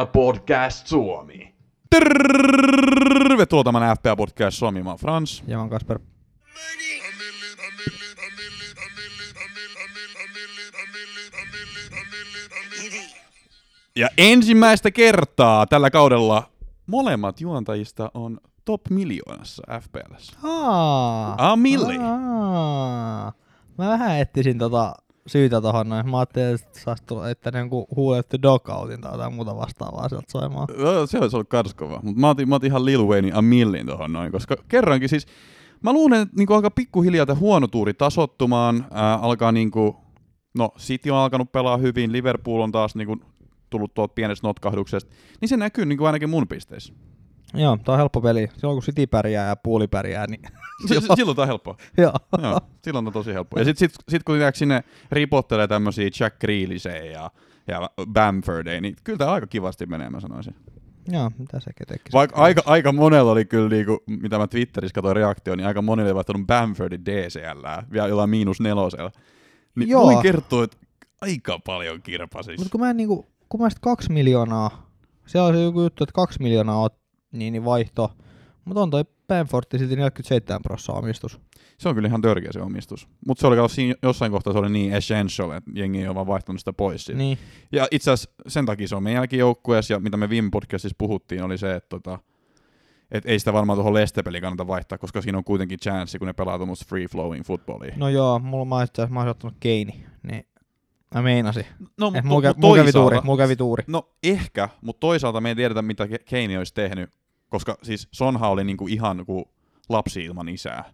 [0.00, 1.54] FPL Podcast Suomi.
[1.90, 5.42] Tervetuloa tämän FPA Podcast Suomi, mä oon Frans.
[5.46, 5.98] Ja mä oon Kasper.
[13.96, 16.50] Ja ensimmäistä kertaa tällä kaudella
[16.86, 20.32] molemmat juontajista on top miljoonassa FPLssä.
[20.42, 21.98] Aa, Aa, milli.
[21.98, 23.32] Aa.
[23.78, 24.94] Mä vähän etsisin tota
[25.26, 26.10] syytä tohon noin.
[26.10, 30.68] Mä ajattelin, että saisi tulla, että on huulettu dogoutin tai jotain muuta vastaavaa sieltä soimaan.
[30.78, 33.86] Joo, Se olisi ollut karskova, mutta mä otin, mä otin ihan Lil Waynein A Millin
[33.86, 35.26] tohon noin, koska kerrankin siis
[35.82, 39.96] Mä luulen, että niinku alkaa pikkuhiljaa tämä huono tuuri tasottumaan, ää, alkaa niinku,
[40.54, 43.16] no City on alkanut pelaa hyvin, Liverpool on taas niinku
[43.70, 46.94] tullut tuolta pienestä notkahduksesta, niin se näkyy niinku ainakin mun pisteissä.
[47.54, 48.48] Joo, tää on helppo peli.
[48.56, 50.40] Silloin kun City pärjää ja puuli pärjää, niin
[51.16, 51.76] silloin tää on helppoa.
[51.96, 52.12] joo.
[52.42, 53.60] Joo, silloin on tosi helppoa.
[53.60, 57.30] Ja sit, sit, sit kun sinne ripottelee tämmösiä Jack Grealisejä ja,
[57.68, 60.54] ja Bamfordeja, niin kyllä tää aika kivasti menee, mä sanoisin.
[61.08, 62.10] Joo, mitä se tekee?
[62.12, 66.08] Vaikka aika, aika monella oli kyllä, niinku, mitä mä Twitterissä katsoin reaktio, niin aika monella
[66.08, 69.10] oli vaihtanut Bamfordin DCL vielä jollain miinus nelosella.
[69.76, 70.02] Niin Joo.
[70.02, 70.76] voin kertoa, että
[71.20, 72.58] aika paljon kirpasis.
[72.58, 74.90] Mutta kun mä en niinku, kun mä sit kaksi miljoonaa,
[75.26, 76.90] siellä on se joku juttu, että kaksi miljoonaa on
[77.32, 78.12] niin, niin vaihto,
[78.64, 81.40] mutta on toi Bamfortti silti 47 prosenttia omistus.
[81.78, 83.08] Se on kyllä ihan törkeä se omistus.
[83.26, 86.26] Mutta se oli siinä jossain kohtaa se oli niin essential, että jengi ei ole vaan
[86.26, 87.18] vaihtanut sitä pois siitä.
[87.18, 87.38] Niin.
[87.72, 91.42] Ja itse asiassa sen takia se on meidänkin joukkueessa, ja mitä me viime podcastissa puhuttiin,
[91.42, 92.18] oli se, että tota,
[93.10, 96.32] et ei sitä varmaan tuohon Lestepeliin kannata vaihtaa, koska siinä on kuitenkin chanssi, kun ne
[96.32, 97.94] pelaa tuommoista free flowing footballia.
[97.96, 100.46] No joo, mulla mä itse asiassa mä olisin ottanut Keini, niin
[101.14, 101.66] mä meinasin.
[102.00, 103.84] no, Eh, mulla, kä- mulla kävi tuuri, mulla kävi tuuri.
[103.86, 107.10] No ehkä, mutta toisaalta me ei tiedetä, mitä Ke- Keini olisi tehnyt,
[107.50, 109.44] koska siis Sonha oli niinku ihan kuin
[109.88, 110.84] lapsi ilman isää.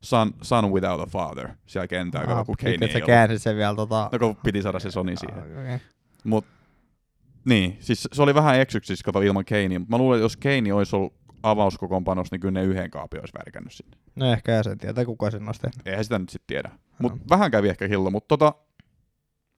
[0.00, 4.08] Son, son without a father siellä kentällä, Ah, kun että ei käänsit sen vielä tota...
[4.12, 5.38] No kun piti saada se Sony siihen.
[5.38, 5.78] Ah, okay.
[6.24, 6.44] Mut,
[7.44, 10.72] niin, siis se oli vähän eksyksissä, kato ilman Keinia, mutta mä luulen, että jos Keini
[10.72, 11.12] olisi ollut
[11.42, 13.96] avauskokoonpanossa, niin kyllä ne yhden kaapin olisi värkännyt sinne.
[14.16, 15.86] No ehkä ja sen tietää, kuka sen olisi tehnyt.
[15.86, 16.70] Eihän sitä nyt sitten tiedä.
[16.98, 17.18] Mut No.
[17.30, 18.54] vähän kävi ehkä hillo, mutta tota,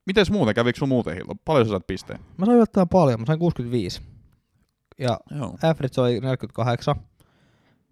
[0.05, 1.35] mites muuten, kävikö sun muuten hillo?
[1.45, 2.19] Paljon sä saat pisteen?
[2.37, 4.01] Mä sain yllättävän paljon, mä sain 65.
[5.01, 5.57] Ja Joo.
[5.63, 6.95] Average oli 48.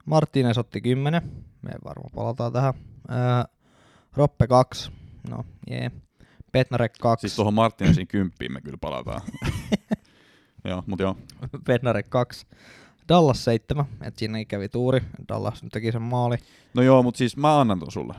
[0.06, 1.22] Martinez otti 10.
[1.62, 2.74] Me varmaan palataan tähän.
[3.08, 3.46] Ää,
[4.14, 4.92] Roppe 2.
[5.30, 5.92] No, jee.
[6.52, 7.22] Petnarek 2.
[7.22, 9.22] Siis tuohon Martinezin kymppiin me kyllä palataan.
[10.66, 11.16] joo, mut joo.
[11.66, 12.47] Petnarek 2.
[13.09, 13.86] Dallas 7.
[14.02, 15.02] Et siinäkin kävi tuuri.
[15.30, 16.38] Dallas nyt teki sen maali.
[16.74, 18.14] No joo, mut siis mä annan ton sulle.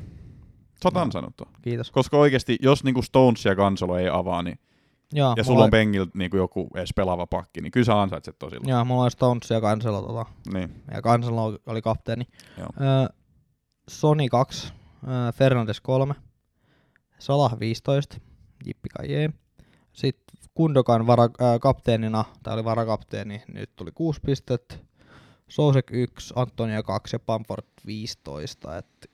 [0.83, 1.01] Sä oot No.
[1.01, 1.47] ansainnut ton.
[1.63, 1.91] Kiitos.
[1.91, 4.59] Koska oikeesti, jos niinku Stones ja Kanselo ei avaa, niin,
[5.13, 8.71] Joo, ja sulla on pengiltä niinku joku edes pelaava pakki, niin kyllä sä ansaitset tosilla.
[8.71, 10.27] Joo, mulla oli Stones ja Kanselo tota.
[10.55, 12.25] Niin, Ja Kanselo oli kapteeni.
[12.59, 12.69] joo.
[12.81, 13.09] Öö,
[13.89, 14.73] Sony 2,
[15.09, 16.15] öö, Fernandes 3,
[17.19, 18.17] Salah 15,
[18.67, 19.31] Jippi Kajee.
[19.93, 24.75] Sitten Kundokan vara, öö, kapteenina, tai oli varakapteeni, nyt tuli 6 pistettä.
[25.49, 28.79] Sousek 1, Antonia 2 ja Pamford 15.
[28.79, 29.11] Et,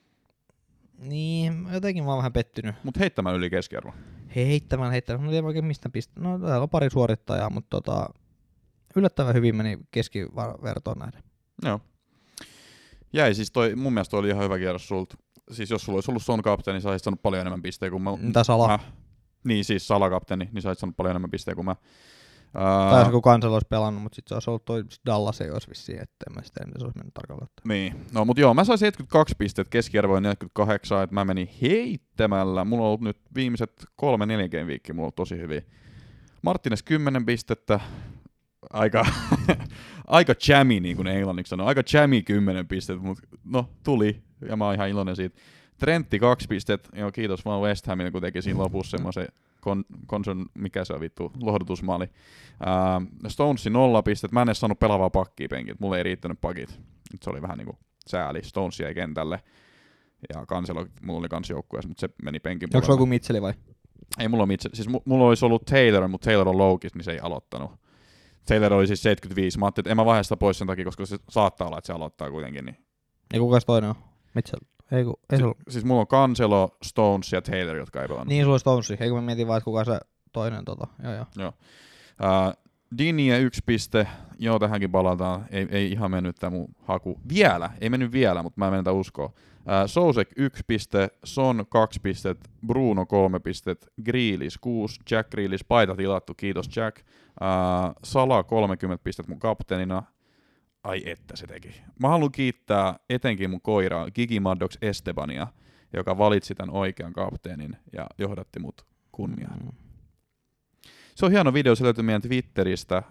[0.97, 2.75] niin, jotenkin mä oon vähän pettynyt.
[2.83, 3.93] Mut heittämään yli keskiarvo.
[4.35, 5.21] Heittämään, heittämään.
[5.21, 6.19] Mä en tiedä oikein mistä pistä.
[6.19, 8.09] No täällä on pari suorittajaa, mutta tota,
[8.95, 11.23] yllättävän hyvin meni keskivertoon näiden.
[11.63, 11.79] Joo.
[13.13, 15.17] Jäi siis toi, mun mielestä toi oli ihan hyvä kierros sulta.
[15.51, 18.03] Siis jos sulla olisi ollut Son kapteeni, niin sä olisit saanut paljon enemmän pisteitä kuin
[18.03, 18.17] mä.
[18.17, 18.69] Mitä Salah?
[18.69, 18.79] Mä,
[19.43, 21.75] niin siis Sala kapteeni, niin sä olisit saanut paljon enemmän pisteitä kuin mä.
[22.53, 25.69] Tai Ää, kun Kansel olisi pelannut, mutta sitten se olisi ollut toi Dallas ei olisi
[25.69, 27.49] vissiin, että en mä sitä mitä se olisi mennyt tarkalleen.
[27.67, 32.65] Niin, no mut joo, mä sain 72 pistettä, keskiarvo on 48, että mä menin heittämällä.
[32.65, 35.61] Mulla on ollut nyt viimeiset kolme neljä game viikkiä, mulla on tosi hyviä.
[36.41, 37.79] Martinez 10 pistettä,
[38.73, 39.05] aika,
[40.07, 44.65] aika jammy, niin kuin englanniksi sanoo, aika jammy 10 pistettä, mutta no tuli, ja mä
[44.65, 45.39] oon ihan iloinen siitä.
[45.77, 49.27] Trentti 2 pistettä, joo kiitos vaan West Hamille, kun teki siinä lopussa semmoisen
[49.67, 52.09] kon, konson, mikä se on vittu, lohdutusmaali.
[52.65, 56.69] Ää, Stonesi 0 pistettä, mä en edes saanut pelaavaa pakkia penkiltä, mulle ei riittänyt pakit.
[57.13, 59.39] Nyt se oli vähän niinku sääli, Stones jäi kentälle.
[60.33, 62.93] Ja Kanselo, mulla oli kans joukkueessa, mutta se meni penkin Onko puolelle.
[62.93, 63.53] joku Mitseli vai?
[64.19, 67.11] Ei mulla itse, siis mu- mulla olisi ollut Taylor, mutta Taylor on loukis, niin se
[67.11, 67.71] ei aloittanut.
[68.45, 71.05] Taylor oli siis 75, mä ajattelin, että en mä vaihda sitä pois sen takia, koska
[71.05, 72.65] se saattaa olla, että se aloittaa kuitenkin.
[72.65, 72.77] Niin.
[73.33, 73.95] Ja kuka se toinen on?
[74.35, 74.59] Mitchell.
[74.91, 75.55] Ei, ku, ei sulla.
[75.69, 78.27] Siis mulla on Cancelo, Stones ja Taylor, jotka ei pelannut.
[78.27, 78.97] Niin, sulla on Stonesi.
[78.99, 79.99] Eikö mä mietin vaan, että kuka se
[80.33, 80.87] toinen tota.
[81.03, 81.47] Joo, joo.
[81.47, 82.67] Uh,
[82.97, 84.07] Dinia yksi piste,
[84.39, 88.59] joo tähänkin palataan, ei, ei ihan mennyt tämä mun haku vielä, ei mennyt vielä, mutta
[88.59, 89.25] mä en menetä uskoa.
[89.25, 89.33] Uh,
[89.85, 96.33] Sousek yksi piste, Son kaksi pistet, Bruno kolme pistet, Grealish kuusi, Jack Grealish paita tilattu,
[96.33, 96.97] kiitos Jack.
[96.97, 100.03] Uh, Sala 30 pistet mun kapteenina,
[100.87, 101.81] ai että se teki.
[101.99, 105.47] Mä haluan kiittää etenkin mun koiraa Gigi Maddox Estebania,
[105.93, 109.59] joka valitsi tämän oikean kapteenin ja johdatti mut kunniaan.
[109.59, 109.71] Mm.
[111.15, 113.03] Se on hieno video, se löytyy meidän Twitteristä.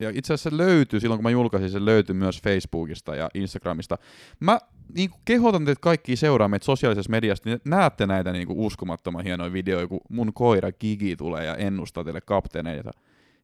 [0.00, 3.98] ja itse asiassa se löytyy, silloin kun mä julkaisin, se löytyy myös Facebookista ja Instagramista.
[4.40, 4.58] Mä
[4.94, 9.24] niin kuin kehotan teitä kaikki seuraa meitä sosiaalisessa mediassa, niin näette näitä niin kuin uskomattoman
[9.24, 12.90] hienoja videoita, kun mun koira Gigi tulee ja ennustaa teille kapteeneita.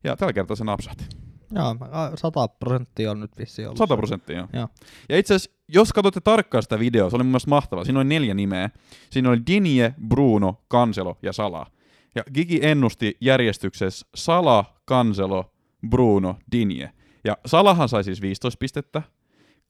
[0.04, 1.27] Ja tällä kertaa se napsahti.
[1.54, 3.78] Joo, a- 100 prosenttia on nyt vissiin ollut.
[3.78, 4.46] 100 prosenttia, joo.
[4.52, 4.68] Joo.
[5.08, 7.84] Ja itse asiassa, jos katsotte tarkkaan sitä videoa, se oli mun mielestä mahtavaa.
[7.84, 8.70] Siinä oli neljä nimeä.
[9.10, 11.66] Siinä oli Dinje, Bruno, Cancelo ja Sala.
[12.14, 15.52] Ja Gigi ennusti järjestyksessä Sala, Cancelo,
[15.90, 16.92] Bruno, Dinje.
[17.24, 19.02] Ja Salahan sai siis 15 pistettä.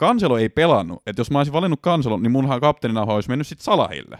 [0.00, 1.02] Cancelo ei pelannut.
[1.06, 4.18] Että jos mä olisin valinnut Cancelon, niin munhan kapteenina olisi mennyt sit Salahille.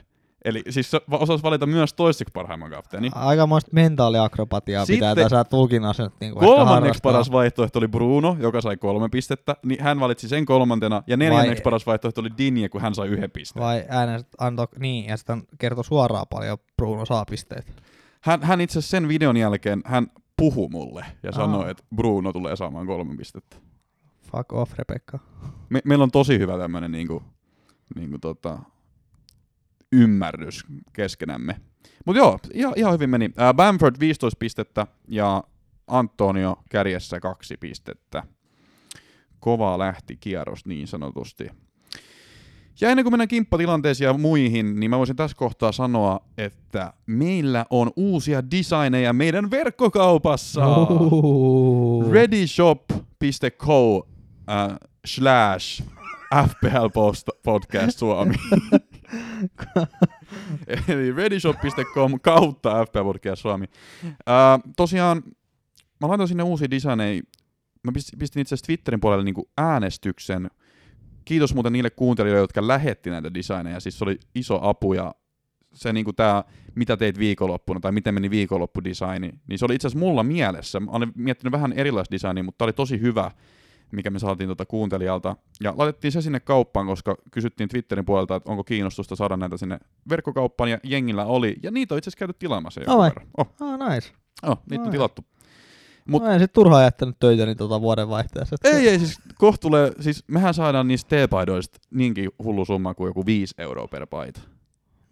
[0.49, 3.11] Eli siis osasi valita myös toiseksi parhaimman kapteeni.
[3.15, 8.61] Aikamoista mentaaliakrobatiaa pitää Sitten- tässä tulkinnassa nyt niin kuin Kolmanneksi paras vaihtoehto oli Bruno, joka
[8.61, 12.69] sai kolme pistettä, niin hän valitsi sen kolmantena, ja neljänneksi Vai- paras vaihtoehto oli Dinje,
[12.69, 13.65] kun hän sai yhden pisteen.
[13.65, 17.83] Vai äänestä antoi, niin, ja sitten kertoi suoraan paljon Bruno saa pisteet.
[18.21, 20.07] Hän, hän itse sen videon jälkeen, hän
[20.37, 21.71] puhui mulle ja sanoi, Aa.
[21.71, 23.57] että Bruno tulee saamaan kolme pistettä.
[24.33, 25.19] Fuck off, Rebecca.
[25.69, 27.23] Me, meillä on tosi hyvä tämmöinen niinku,
[27.95, 28.59] niinku tota,
[29.93, 31.57] ymmärrys keskenämme.
[32.07, 33.31] Mutta joo, ihan, ihan hyvin meni.
[33.37, 35.45] Ää, Bamford 15 pistettä ja
[35.87, 38.23] Antonio kärjessä kaksi pistettä.
[39.41, 41.49] Kova lähti kierros niin sanotusti.
[42.81, 47.67] Ja ennen kuin mennään kimppatilanteisiin ja muihin, niin mä voisin tässä kohtaa sanoa, että meillä
[47.71, 50.61] on uusia designeja meidän verkkokaupassa.
[52.11, 54.09] Readyshop.co
[54.51, 54.77] äh,
[55.07, 55.83] slash
[56.49, 56.87] FPL
[57.43, 58.35] podcast Suomi.
[60.89, 63.67] Eli readyshop.com kautta podcast Suomi.
[64.05, 64.15] Äh,
[64.77, 65.23] tosiaan,
[66.01, 67.23] mä laitan sinne uusia designeja.
[67.85, 70.51] Mä pist- pistin itse asiassa Twitterin puolelle niinku äänestyksen.
[71.25, 73.81] Kiitos muuten niille kuuntelijoille, jotka lähetti näitä designeja.
[73.81, 75.15] Siis se oli iso apu ja
[75.75, 76.45] se niinku tää,
[76.75, 80.81] mitä teit viikonloppuna tai miten meni viikonloppudesigni, niin se oli itse asiassa mulla mielessä.
[80.81, 83.31] Mä olin miettinyt vähän erilaista designia, mutta tää oli tosi hyvä,
[83.93, 85.37] mikä me saatiin tuota kuuntelijalta.
[85.63, 89.79] Ja laitettiin se sinne kauppaan, koska kysyttiin Twitterin puolelta, että onko kiinnostusta saada näitä sinne
[90.09, 91.57] verkkokauppaan, ja jengillä oli.
[91.63, 93.27] Ja niitä on itse asiassa käyty tilaamassa jonkun Oh verran.
[93.39, 94.09] Oh, Ah, nice.
[94.47, 94.93] oh, niitä on Ai.
[94.93, 95.25] tilattu.
[96.09, 96.23] Mut-.
[96.23, 98.57] Mä en sit turhaan jättänyt töitä niin tota vuoden vaihteessa.
[98.65, 103.27] Ei, ei, siis kohta tulee, siis mehän saadaan niistä teepaidoista niinkin hullu summa kuin joku
[103.27, 104.41] 5 euroa per paita.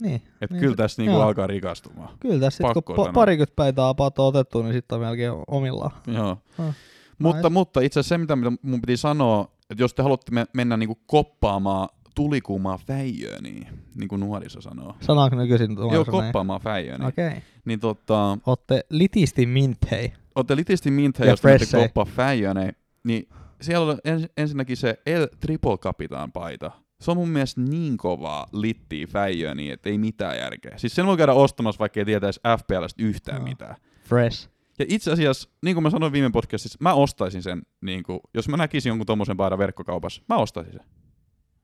[0.02, 0.23] Niin.
[0.40, 1.26] Et Niin kyllä tässä niinku joo.
[1.26, 2.08] alkaa rikastumaan.
[2.20, 5.90] Kyllä tässä sit, kun pa- parikymmentä päivää apaat on otettu, niin sitten on melkein omillaan.
[6.06, 6.38] Joo.
[6.58, 6.75] Ah,
[7.18, 10.76] Mutta, mutta itse asiassa se, mitä mun piti sanoa, että jos te haluatte me- mennä
[10.76, 14.94] niinku koppaamaan tulikuumaa fäijöä, niin, niin kuin nuoriso sanoo.
[15.00, 16.24] Sanaanko nykyisin Joo, nuoriso näin?
[16.24, 16.98] koppaamaan fäijöä.
[16.98, 17.28] Niin, Okei.
[17.28, 17.40] Okay.
[17.64, 20.12] niin tota, Ootte litisti minthei.
[20.34, 22.72] ootte litisti mintä, Ja jos te koppaa fäijöä, niin,
[23.04, 23.28] niin
[23.60, 26.70] siellä on ens, ensinnäkin se El Triple Capitan paita.
[27.00, 30.78] Se on mun mielestä niin kovaa littiä fäijöä, niin että ei mitään järkeä.
[30.78, 33.48] Siis sen voi käydä ostamassa, vaikka ei tietäisi FPLstä yhtään Joo.
[33.48, 33.76] mitään.
[34.08, 34.48] Fresh.
[34.78, 38.49] Ja itse asiassa, niin kuin mä sanoin viime podcastissa, mä ostaisin sen, niin kuin, jos
[38.49, 40.84] mä näkisin jonkun tommosen paidan verkkokaupassa, mä ostaisin sen.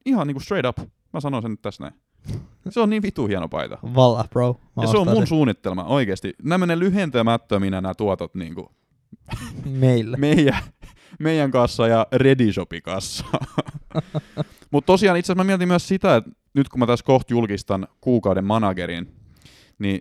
[0.06, 0.88] Ihan niin kuin straight up.
[1.12, 1.94] Mä sanon sen nyt tässä näin.
[2.69, 3.79] Se on niin vitu hieno paita.
[3.94, 4.61] Valla, bro.
[4.76, 5.26] Mä ja se on mun ostaisin.
[5.26, 6.35] suunnitelma oikeesti.
[6.43, 8.67] Nämä menee lyhentämättöminä nämä tuotot niin kuin
[9.64, 10.17] Meille.
[10.17, 10.62] meidän,
[11.19, 13.25] meidän kassa ja Redishopin kassa.
[14.70, 17.88] Mutta tosiaan itse asiassa mä mietin myös sitä, että nyt kun mä tässä kohta julkistan
[18.00, 19.14] kuukauden managerin,
[19.78, 20.00] niin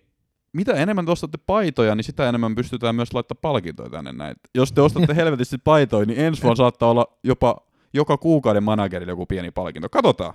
[0.54, 4.36] mitä enemmän te ostatte paitoja, niin sitä enemmän pystytään myös laittaa palkintoja tänne näin.
[4.56, 7.58] Jos te ostatte helvetisti paitoja, niin ensi vuonna saattaa olla jopa
[7.94, 9.90] joka kuukauden managerille joku pieni palkinto.
[9.90, 10.34] Katsotaan.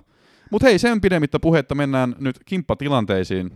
[0.51, 3.51] Mutta hei, sen pidemmittä puhetta mennään nyt kimppatilanteisiin.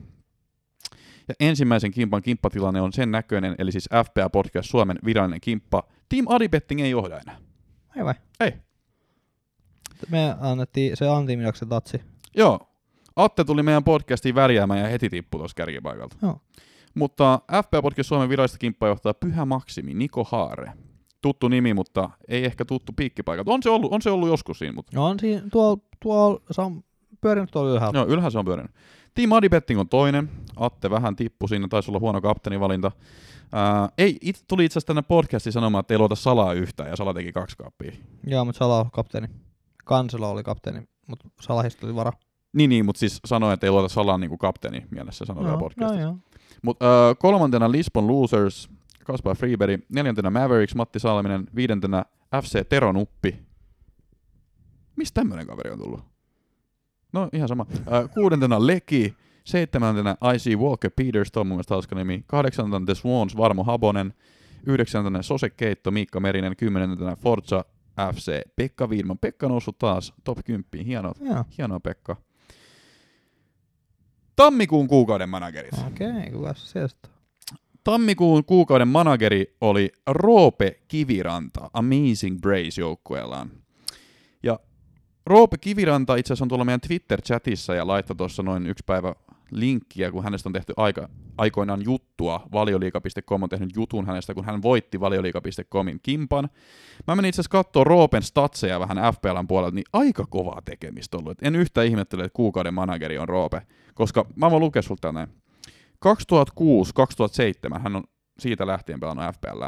[1.27, 5.84] Ja ensimmäisen kimpan kimppatilanne on sen näköinen, eli siis FPA Podcast Suomen virallinen kimppa.
[6.10, 7.38] Team Adibetting ei johda enää.
[7.96, 8.13] Ei vai?
[8.39, 8.53] Ei.
[10.10, 12.01] Me annettiin se Antti Minoksen tatsi.
[12.36, 12.71] Joo.
[13.15, 16.15] Atte tuli meidän podcastiin värjäämään ja heti tippui tuossa kärkipaikalta.
[16.22, 16.41] Joo.
[16.96, 20.72] Mutta FPA Podcast Suomen virallista kimppaa johtaa Pyhä Maksimi, Niko Haare.
[21.22, 23.51] Tuttu nimi, mutta ei ehkä tuttu piikkipaikalta.
[23.51, 26.62] On se ollut, on se ollut joskus siinä, mutta No on siinä, tuolla, tuolla, se
[26.62, 26.84] on
[27.22, 28.00] pyörinyt tuolla ylhäällä.
[28.00, 28.72] joo, ylhäällä se on pyörinyt.
[29.13, 30.30] Team Adibetting on toinen.
[30.56, 32.91] Atte vähän tippui siinä, taisi olla huono kapteenivalinta.
[33.51, 36.96] Ää, ei, it, tuli itse asiassa tänne podcastiin sanomaan, että ei luota salaa yhtään, ja
[36.96, 37.91] Sala teki kaksi kaappia.
[38.27, 39.27] Joo, mutta Sala on kapteeni.
[39.86, 42.12] Kanselo oli kapteeni, mutta Salahista oli vara.
[42.53, 45.51] Niin, niin, mutta siis sanoi, että ei luota Salaan niin kuin kapteeni mielessä, sanoi no,
[45.51, 46.01] no, podcastissa.
[46.01, 46.17] joo.
[46.62, 46.89] Mut, äh,
[47.20, 48.70] kolmantena Lisbon Losers,
[49.05, 49.81] Kaspar Freeberg.
[49.89, 51.48] Neljäntenä Mavericks, Matti Salminen.
[51.55, 52.05] Viidentenä
[52.43, 53.39] FC Teronuppi.
[54.96, 56.00] Mistä tämmönen kaveri on tullut?
[57.13, 57.65] No ihan sama.
[57.79, 59.15] Äh, kuudentena Leki.
[59.43, 62.24] Seitsemäntenä IC Walker Peters, tuo on mun mielestä hauska nimi.
[62.27, 64.13] Kahdeksantena The Swans, Varmo Habonen.
[64.65, 66.55] Yhdeksäntenä Sose Keitto, Miikka Merinen.
[66.55, 67.65] Kymmenentenä Forza
[68.13, 69.17] FC, Pekka Viidman.
[69.17, 70.86] Pekka noussut taas top 10.
[70.86, 71.13] Hienoa,
[71.58, 72.15] hienoa Pekka.
[74.36, 75.74] Tammikuun kuukauden managerit.
[75.88, 77.10] Okei, okay, kuka se sieltä?
[77.84, 83.52] Tammikuun kuukauden manageri oli Roope Kiviranta Amazing Brace joukkueellaan.
[84.44, 84.60] Ja
[85.26, 89.16] Roope Kiviranta itse asiassa on tuolla meidän Twitter-chatissa ja laittoi tuossa noin yksi päivä
[89.51, 92.48] linkkiä, kun hänestä on tehty aika, aikoinaan juttua.
[92.51, 96.50] Valioliika.com on tehnyt jutun hänestä, kun hän voitti valioliika.comin kimpan.
[97.08, 101.38] Mä menin itse asiassa katsoa Roopen statseja vähän FPLn puolelta, niin aika kovaa tekemistä ollut.
[101.41, 103.62] En yhtä ihmettele, että kuukauden manageri on Roope,
[103.93, 105.27] koska mä voin lukea sulta näin.
[106.05, 108.03] 2006-2007 hän on
[108.39, 109.63] siitä lähtien pelannut FPL.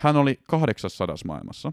[0.00, 1.72] Hän oli 800 maailmassa.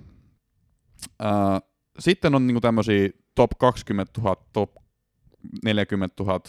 [2.00, 4.72] Sitten on niinku tämmöisiä top 20 000, top
[5.66, 6.40] 40 000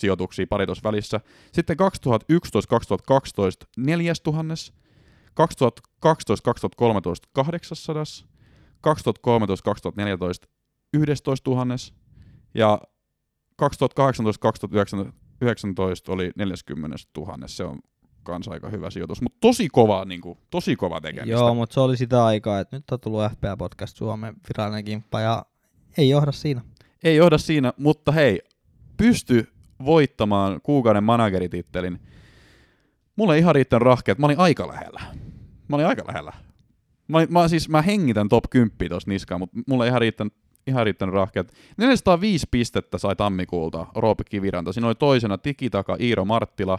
[0.00, 1.20] sijoituksia pari tuossa välissä.
[1.52, 1.82] Sitten 2011-2012
[3.76, 4.54] 4000,
[5.40, 5.42] 2012-2013
[7.32, 8.04] 800,
[10.44, 10.48] 2013-2014
[10.94, 11.64] 11 000
[12.54, 12.80] ja
[13.62, 13.64] 2018-2019
[16.08, 17.36] oli 40 000.
[17.46, 17.78] Se on
[18.22, 21.32] kans aika hyvä sijoitus, mutta tosi kova, niin kuin, tosi kova tekemistä.
[21.32, 25.20] Joo, mutta se oli sitä aikaa, että nyt on tullut FPA Podcast Suomen virallinen kimppa
[25.20, 25.46] ja
[25.98, 26.60] ei johda siinä.
[27.04, 28.40] Ei johda siinä, mutta hei,
[28.96, 29.46] pysty
[29.84, 32.00] voittamaan kuukauden manageritittelin.
[33.16, 35.00] Mulla ei ihan riittänyt rahkeet, mä olin aika lähellä.
[35.68, 36.32] Mä olin aika lähellä.
[37.08, 40.34] Mä, olin, mä, siis, mä hengitän top 10 tuossa niskaan, mutta mulla ei ihan riittänyt,
[40.66, 41.52] ihan riittänyt rahkeet.
[41.76, 44.72] 405 pistettä sai tammikuulta Roope Kiviranta.
[44.72, 46.78] Siinä oli toisena Tikitaka Iiro Marttila,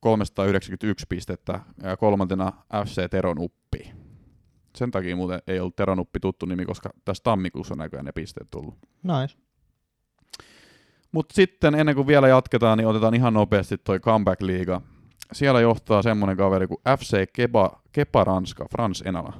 [0.00, 2.52] 391 pistettä, ja kolmantena
[2.86, 3.92] FC Teron Uppi.
[4.76, 8.12] Sen takia muuten ei ollut Teron Uppi tuttu nimi, koska tässä tammikuussa on näköjään ne
[8.12, 8.74] pisteet tullut.
[9.02, 9.47] Nice.
[11.12, 14.80] Mutta sitten ennen kuin vielä jatketaan, niin otetaan ihan nopeasti toi Comeback-liiga.
[15.32, 19.32] Siellä johtaa semmonen kaveri kuin FC Kepa, Kepa Ranska, Frans Enala.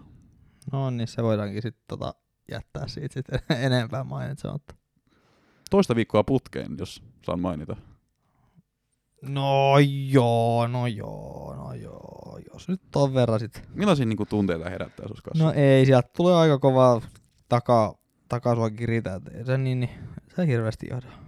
[0.73, 2.15] No niin, se voidaankin sitten tota
[2.51, 4.75] jättää siitä sitten enempää mainitsematta.
[5.71, 7.77] Toista viikkoa putkeen, jos saan mainita.
[9.23, 12.39] No joo, no joo, no joo.
[12.53, 13.63] Jos nyt ton verran sit.
[13.75, 15.45] Millaisia niinku tunteita herättää sus kanssa?
[15.45, 17.01] No ei, sieltä tulee aika kova
[17.49, 17.95] taka,
[18.29, 19.91] takasua kiritä, ei se niin, niin
[20.37, 21.27] se hirveästi johda.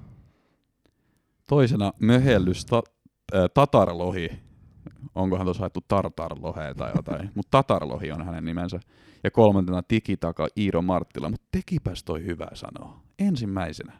[1.50, 2.82] Toisena möhellys ta-
[3.34, 4.28] äh, tatarlohi.
[5.14, 8.80] Onkohan tuossa haettu tartarlohe tai jotain, mutta tatarlohi on hänen nimensä.
[9.24, 13.00] Ja kolmantena tikitaka Iiro Marttila, mutta tekipäs toi hyvä sanoa.
[13.18, 13.92] Ensimmäisenä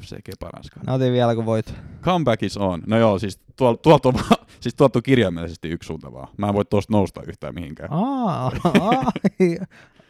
[0.00, 0.80] FC Keparanska.
[0.86, 1.74] Mä otin vielä kun voit.
[2.02, 2.82] Comeback is on.
[2.86, 6.28] No joo, siis tuolta on, vaan- siis tuolta on kirjaimellisesti yksi suunta vaan.
[6.36, 7.88] Mä en voi tuosta nousta yhtään mihinkään.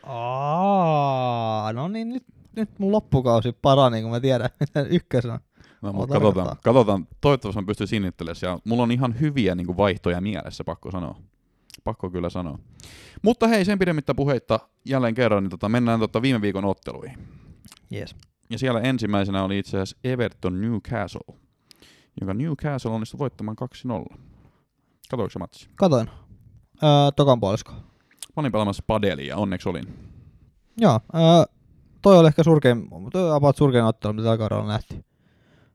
[0.02, 2.24] Aa, no niin, nyt,
[2.56, 5.40] nyt mun loppukausi parani, kun mä tiedän, mitä ykkösenä.
[5.86, 7.08] No, mutta katsotaan, katsotaan.
[7.20, 8.36] Toivottavasti mä pystyn sinnittelemään.
[8.42, 11.16] Ja mulla on ihan hyviä niin kuin, vaihtoja mielessä, pakko sanoa.
[11.84, 12.58] Pakko kyllä sanoa.
[13.22, 17.18] Mutta hei, sen pidemmittä puheitta jälleen kerran, niin tota, mennään tota viime viikon otteluihin.
[17.92, 18.16] Yes.
[18.50, 21.34] Ja siellä ensimmäisenä oli itse asiassa Everton Newcastle,
[22.20, 23.56] jonka Newcastle onnistui voittamaan
[24.12, 24.16] 2-0.
[25.10, 25.68] Katoiko se matsi?
[25.74, 26.10] Katoin.
[26.82, 27.72] Öö, tokan puolisko.
[27.72, 27.80] Mä
[28.36, 29.84] olin pelaamassa padelia, onneksi olin.
[30.78, 31.20] Joo, öö,
[32.02, 35.04] toi oli ehkä surkein, toi about surkein ottelu, mitä tällä kaudella nähtiin.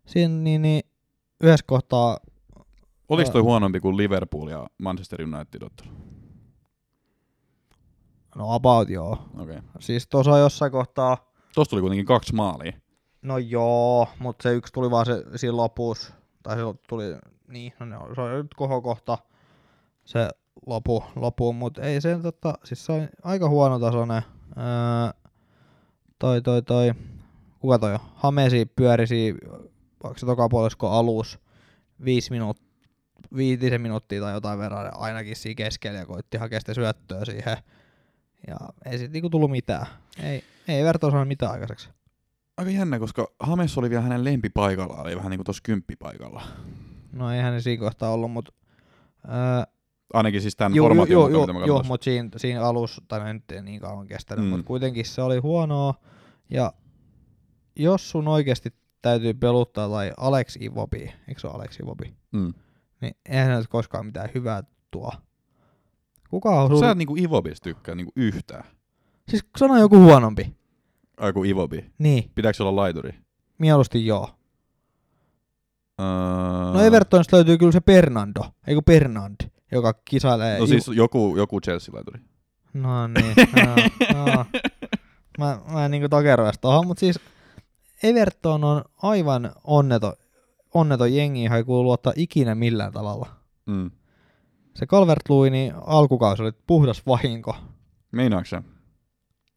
[0.06, 0.84] Siinä niin, niin
[1.44, 2.18] yhdessä kohtaa,
[3.10, 3.44] Oliko toi Ää.
[3.44, 5.90] huonompi kuin Liverpool ja Manchester United ottelu?
[8.36, 9.12] no about joo.
[9.40, 9.58] Okei.
[9.58, 9.70] Okay.
[9.80, 12.74] Siis tuossa jossain kohtaa, Tuosta tuli kuitenkin kaksi maalia.
[13.22, 16.14] no joo, mutta se yksi tuli vaan se siinä lopussa.
[16.44, 17.04] Tai se tuli,
[17.48, 19.18] niin, no ne on- se oli nyt kohokohta
[20.06, 20.30] se
[20.66, 24.22] lopu, lopu mutta ei se tota, siis se on aika huono tasoinen.
[24.58, 25.14] Öö,
[26.20, 26.92] toi, toi, toi,
[27.60, 28.00] kuka toi on?
[28.16, 29.36] Hamesi pyörisi,
[30.04, 31.40] onko se toka puolisko alus,
[32.06, 32.72] viisi minuuttia,
[33.36, 37.58] viitisen minuuttia tai jotain verran ainakin siinä keskellä ja koitti hakea sitä syöttöä siihen.
[38.48, 39.88] Ja ei sit niinku tullut mitään.
[40.24, 41.90] Ei, ei Verto saanut mitään aikaiseksi.
[42.58, 46.44] Aika jännä, koska Hames oli vielä hänen lempipaikalla, eli vähän niin kuin tuossa kymppipaikalla.
[47.14, 48.52] No eihän ne siinä kohtaa ollut, mutta...
[49.28, 49.74] Öö,
[50.14, 51.88] Ainakin siis tämän Joo, formaatin joo, joo, joo, katsoin.
[51.88, 54.50] mutta siinä, siinä alussa, tai no nyt ei niin kauan kestänyt, mm.
[54.50, 55.94] mutta kuitenkin se oli huonoa.
[56.50, 56.74] Ja
[57.76, 62.54] jos sun oikeasti täytyy peluttaa tai Alex Iwobi, eikö se ole Alex Iwobi, Mm.
[63.02, 65.12] niin eihän se nyt koskaan mitään hyvää tuo.
[66.30, 66.80] Kuka on sun...
[66.80, 68.64] Sä et niinku Ivobis tykkää niinku yhtään.
[69.30, 70.56] Siis sano joku huonompi.
[71.18, 71.86] Ai kun Ivobi.
[71.98, 73.14] Niin, Pitääkö olla laituri?
[73.58, 74.30] mieluusti joo.
[76.74, 79.36] No Evertonista löytyy kyllä se Bernardo, eikö Bernard,
[79.72, 80.60] joka kisailee...
[80.60, 82.20] No siis joku, joku Chelsea-laituri.
[82.74, 84.46] No niin, no, no.
[85.40, 87.20] Mä, mä en niinku takerois tohon, mutta siis
[88.04, 90.14] Everton on aivan onneton,
[90.74, 93.30] onneton jengi, johon ei kuulu luottaa ikinä millään tavalla.
[93.66, 93.92] Mm.
[94.76, 97.56] Se calvert niin alkukausi oli puhdas vahinko.
[98.12, 98.64] Meinaatko sä?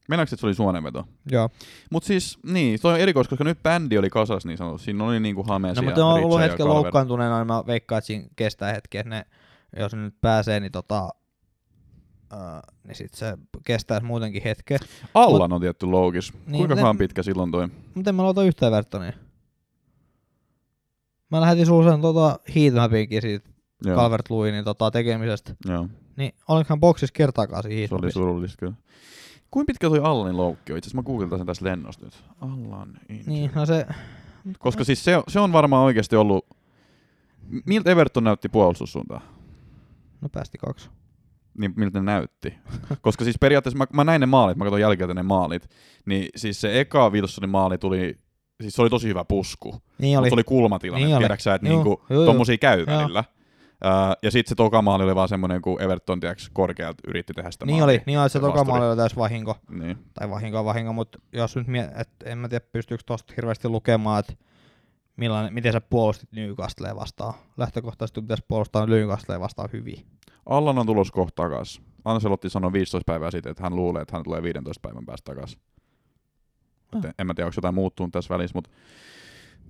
[0.08, 1.04] Meinaatko, että se oli suonenveto?
[1.30, 1.50] Joo.
[1.90, 4.84] Mut siis, niin, toi on erikois, koska nyt bändi oli kasas niin sanotusti.
[4.84, 8.06] Siinä oli niinku Hames No mutta ne on ollut hetken loukkaantuneena, niin mä veikkaan, että
[8.06, 9.26] siinä kestää hetki, että ne
[9.76, 11.08] jos se nyt pääsee, niin tota,
[12.34, 14.78] öö, niin sit se kestäisi muutenkin hetken.
[15.14, 16.32] Allan on tietty loogis.
[16.46, 17.68] Niin, Kuinka ne- pitkä silloin toi?
[17.94, 19.12] Mutta en mä aloita yhtään Evertonia.
[21.30, 23.50] Mä lähetin sulle sen tota heatmapinkin siitä
[23.84, 25.54] Joo, calvert Lewinin tota, tekemisestä.
[25.68, 25.88] joo.
[26.16, 28.20] Niin olikohan boksissa kertaakaan siinä se oli heatmapissa?
[28.20, 28.74] surullista kyllä.
[29.50, 30.78] Kuinka pitkä toi Allanin loukki on?
[30.78, 32.24] Itse asiassa mä googletan sen tässä lennosta nyt.
[32.40, 33.30] Allan injury.
[33.30, 33.86] Niin, no se...
[34.58, 36.46] Koska siis se, se on varmaan oikeasti ollut...
[37.66, 39.22] Miltä Everton näytti puolustussuuntaan?
[40.20, 40.88] No päästi kaksi.
[41.58, 42.54] Niin miltä ne näytti?
[43.02, 45.70] Koska siis periaatteessa mä, mä näin ne maalit, mä katsoin jälkikäteen ne maalit,
[46.06, 48.18] niin siis se eka Wilsonin maali tuli,
[48.62, 49.82] siis se oli tosi hyvä pusku.
[49.98, 50.28] Niin oli.
[50.28, 52.98] Se oli kulmatilanne, Niin tiedätkö sä, että Juu, niinku, juu, tommosia käy Joo.
[52.98, 53.24] välillä.
[53.84, 57.50] Ää, ja sitten se toka maali oli vaan semmoinen, kun Everton tiedätkö, korkealta yritti tehdä
[57.50, 57.94] sitä Niin maalia.
[57.94, 58.70] oli, niin oli, se toka vasturi.
[58.78, 59.56] maali oli täys vahinko.
[59.70, 59.98] Niin.
[60.14, 64.20] Tai vahinko vahinko, mutta jos nyt mie- et en mä tiedä pystyykö tosta hirveästi lukemaan,
[64.20, 64.32] että
[65.16, 67.34] millainen, miten sä puolustit Newcastlea vastaan.
[67.56, 70.06] Lähtökohtaisesti pitäisi puolustaa Newcastlea vastaan hyvin.
[70.46, 71.82] Allan on tulossa kohta takas.
[72.04, 75.58] Ancelotti sanoi 15 päivää sitten, että hän luulee, että hän tulee 15 päivän päästä takas.
[76.94, 77.04] Ah.
[77.18, 78.70] En mä tiedä, onko jotain muuttunut tässä välissä, mutta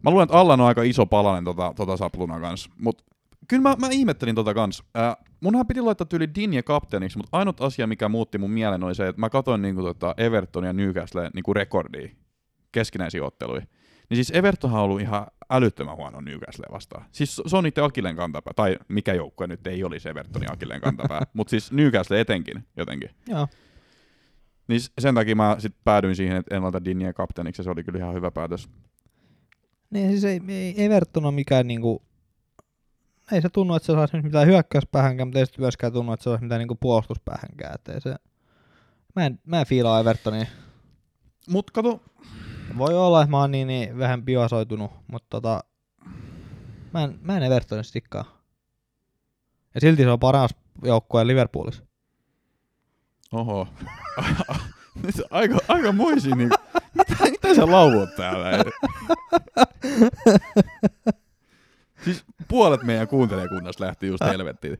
[0.03, 2.71] mä luulen, että Allan on aika iso palanen tota, tota sapluna kanssa.
[2.79, 3.05] Mutta
[3.49, 4.85] kyllä mä, mä ihmettelin tota kanssa.
[4.97, 8.95] Äh, munhan piti laittaa tyyli Dinje kapteeniksi, mutta ainut asia, mikä muutti mun mielen, oli
[8.95, 12.09] se, että mä katsoin niinku tota Everton ja Newcastle niinku rekordia
[12.73, 13.67] keskinäisiä otteluja.
[14.11, 17.05] Niin siis Evertonhan on ollut ihan älyttömän huono Newcastle vastaan.
[17.13, 21.23] Siis se on niiden akilleen kantapää, tai mikä joukkue nyt ei olisi Evertonin akilleen kantapää,
[21.35, 23.11] mutta siis Newcastle etenkin jotenkin.
[23.29, 23.49] Joo.
[24.69, 27.85] Niin sen takia mä sit päädyin siihen, että en laita Dinniä kapteeniksi, ja se oli
[27.85, 28.69] kyllä ihan hyvä päätös.
[29.91, 32.03] Niin siis ei, ei Everton ole mikään niinku,
[33.33, 36.31] ei se tunnu, että se saisi mitään hyökkäyspäähänkään, mutta ei se myöskään tunnu, että se
[36.31, 37.79] olisi mitään niinku puolustuspäähänkään.
[37.99, 38.17] Se,
[39.17, 40.47] mä en, mä en fiilaa Evertonia.
[41.49, 42.03] Mut kato,
[42.79, 45.65] Voi olla, että mä oon niin, niin vähän biosoitunut, mutta tota,
[46.93, 48.25] mä en, mä en Evertonista tikkaa.
[49.75, 50.51] Ja silti se on paras
[50.85, 51.83] joukkue Liverpoolissa.
[53.33, 53.69] oho,
[55.03, 56.51] nyt aika, aika moisia niin,
[56.95, 58.65] mitä, mitä sä lauot täällä?
[62.05, 64.79] siis puolet meidän kuuntelijakunnasta lähti just helvettiin.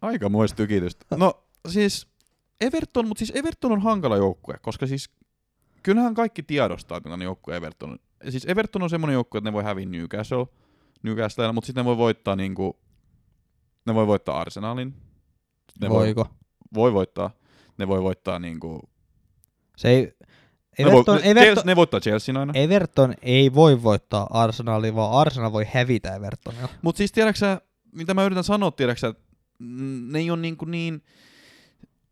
[0.00, 1.16] Aika moista tykitystä.
[1.16, 2.06] No siis
[2.60, 5.10] Everton, mutta siis Everton on hankala joukkue, koska siis
[5.82, 7.98] kyllähän kaikki tiedostaa, että millainen joukkue Everton
[8.30, 10.46] Siis Everton on semmoinen joukkue, että ne voi häviä Newcastle,
[11.02, 12.76] Newcastle, mutta sitten ne voi voittaa niinku,
[13.86, 14.94] ne voi voittaa Arsenalin.
[15.80, 16.26] Ne voi, Voiko?
[16.74, 17.30] voi voittaa,
[17.78, 18.80] ne voi voittaa niinku,
[19.76, 20.12] Se ei,
[20.78, 22.52] ne, voi, Everton, Everton, Chelsea, ne voittaa Chelsea aina.
[22.56, 26.68] Everton ei voi voittaa Arsenalia, vaan Arsenal voi hävitä Evertonilla.
[26.82, 27.60] Mutta siis tiedätkö
[27.92, 29.14] mitä mä yritän sanoa, tiedätkö
[30.10, 31.02] ne ei ole niin, kuin niin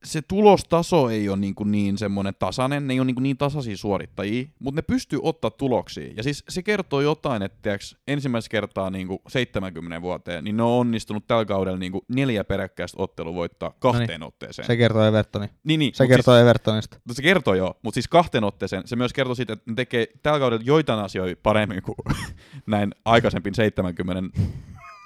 [0.05, 3.37] se tulostaso ei ole niin, kuin niin semmoinen tasainen, ne ei ole niin, kuin niin
[3.39, 6.13] tasaisia suorittajia, mutta ne pystyy ottaa tuloksia.
[6.17, 10.63] Ja siis se kertoo jotain, että tiedätkö, ensimmäistä kertaa niin kuin 70 vuoteen, niin ne
[10.63, 14.29] on onnistunut tällä kaudella niin kuin neljä peräkkäistä ottelua voittaa kahteen No niin.
[14.29, 14.67] otteeseen.
[14.67, 15.47] Se kertoo Evertoni.
[15.65, 16.97] niin, niin, Se kertoo Evertonista.
[17.07, 20.07] Siis, se kertoo joo, mutta siis kahteen otteeseen se myös kertoo siitä, että ne tekee
[20.23, 21.97] tällä kaudella joitain asioita paremmin kuin
[22.67, 24.41] näin aikaisempin 70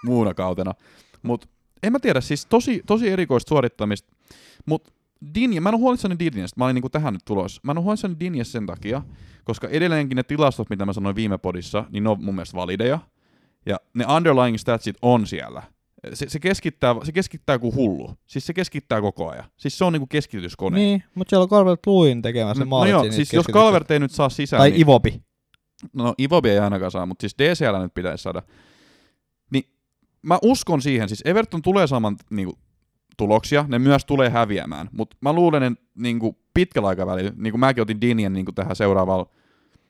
[0.05, 0.75] muuna kautena.
[1.23, 1.47] Mutta
[1.83, 4.13] en mä tiedä, siis tosi, tosi erikoista suorittamista.
[4.67, 4.93] Mutta
[5.35, 7.61] Dinje, mä en ole huolissani Dinjestä, mä olin niinku tähän nyt tulos.
[7.63, 9.03] Mä en ole huolissani Dinjestä sen takia,
[9.45, 12.99] koska edelleenkin ne tilastot, mitä mä sanoin viime podissa, niin ne on mun mielestä valideja.
[13.67, 15.63] Ja ne underlying statsit on siellä.
[16.15, 18.11] Se, se, keskittää, se keskittää kuin hullu.
[18.27, 19.45] Siis se keskittää koko ajan.
[19.57, 20.79] Siis se on niinku keskityskone.
[20.79, 23.47] Niin, mutta siellä on Calvert Lewin tekemässä No, maalit no joo, siis jos.
[23.53, 25.23] Calvert ei nyt saa sisään, Tai niin, Ivobi.
[25.93, 28.43] no Ivobi ei ainakaan saa, mutta siis DCL nyt pitäisi saada.
[29.53, 29.65] Niin
[30.23, 32.59] mä uskon siihen, siis Everton tulee saamaan niinku,
[33.17, 37.83] tuloksia, ne myös tulee häviämään, mutta mä luulen, että niinku, pitkällä aikavälillä, niin kuin mäkin
[37.83, 39.27] otin Dinien niinku, tähän seuraavalla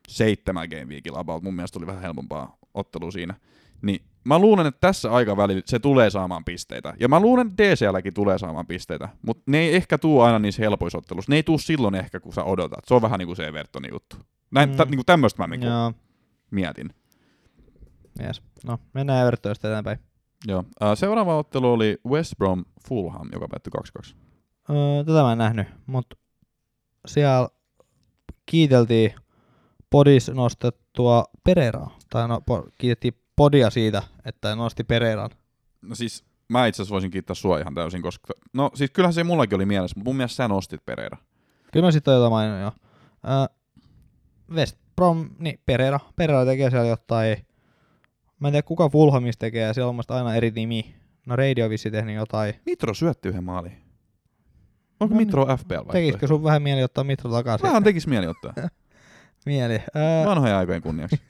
[0.08, 3.34] seitsemän game weekillä about, mun mielestä oli vähän helpompaa ottelu siinä,
[3.82, 6.94] niin mä luulen, että tässä aikavälillä se tulee saamaan pisteitä.
[7.00, 10.62] Ja mä luulen, että DCLkin tulee saamaan pisteitä, mutta ne ei ehkä tuu aina niissä
[10.62, 11.32] helpoissa otteluissa.
[11.32, 12.84] Ne ei tuu silloin ehkä, kun sä odotat.
[12.86, 14.16] Se on vähän niin kuin se Evertonin juttu.
[14.50, 14.74] Näin, Mm.
[14.76, 14.78] mm.
[14.90, 15.92] niin kuin tämmöistä mä niin Joo,
[16.50, 16.90] mietin.
[18.26, 18.42] yes.
[18.66, 19.98] No, mennään Evertonista eteenpäin.
[20.48, 20.64] Joo.
[20.94, 23.70] Seuraava ottelu oli West Brom Fulham, joka päättyi
[24.12, 24.16] 2-2.
[24.70, 26.16] Öö, tätä mä en nähnyt, mutta
[27.06, 27.48] siellä
[28.46, 29.14] kiiteltiin
[29.90, 31.98] podis nostettua Pereiraa.
[32.10, 35.30] Tai no, po, kiitettiin podia siitä, että nosti Pereiran.
[35.82, 38.34] No siis mä itse asiassa voisin kiittää sua ihan täysin, koska...
[38.52, 41.16] No siis kyllähän se mullakin oli mielessä, mutta mun mielestä sä nostit Pereira.
[41.72, 42.72] Kyllä mä sitten jotain mainin jo.
[43.24, 43.56] Öö,
[44.50, 46.00] West Brom, niin Pereira.
[46.16, 47.46] Pereira tekee siellä jotain,
[48.44, 50.94] mä en tiedä kuka Fulhamista tekee, siellä on musta aina eri nimi.
[51.26, 52.54] No Radio vissi tehnyt jotain.
[52.66, 53.72] Mitro syötti yhden maalin.
[55.00, 55.26] Onko No niin.
[55.26, 55.92] Mitro FPL vai?
[55.92, 57.68] Tekisikö sun vähän mieli ottaa Mitro takaisin?
[57.68, 58.54] Vähän tekis mieli ottaa.
[59.46, 59.74] Mieli.
[59.74, 61.20] Öö, Vanhojen aikojen kunniaksi.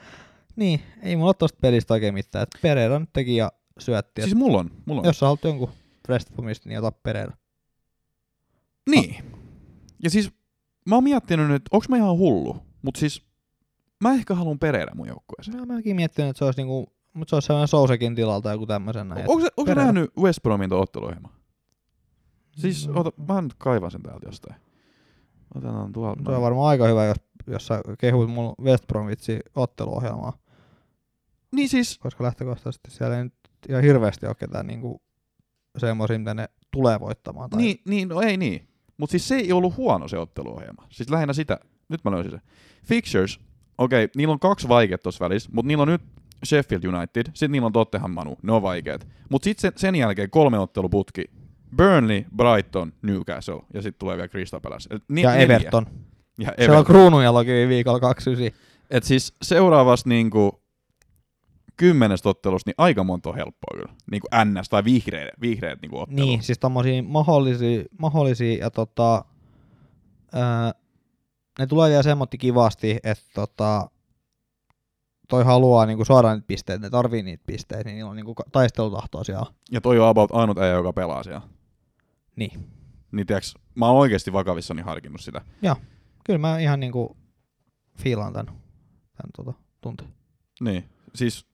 [0.56, 2.42] niin, ei mulla ole tosta pelistä oikein mitään.
[2.42, 4.22] Et Pereira nyt teki ja syötti.
[4.22, 5.06] Siis mulla on, mulla on.
[5.06, 5.70] Jos sä haluat jonkun
[6.08, 7.32] West Bromista, niin ota Pereira.
[8.90, 9.16] Niin.
[10.02, 10.30] Ja siis
[10.86, 13.27] mä oon miettinyt nyt, onks mä ihan hullu, mutta siis
[14.02, 15.56] mä ehkä haluan Pereira mun joukkueeseen.
[15.56, 19.08] Mä mäkin miettinyt, että se olisi niinku, mutta se olisi sellainen Sousekin tilalta joku tämmöisen
[19.08, 19.24] näin.
[19.30, 21.32] Onko se, nähnyt West Bromin tuon otteluohjelman?
[22.56, 23.00] Siis, No.
[23.00, 24.56] ota, mä nyt kaivan sen täältä jostain.
[25.54, 26.22] Otetaan tuolta.
[26.26, 30.38] Se on varmaan aika hyvä, jos, jos sä kehuit mun West Bromwitsin otteluohjelmaa,
[31.52, 33.34] Niin siis, koska lähtökohtaisesti siellä ei nyt
[33.68, 35.02] ihan hirveästi ole ketään niinku
[35.78, 37.50] semmoisia, mitä ne tulee voittamaan.
[37.50, 37.62] Tai...
[37.62, 38.68] niin, niin, no ei niin.
[38.96, 40.86] Mutta siis se ei ollut huono se otteluohjelma.
[40.90, 41.58] Siis lähinnä sitä,
[41.88, 42.40] nyt mä löysin se.
[42.84, 43.40] Fixtures,
[43.78, 46.02] okei, okay, niillä on kaksi vaikeat tuossa välissä, mutta niillä on nyt
[46.46, 49.08] Sheffield United, sitten niillä on Tottenham Manu, ne on vaikeat.
[49.30, 51.24] Mutta sitten sen, sen jälkeen kolme otteluputki,
[51.76, 54.94] Burnley, Brighton, Newcastle ja sitten tulee vielä Crystal Palace.
[54.94, 55.56] Et ni- ja neljä.
[55.56, 55.86] Everton.
[56.38, 56.84] Ja Siellä on Everton.
[56.84, 58.60] kruununjalokivi viikolla 29.
[58.90, 60.62] Et siis seuraavassa niinku
[61.76, 63.92] kymmenestä ottelusta, niin aika monta on helppoa kyllä.
[64.10, 66.26] Niinku NS tai vihreät, vihreät niinku ottelu.
[66.26, 69.24] Niin, siis tommosia mahdollisia, mahdollisia ja tota,
[70.32, 70.74] ää,
[71.58, 73.90] ne tulee vielä semmoitti kivasti, että tota,
[75.28, 79.24] toi haluaa niinku saada niitä pisteitä, ne tarvii niitä pisteitä, niin niillä on niinku taistelutahtoa
[79.24, 79.46] siellä.
[79.70, 81.42] Ja toi on about ainut äijä, joka pelaa siellä.
[82.36, 82.68] Niin.
[83.12, 85.40] Niin tiiäks, mä oon oikeesti vakavissani harkinnut sitä.
[86.24, 87.16] Kyllä mä ihan niinku
[87.98, 90.10] fiilaan tän, tän tota, tunteen.
[90.60, 91.46] Niin, siis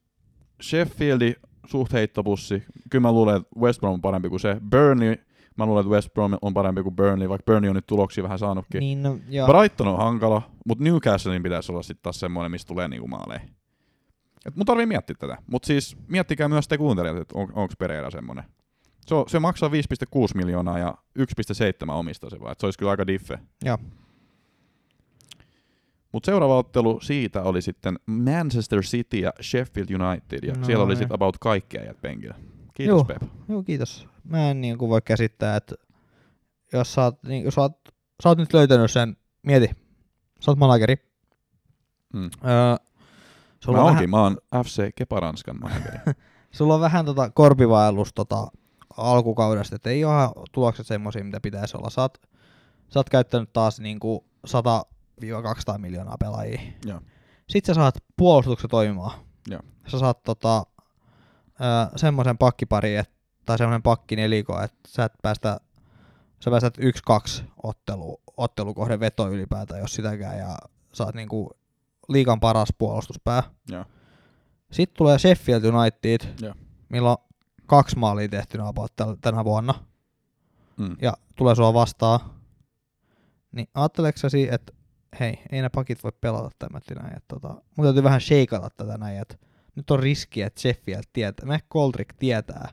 [0.63, 1.35] Sheffieldi
[1.67, 2.63] suht heittopussi.
[2.91, 4.57] Kyllä mä luulen, että West Brom on parempi kuin se.
[4.71, 5.17] Burnley,
[5.59, 8.39] mä luulen, että West Brom on parempi kuin Burnley, vaikka Burnley on nyt tuloksia vähän
[8.39, 8.81] saanutkin.
[8.81, 12.89] Niin, no, ja, Brighton on hankala, mutta Newcastlein pitäisi olla sitten taas semmoinen, mistä tulee
[12.89, 13.41] niinku maaleja.
[14.47, 15.37] Et mun tarvii miettiä tätä.
[15.47, 18.45] Mutta siis miettikää myös te kuuntelijat, että on, onko Pereira semmoinen.
[19.07, 19.75] Se, on, se maksaa 5,6
[20.35, 22.55] miljoonaa ja 1,7 omistaa se vaan.
[22.59, 23.39] Se olisi kyllä aika diffe.
[23.65, 23.79] Joo.
[26.13, 30.49] Mutta seuraava ottelu siitä oli sitten Manchester City ja Sheffield United.
[30.49, 30.99] Ja No siellä oli niin.
[30.99, 32.35] sitten about kaikki äijät penkillä.
[32.75, 33.05] Kiitos Joo.
[33.05, 33.23] Pep.
[33.49, 34.09] Joo, kiitos.
[34.25, 35.75] Mä en niin kuin voi käsittää, että
[36.73, 37.79] jos sä oot, niin, jos sä oot,
[38.23, 39.71] sä oot nyt löytänyt sen, mieti,
[40.41, 40.97] sä oot manageri.
[42.13, 42.25] Mm.
[42.25, 42.77] Öö,
[43.61, 44.23] sulla, Mä on onkin, vähän, mä
[44.57, 45.99] oon FC Keparanskan manageri.
[46.57, 48.47] sulla on vähän tota korpivaellus tota
[48.97, 51.91] alkukaudesta, että ei ole tulokset semmoisia, mitä pitäisi olla.
[51.91, 52.19] Sä oot,
[52.89, 56.61] sä oot käyttänyt taas niin kuin 100-200 miljoonaa pelaajia.
[56.87, 57.01] Joo.
[57.49, 59.19] Sitten sä saat puolustuksen toimimaan.
[59.49, 59.61] Joo.
[59.87, 60.67] Sä saat tota,
[61.97, 63.11] semmoisen pakkipari, et,
[63.47, 65.61] tai semmoinen pakkineliko, että sä et päästä,
[66.41, 70.57] sä päästät 1-2 ottelu, ottelukohden veto ylipäätään, jos sitäkään, ja
[70.93, 71.51] sä oot niinku
[72.09, 73.43] liikan paras puolustuspää.
[73.69, 73.85] Joo.
[74.73, 76.55] Sitten tulee Sheffield United, Joo.
[76.89, 77.17] millä on
[77.67, 78.59] kaksi maalia tehty
[79.21, 79.75] tänä vuonna,
[80.77, 80.97] Mm.
[81.03, 82.21] ja tulee sua vastaan.
[83.53, 84.73] Niin ajatteleeko sä si- että
[85.21, 88.99] hei, ei nämä pakit voi pelata tämmötti näin, että tota, mun täytyy vähän shakeata tätä
[88.99, 89.37] näin, että
[89.75, 92.69] nyt on riski, että Sheffield tietää, McGoldrick tietää,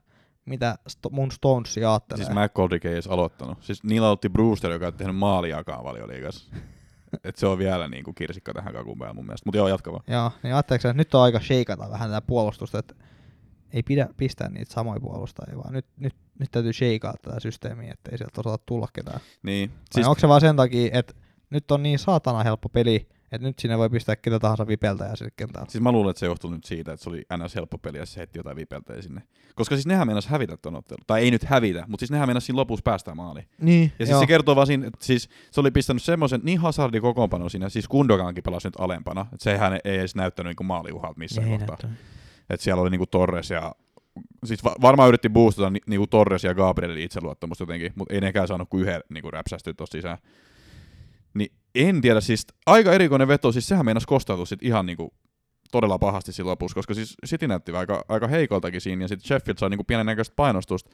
[0.46, 2.26] mitä sto- mun Stones ajattelee.
[2.26, 3.64] Siis McGoldrick ei edes aloittanut.
[3.64, 6.56] Siis niillä otti Brewster, joka on tehnyt maaliakaan valioliigassa.
[7.24, 9.48] Et se on vielä niinku kirsikka tähän kakun päällä mun mielestä.
[9.48, 10.04] Mutta joo, jatka vaan.
[10.08, 12.96] Joo, niin ajatteleeko sä, että nyt on aika shakeata vähän tätä puolustusta, että
[13.74, 18.18] ei pidä pistää niitä samoja puolustajia, vaan nyt, nyt, nyt täytyy shakeaa tätä systeemiä, ettei
[18.18, 19.20] sieltä osata tulla ketään.
[19.44, 19.72] Niin.
[19.92, 21.14] Siis, onko se vaan sen takia, että
[21.50, 25.16] nyt on niin saatana helppo peli, että nyt sinne voi pistää ketä tahansa vipeltä ja
[25.16, 25.68] sinne kentällä.
[25.70, 27.56] siis mä luulen, että se johtuu nyt siitä, että se oli ns.
[27.56, 29.22] helppo peli ja se heitti jotain vipeltä sinne.
[29.56, 31.04] Koska siis nehän meinas hävitä ton ottelun.
[31.08, 33.48] Tai ei nyt hävitä, mutta siis nehän meinas siinä lopussa päästään maaliin.
[33.62, 37.00] Niin, Ja siis se kertoo vaan siinä, että siis se oli pistänyt semmoisen niin hazardi
[37.02, 41.48] kokoonpano siinä, siis Kundogankin pelasi nyt alempana, että sehän ei edes näyttänyt niinku maaliuhalta missään
[41.48, 41.68] ei kohtaa.
[41.84, 41.98] näyttänyt.
[42.50, 43.76] Että siellä oli niinku Torres ja
[44.46, 48.48] siis va- varmaan yritti boostata ni- niinku Torres ja Gabrielin itseluottamusta jotenkin, mutta ei nekään
[48.48, 50.18] saanut kuin yhden niinku räpsästyä tuossa sisään.
[51.76, 55.14] En tiedä, siis aika erikoinen veto, siis sehän meinasi kostautua sit ihan niinku
[55.72, 59.58] todella pahasti siinä lopussa, koska siis City näytti aika, aika heikoltakin siinä, ja sitten Sheffield
[59.58, 60.90] sai niinku pienen näköistä painostusta.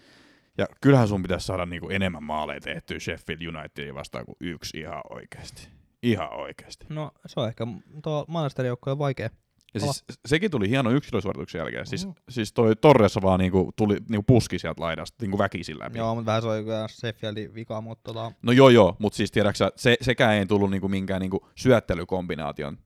[0.57, 5.01] Ja kyllähän sun pitäisi saada niinku enemmän maaleja tehtyä Sheffield Unitedin vastaan kuin yksi ihan
[5.09, 5.67] oikeasti.
[6.03, 6.85] Ihan oikeasti.
[6.89, 7.67] No se on ehkä
[8.03, 9.29] tuo Manchesterin joukkue on vaikea.
[9.73, 11.85] Ja siis sekin tuli hieno yksilösuorituksen jälkeen.
[11.87, 12.15] Siis, Mhm.
[12.29, 15.97] siis toi Torres vaan niinku tuli niinku puski sieltä laidasta niinku väkisin läpi.
[15.97, 19.31] Joo, mutta vähän se oli kyllä Sheffieldin vika, mutta tota, No joo joo, mutta siis
[19.31, 22.77] tiedäksä, se, sekään ei tullut niinku minkään niinku syöttelykombinaation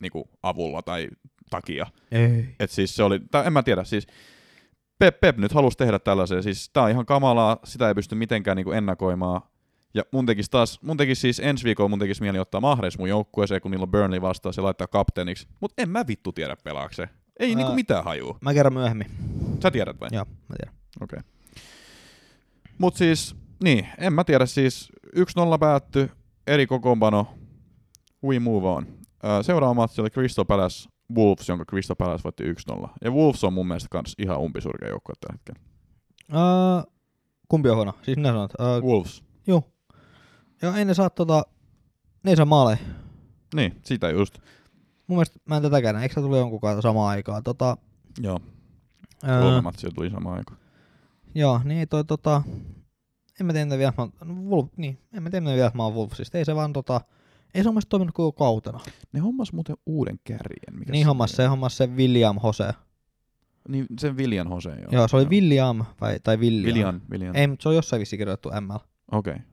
[0.00, 1.08] niinku avulla tai
[1.50, 1.86] takia.
[2.12, 2.48] ei.
[2.60, 4.06] Et siis se oli, tai en mä tiedä, siis
[4.98, 8.56] Pep, Pep nyt halusi tehdä tällaisen, siis tää on ihan kamalaa, sitä ei pysty mitenkään
[8.56, 9.40] niinku ennakoimaan.
[9.94, 13.08] Ja mun tekis taas, mun tekis siis ensi viikolla mun tekis mieli ottaa Mahrez mun
[13.08, 15.48] joukkueeseen, kun niillä on Burnley vastaan, se laittaa kapteeniksi.
[15.60, 17.08] Mut en mä vittu tiedä pelaakse.
[17.40, 17.56] Ei Ää.
[17.56, 18.38] niinku mitään hajua.
[18.40, 19.06] Mä kerron myöhemmin.
[19.62, 20.08] Sä tiedät vai?
[20.12, 20.74] Joo, mä tiedän.
[21.00, 21.18] Okei.
[21.18, 21.30] Okay.
[22.78, 25.20] Mut siis, niin, en mä tiedä, siis 1-0
[25.60, 26.10] päätty,
[26.46, 27.26] eri kokoonpano,
[28.24, 28.86] we move on.
[29.42, 32.88] Seuraava matsi oli Crystal Palace Wolves, jonka Crystal Palace voitti 1-0.
[33.04, 35.60] Ja Wolves on mun mielestä kans ihan umpisurkea joukkue tällä hetkellä.
[36.32, 36.92] Uh,
[37.48, 37.92] kumpi on huono?
[38.02, 39.22] Siis minä sanon, että uh, Wolves.
[39.46, 39.62] Joo.
[40.62, 41.42] Joo, ei ne saa tota,
[42.22, 42.78] ne ei saa maaleja.
[43.54, 44.38] Niin, sitä just.
[45.06, 46.02] Mun mielestä mä en tätäkään näe.
[46.02, 47.44] Eikö se tuli jonkun kanssa samaan aikaan?
[47.44, 47.76] Tota,
[48.20, 48.40] Joo,
[49.20, 50.60] kolme matsia tuli samaan aikaan.
[51.34, 52.42] joo, niin toi tota,
[53.40, 54.08] en mä tiedä vielä mä,
[54.50, 56.38] Wolf, niin, en mä tiedä vielä mä oon Wolfsista.
[56.38, 57.00] Ei se vaan tota,
[57.54, 58.80] ei se mielestä toiminut koko kautena.
[59.12, 60.78] Ne hommas muuten uuden kärjen.
[60.78, 62.72] Mikä niin hommas se, hommas se William Jose.
[63.68, 64.88] Niin, sen Viljan Jose, joo.
[64.90, 66.74] Joo, se oli William, vai, tai William.
[66.74, 67.36] Viljan, Viljan.
[67.36, 68.78] Ei, mutta se on jossain vissiin kirjoitettu ML.
[69.12, 69.32] Okei.
[69.32, 69.44] Okay.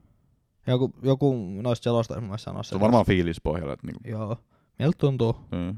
[0.66, 3.72] Joku, joku noista selosta mielestä sanoi Se on varmaan fiilispohjalla.
[3.72, 4.36] Että niinku, Joo,
[4.78, 5.36] miltä tuntuu.
[5.52, 5.68] mm.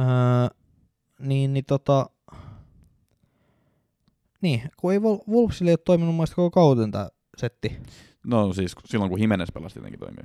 [0.00, 0.56] Öö,
[1.18, 2.10] niin, niin tota...
[4.42, 7.76] Niin, kun ei Wol- Wolvesille ole toiminut mielestä koko kauden tää setti.
[8.26, 10.24] No siis silloin kun Jimenez pelasi tietenkin toimii.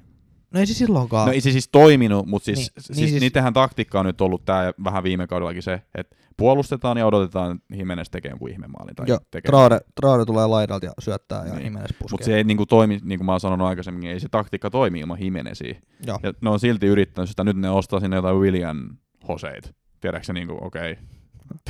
[0.54, 1.28] No ei se silloinkaan.
[1.28, 4.06] No ei se siis toiminut, mutta siis, Niin, niin, niin siis, siis- niitähän taktiikka on
[4.06, 8.50] nyt ollut tää vähän viime kaudellakin se, että puolustetaan ja odotetaan, että Jimenez tekee jonkun
[8.50, 8.96] ihmemaalin.
[8.96, 9.20] Tai Joo.
[9.46, 11.56] Traore, Traore tulee laidalta ja syöttää ja Niin.
[11.56, 11.64] niin.
[11.66, 12.14] Jimenez puskee.
[12.14, 15.00] Mutta se ei niinku toimi, niin kuin mä oon sanonut aikaisemmin, ei se taktiikka toimi
[15.00, 15.76] ilman Jimenezia.
[16.08, 16.20] Joo.
[16.24, 18.90] Ja ne on silti yrittänyt sitä, nyt ne ostaa sinne jotain William
[19.28, 19.72] Hoseit.
[20.02, 20.92] Tiedätkö se niinku, okei.
[20.92, 21.04] Okay.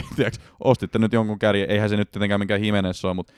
[0.15, 3.33] Tiedätkö, ostitte nyt jonkun kärjen, eihän se nyt tietenkään mikään Jimenez ole, mutta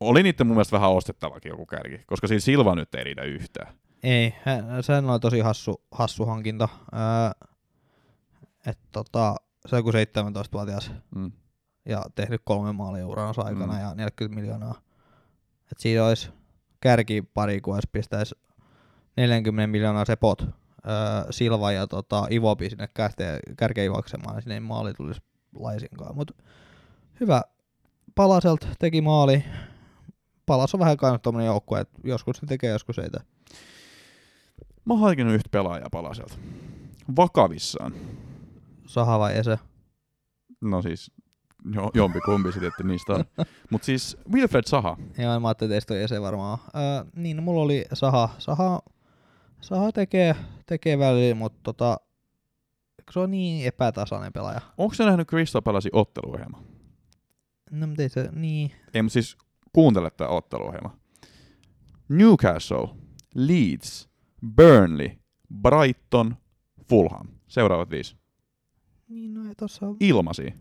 [0.00, 3.74] oli niiden mun mielestä vähän ostettavakin joku kärki, koska siinä Silva nyt ei riitä yhtään.
[4.04, 4.34] Ei,
[4.80, 6.68] sehän oli tosi hassu, hassu hankinta.
[6.92, 7.48] Öö,
[8.66, 9.36] että tota,
[9.66, 11.32] se on joku 17-vuotias Mm.
[11.86, 13.80] ja tehnyt kolme maalia uransa aikana Mm.
[13.80, 14.74] ja 40 miljoonaa.
[15.72, 16.30] Et siinä olisi
[16.80, 18.34] kärki pari, kun olisi pistäisi
[19.16, 20.48] 40 miljoonaa sepot öö,
[21.30, 22.88] Silva ja tota, Ivopi sinne
[23.56, 25.20] kärkeen, juoksemaan, niin sinne ei maali tulisi
[25.54, 26.14] laisinkaan.
[26.16, 26.30] Mut
[27.20, 27.42] hyvä.
[28.14, 29.44] Palaselt teki maali.
[30.46, 33.20] Palas on vähän kainut tommonen joukkue, että joskus se tekee, joskus ei tee.
[34.84, 36.34] Mä oon harkinnut yhtä pelaajaa palaselta.
[37.16, 37.94] Vakavissaan.
[38.86, 39.58] Saha vai Ese?
[40.60, 41.10] No siis,
[41.74, 43.24] jo, jompi kumpi sitten, että niistä on.
[43.70, 44.96] Mut siis Wilfred Saha.
[45.18, 46.58] Joo, mä ajattelin, että teistä on varmaan.
[46.74, 48.28] Öö, niin, no, mulla oli Saha.
[48.38, 48.82] Saha,
[49.60, 51.96] Saha tekee, tekee välillä, mutta tota,
[53.10, 54.60] se on niin epätasainen pelaaja.
[54.78, 56.62] Onko se nähnyt Crystal Palacein otteluohjelma?
[57.70, 58.72] No, mutta ei se, niin.
[58.94, 59.36] Ei, mutta siis
[59.72, 60.96] kuuntele tämä otteluohjelma.
[62.08, 62.88] Newcastle,
[63.34, 64.08] Leeds,
[64.56, 65.10] Burnley,
[65.62, 66.36] Brighton,
[66.88, 67.26] Fulham.
[67.48, 68.16] Seuraavat viisi.
[69.08, 69.96] Niin, no ei tossa on...
[70.00, 70.54] Ilmasi.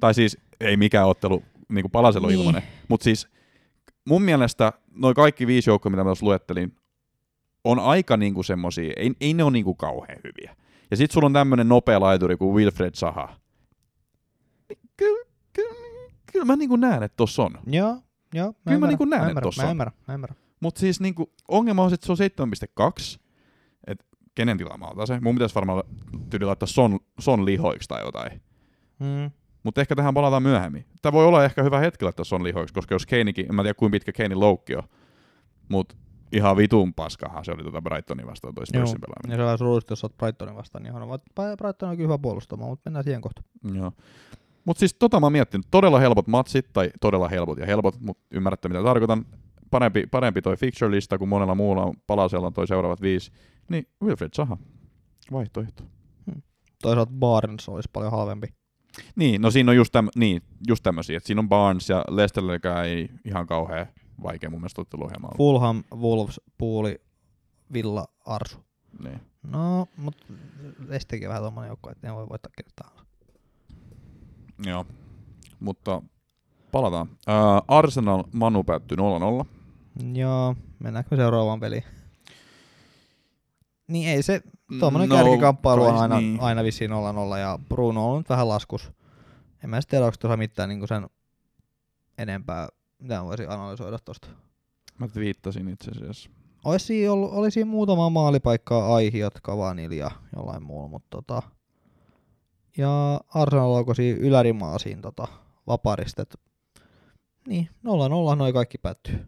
[0.00, 2.40] Tai siis ei mikään ottelu, niin kuin Palasella Niin.
[2.40, 2.62] ilmanen.
[2.88, 3.28] Mutta siis
[4.08, 6.76] mun mielestä noin kaikki viisi joukkoa, mitä mä tuossa luettelin,
[7.64, 10.56] on aika niinku semmosia, ei, ei ne ole niinku kauhean hyviä.
[10.90, 13.36] Ja sit sulla on tämmönen nopea laituri kuin Wilfred Saha.
[14.96, 17.52] Kyllä, kyllä, kyllä mä niinku näen, että tossa on.
[17.66, 17.88] Joo,
[18.34, 18.52] joo.
[18.52, 19.70] Kyllä mä ymmärrän, niinku näen, mä että tossa mä on.
[19.70, 20.36] ymmärrän, mä ymmärrän.
[20.62, 22.50] Mutta siis niinku, ongelma on, se, että se on
[23.16, 23.20] 7.2.
[23.86, 25.20] Et kenen tilaamalta se?
[25.20, 25.82] Mun pitäisi varmaan
[26.30, 28.42] tyyli laittaa son, son lihoiksi tai jotain.
[28.98, 29.30] Mm.
[29.62, 30.86] Mutta ehkä tähän palataan myöhemmin.
[31.02, 33.74] Tämä voi olla ehkä hyvä hetki laittaa son lihoiksi, koska jos Keinikin, en mä tiedä
[33.74, 34.82] kuinka pitkä Keinin loukki on,
[35.68, 35.96] mutta
[36.32, 38.66] ihan vitun paskahan se oli tuota Brightonin vastaan toi.
[38.66, 39.40] Spursin pelaaminen.
[39.40, 41.20] Ja se on surullista, jos olet Brightonin vastaan, niin on.
[41.58, 43.42] Brighton on kyllä hyvä puolustamaan, mutta mennään siihen kohta.
[43.74, 43.92] Joo.
[44.64, 48.22] Mutta siis tota mä oon miettinyt, todella helpot matsit, tai todella helpot ja helpot, mutta
[48.30, 49.26] ymmärrätte mitä tarkoitan.
[49.72, 53.32] Parempi, parempi toi fixture-lista kuin monella muulla on palasella on toi seuraavat viisi.
[53.68, 54.58] Niin Wilfred Saha,
[55.32, 55.84] vaihtoehto.
[56.82, 58.46] Toisaalta Barnes olisi paljon halvempi.
[59.16, 62.86] Niin, no siinä on just, täm, niin, just tämmösiä, että siinä on Barnes ja Lesterillekään
[62.86, 63.86] ei ihan kauhean
[64.22, 65.36] vaikea mun mielestä otteluohjelma ollut.
[65.36, 67.00] Fulham, Wolves, Puuli,
[67.72, 68.58] Villa, Arsu.
[69.04, 69.20] Niin.
[69.42, 70.24] No, mutta
[70.90, 73.04] Estekin on vähän tommonen joukko, että ne voi voittaa kertaa.
[74.66, 74.86] Joo,
[75.60, 76.02] mutta
[76.72, 77.08] palataan.
[77.26, 79.46] Ää, Arsenal Manu päättyi 0-0.
[80.14, 81.84] Joo, mennäänkö seuraavaan peliin?
[83.88, 84.42] Niin ei se,
[84.80, 86.40] tuommoinen No, kärkikamppailu on aina, niin.
[86.40, 88.92] aina vissiin 0-0 ja Bruno on nyt vähän laskus.
[89.64, 91.06] En mä tiedä, onko tuossa mitään niin sen
[92.18, 94.28] enempää, mitä mä voisin analysoida tosta.
[94.98, 96.30] Mä viittasin itse asiassa.
[96.64, 101.42] Olisi ollut, oli siinä muutama maalipaikkaa aihiot Kavanil ja jollain muulla, mutta tota,
[102.76, 105.28] ja Arsenal onko siinä ylärimaa siinä tota,
[105.66, 106.40] vaparistet.
[107.48, 107.68] Niin,
[108.32, 109.26] 0-0 noi kaikki päättyy.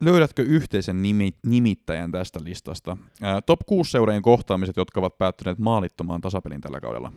[0.00, 2.96] Löydätkö yhteisen nimi, nimittäjän tästä listasta?
[3.22, 7.12] Ää, top 6 seurien kohtaamiset, jotka ovat päättyneet maalittomaan tasapelin tällä kaudella.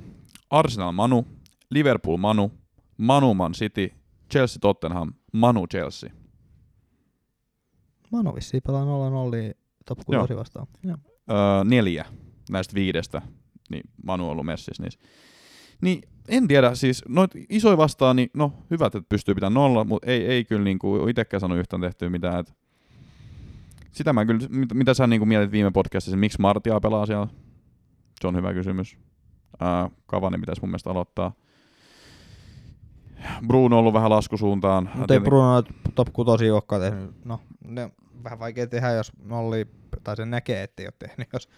[0.50, 1.28] Arsenal Manu,
[1.70, 2.52] Liverpool Manu,
[2.98, 3.92] Manu Man City,
[4.32, 6.10] Chelsea Tottenham, Manu Chelsea.
[8.12, 8.88] Manu vissiin pelaa 0-0
[9.86, 10.68] top 6 vastaan.
[10.84, 10.98] Joo.
[11.32, 12.06] Öö, neljä
[12.50, 13.22] näistä viidestä,
[13.70, 15.00] niin Manu on ollut messissä niissä.
[15.82, 20.12] Niin en tiedä, siis noit isoja vastaan, niin no hyvät, että pystyy pitämään nolla, mutta
[20.12, 22.40] ei, ei kyllä niinku itsekään sano yhtään tehtyä mitään.
[22.40, 22.54] Et
[23.94, 27.28] sitä mä kyllä, mit, mitä sä niinku mietit viime podcastissa, miksi Martia pelaa siellä?
[28.22, 28.98] Se on hyvä kysymys.
[29.60, 31.34] Ää, Cavani pitäisi mun mielestä aloittaa.
[33.48, 34.90] Bruno on ollut vähän laskusuuntaan.
[34.96, 35.64] Mutta ei Bruno
[35.96, 37.26] top 6 olekaan tehnyt.
[37.26, 37.92] No, ne
[38.24, 39.68] vähän vaikea tehdä, jos nolli,
[40.04, 41.50] tai sen näkee, ettei ole tehnyt, jos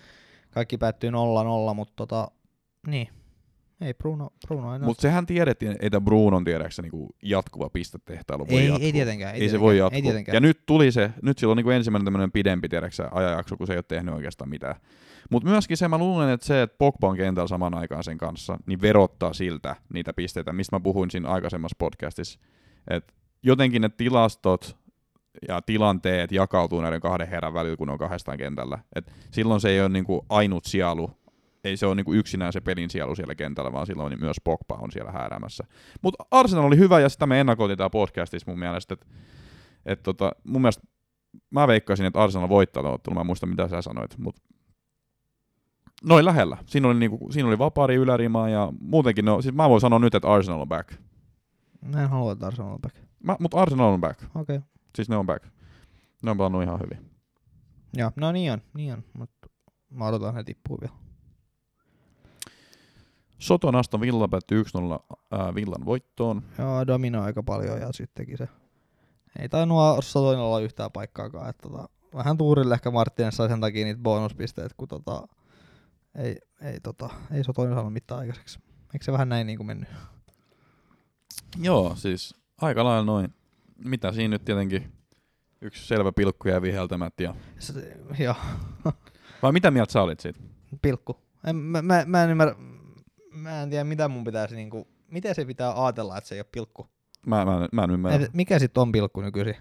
[0.52, 1.14] kaikki päättyy 0-0,
[1.74, 2.32] mutta tota,
[2.88, 3.10] niin.
[3.82, 8.68] Ei Bruno, Bruno ei Mutta sehän tiedettiin, että Brunon tiedäksä niinku jatkuva pistetehtailu voi ei,
[8.68, 8.86] jatkua.
[8.86, 9.36] ei tietenkään.
[9.36, 9.96] Ei, Ei se tietenkään, voi jatkua.
[9.96, 10.34] Ei tietenkään.
[10.34, 13.74] ja nyt tuli se, nyt sillä on niinku ensimmäinen tämmöinen pidempi tiedäksä, ajanjakso, kun se
[13.74, 14.76] ei ole tehnyt oikeastaan mitään.
[15.30, 18.58] Mutta myöskin se, mä luulen, että se, että Pogba on kentällä saman aikaan sen kanssa,
[18.66, 22.40] niin verottaa siltä niitä pisteitä, mistä mä puhuin siinä aikaisemmassa podcastissa.
[22.88, 24.78] Et jotenkin ne tilastot
[25.48, 28.80] ja tilanteet jakautuu näiden kahden herran välillä, kun ne on kahdestaan kentällä.
[28.96, 31.12] Et silloin se ei ole niinku ainut sielu,
[31.66, 34.92] ei se ole niinku yksinään se pelin sielu siellä kentällä, vaan silloin myös Pogba on
[34.92, 35.64] siellä hääräämässä.
[36.02, 39.06] Mutta Arsenal oli hyvä, ja sitä me ennakoitiin täällä podcastissa mun mielestä, että
[39.86, 40.88] et tota, mun mielestä
[41.50, 43.16] mä veikkaisin, että Arsenal voittaa tuon ottelun.
[43.16, 44.42] Mä en muista, mitä sä sanoit, mutta
[46.04, 46.58] noin lähellä.
[46.66, 50.16] Siinä oli, niinku, siinä oli vapaari ylärima ja muutenkin, no, siis mä voin sanoa nyt,
[50.16, 50.94] että Arsenal on back.
[51.82, 52.96] Mä en halua, että Arsenal on back.
[53.24, 54.24] Mä, mutta Arsenal on back.
[54.24, 54.56] Okei.
[54.56, 54.62] Okay.
[54.96, 55.46] Siis ne on back.
[56.24, 57.12] Ne on pelannut ihan hyvin.
[57.94, 59.04] Joo, no niin on, niin on.
[59.14, 59.50] Mutta
[59.90, 61.05] mä odotan, ne tippuu vielä.
[63.40, 64.66] Soton Aston Villa päättyi 1-0
[65.32, 66.44] ää, Villan voittoon.
[66.58, 68.48] Joo, dominoi aika paljon ja sittenkin se.
[69.40, 71.50] Ei tainnut Sotoin olla yhtään paikkaakaan.
[71.50, 75.28] Että tota, vähän tuurille ehkä Martínez sai sen takia niitä bonuspisteet, kun tota,
[76.16, 78.60] ei, ei, tota, ei Sotoin saanut mitään aikaiseksi.
[78.94, 79.90] Eikö se vähän näin niin kuin mennyt?
[81.62, 83.34] Joo, siis aika lailla noin.
[83.86, 84.94] Mitä siinä nyt tietenkin
[85.62, 87.20] yksi selvä pilkku jää viheltämät.
[87.20, 87.36] Ja...
[87.60, 88.36] Se, joo,
[89.42, 90.40] Vai mitä mieltä sä olit siitä?
[90.82, 91.18] pilkku.
[91.48, 92.56] En, mä, mä, mä, en ymmärrä,
[93.36, 96.48] mä en tiedä mitä mun pitäisi niinku, miten se pitää ajatella, että se ei ole
[96.52, 96.88] pilkku.
[97.26, 98.26] Mä, mä, en- mä en ymmärrä.
[98.26, 99.56] Et, mikä sitten on pilkku nykyisin?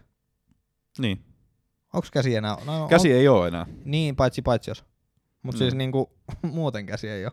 [0.99, 1.25] Niin.
[1.93, 2.57] Onko käsi enää?
[2.67, 3.67] No, Käsi on, ei ole enää.
[3.85, 4.85] Niin, paitsi paitsi jos.
[5.43, 5.63] Mutta Mm.
[5.63, 6.11] siis niinku,
[6.53, 7.33] muuten käsi ei ole.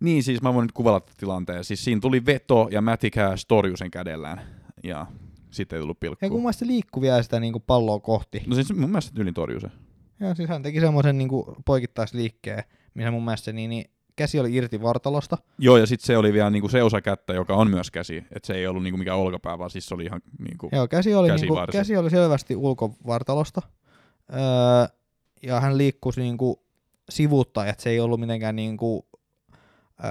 [0.00, 0.72] Niin, siis mä voin nyt
[1.06, 1.64] tätä tilanteen.
[1.64, 2.82] Siis siinä tuli veto ja
[3.14, 4.40] Cash torjui sen kädellään.
[4.84, 5.06] Ja
[5.50, 6.36] sitten ei tullut Ja kun pilkkua.
[6.36, 8.42] mun mielestä liikkui vielä sitä niinku palloa kohti.
[8.46, 9.68] No siis mun mielestä yli torjui se.
[10.20, 14.54] Ja siis hän teki semmoisen niinku poikittaisliikkeen, missä mun mielestä se niin, niin käsi oli
[14.54, 15.38] irti vartalosta.
[15.58, 18.16] Joo, ja sitten se oli vielä niinku se osa kättä, joka on myös käsi.
[18.16, 20.68] Että se ei ollut niinku mikään olkapää, vaan siis se oli ihan niinku...
[20.72, 21.60] Joo, käsi oli, Käsivarsi.
[21.60, 23.62] niinku, käsi oli selvästi ulkovartalosta.
[24.32, 24.38] Öö,
[25.42, 26.62] ja hän liikkuisi niinku
[27.10, 29.06] sivuttain, että se ei ollut mitenkään niinku,
[30.04, 30.10] öö,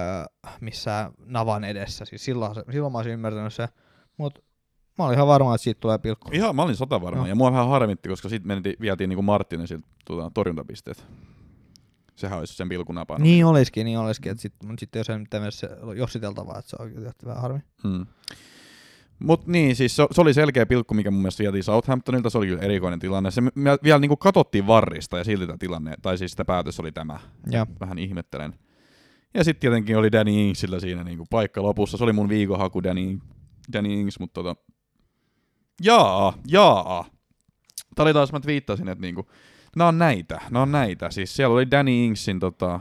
[0.60, 2.04] missään navan edessä.
[2.04, 3.68] Siis silloin, silloin mä olisin ymmärtänyt se.
[4.16, 4.40] Mutta
[4.98, 6.28] mä olin ihan varma, että siitä tulee pilkku.
[6.32, 7.18] Ihan, mä olin sata varma.
[7.18, 7.26] Joo.
[7.26, 11.06] Ja mua vähän harmitti, koska sitten vietiin niinku Martinesilta tuota, torjuntapisteet.
[12.16, 13.22] Sehän olisi sen pilkun napannut.
[13.22, 14.32] Niin olisikin, niin olisikin.
[14.32, 17.60] Että sit, mutta sitten jos nyt tämmöisessä jossiteltavaa, että se on kyllä vähän harmi.
[17.82, 18.06] Hmm.
[19.18, 22.46] Mut niin, siis se, se, oli selkeä pilkku, mikä mun mielestä vietiin Southamptonilta, se oli
[22.46, 23.30] kyllä erikoinen tilanne.
[23.30, 26.92] Se me vielä niinku katsottiin varrista ja silti tämä tilanne, tai siis sitä päätös oli
[26.92, 27.20] tämä.
[27.50, 27.66] Ja.
[27.80, 28.54] Vähän ihmettelen.
[29.34, 31.96] Ja sitten tietenkin oli Danny Ingsillä siinä niinku paikka lopussa.
[31.96, 33.18] Se oli mun viikonhaku Danny,
[33.72, 34.62] Danny Ings, mutta tota...
[35.82, 37.06] Jaa, jaa.
[37.94, 39.26] Tää oli taas, mä twiittasin, että niinku,
[39.76, 41.10] nää on näitä, nää on näitä.
[41.10, 42.80] Siis siellä oli Danny Ingsin tota,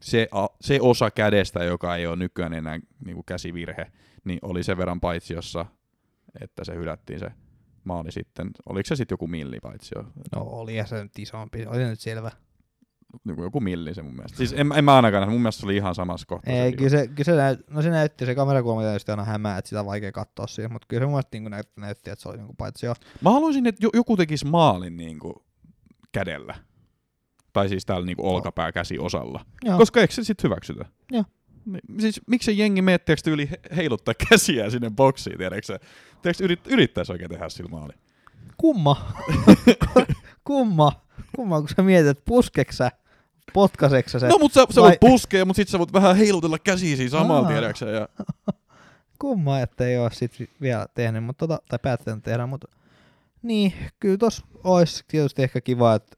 [0.00, 3.92] se, a, se osa kädestä, joka ei ole nykyään enää niinku käsivirhe,
[4.24, 5.66] niin oli sen verran paitsiossa,
[6.40, 7.30] että se hylättiin se
[7.84, 8.50] maali sitten.
[8.66, 10.02] Oliko se sitten joku milli paitsio?
[10.36, 12.30] No oli ja se nyt isompi, oli nyt selvä.
[13.24, 14.36] Joku, joku milli se mun mielestä.
[14.36, 16.54] Siis en, en mä ainakaan mun mielestä se oli ihan samassa kohtaa.
[16.54, 19.58] Ei, se kyllä se, kyllä se, näyt, no se näytti, se kamerakulma tietysti aina hämää,
[19.58, 22.22] että sitä on vaikea katsoa siihen, mutta kyllä se mun mielestä niin näytti, näytti, että
[22.22, 22.94] se oli niin paitsi jo.
[23.20, 25.43] Mä haluaisin, että jo- joku tekisi maalin niinku
[26.14, 26.54] kädellä.
[27.52, 29.44] Tai siis täällä niinku olkapää käsi osalla.
[29.64, 29.78] Joo.
[29.78, 30.84] Koska eikö se sitten hyväksytä?
[31.12, 31.24] Joo.
[32.00, 35.78] Siis miksi jengi miettiäks tyyli he- heiluttaa käsiä sinne boksiin, tiedätkö?
[36.22, 37.92] Tiedätkö yrit, yrittäisi oikein tehdä sillä maali?
[38.56, 39.12] Kumma.
[40.44, 40.92] kumma.
[41.36, 42.90] Kumma, kun sä mietit, että puskeksä,
[43.52, 44.28] potkaseksä se.
[44.28, 47.10] No mut sä, sä vai- voit puskea, mut sit sä voit vähän heilutella käsiä siinä
[47.10, 47.90] samalla, tiedätkö?
[47.90, 48.08] Ja...
[49.18, 52.68] Kumma, että ei ole sit vi- vielä tehnyt, mutta tota, tai päättänyt tehdä, mutta
[53.44, 56.16] niin, kyllä tos olisi tietysti ehkä kiva, että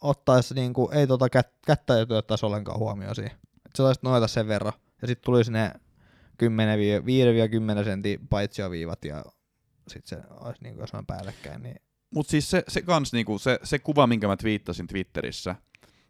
[0.00, 3.32] ottaisi niinku, ei tota kät, kättä ei ottaisi ollenkaan huomioon siihen.
[3.66, 4.72] Että se taisi noita sen verran.
[5.02, 5.72] Ja sitten tulisi ne
[7.82, 9.24] 5-10 sentin paitsioviivat ja
[9.88, 11.62] sitten se olisi niinku jossain päällekkäin.
[11.62, 11.76] Niin
[12.10, 15.56] Mut siis se, se kans niinku, se, se kuva, minkä mä twiittasin Twitterissä,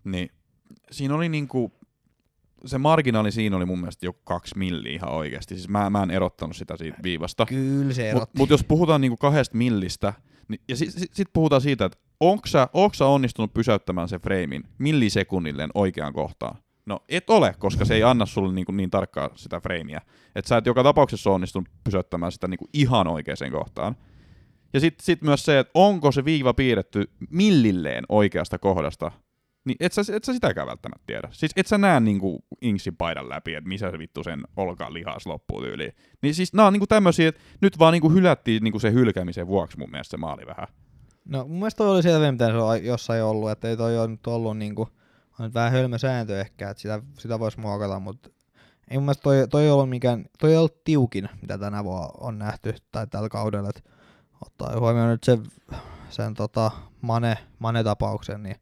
[0.05, 0.31] niin
[0.91, 1.73] siinä oli niinku,
[2.65, 5.55] se marginaali siinä oli mun mielestä joku kaksi milliä ihan oikeasti.
[5.55, 7.47] Siis mä, mä en erottanut sitä siitä viivasta.
[7.47, 10.13] kyllä se Mutta mut jos puhutaan niinku kahdesta millistä,
[10.49, 14.65] niin, ja sitten sit, sit puhutaan siitä, että onko sä, sä onnistunut pysäyttämään sen freimin
[14.79, 16.59] millisekunnilleen oikeaan kohtaan?
[16.87, 20.01] No et ole, koska se ei anna sulle niinku niin tarkkaa sitä freimiä.
[20.35, 23.97] Että sä et joka tapauksessa onnistunut pysäyttämään sitä niinku ihan oikeaan kohtaan.
[24.73, 29.13] Ja sitten sit myös se, että onko se viiva piirretty millilleen oikeasta kohdasta
[29.67, 31.29] niin et sä, et sä sitäkään välttämättä tiedä.
[31.33, 35.27] Siis et sä näe niinku Inksin paidan läpi, että missä se vittu sen olkaan lihas
[35.27, 35.93] loppuu tyyliin.
[36.23, 39.79] Niin siis nää on niinku tämmösiä, että nyt vaan niinku hylättiin niinku se hylkäämisen vuoksi
[39.79, 40.69] mun mielestä se maali vähän.
[41.25, 44.09] No mun mielestä toi oli selvempi, mitä se on jossain ollut, että ei toi ole
[44.09, 44.89] nyt ollut niinku,
[45.39, 48.31] on nyt vähän hölmö sääntö ehkä, että sitä, sitä voisi muokata, mutta
[48.91, 52.09] ei mun mielestä toi, toi ei ollut mikään, toi ei ollut tiukin, mitä tänä vuonna
[52.21, 53.91] on nähty, tai tällä kaudella, että
[54.47, 55.43] ottaa huomioon nyt sen,
[56.09, 58.57] sen tota, Mane, Mane-tapauksen, niin,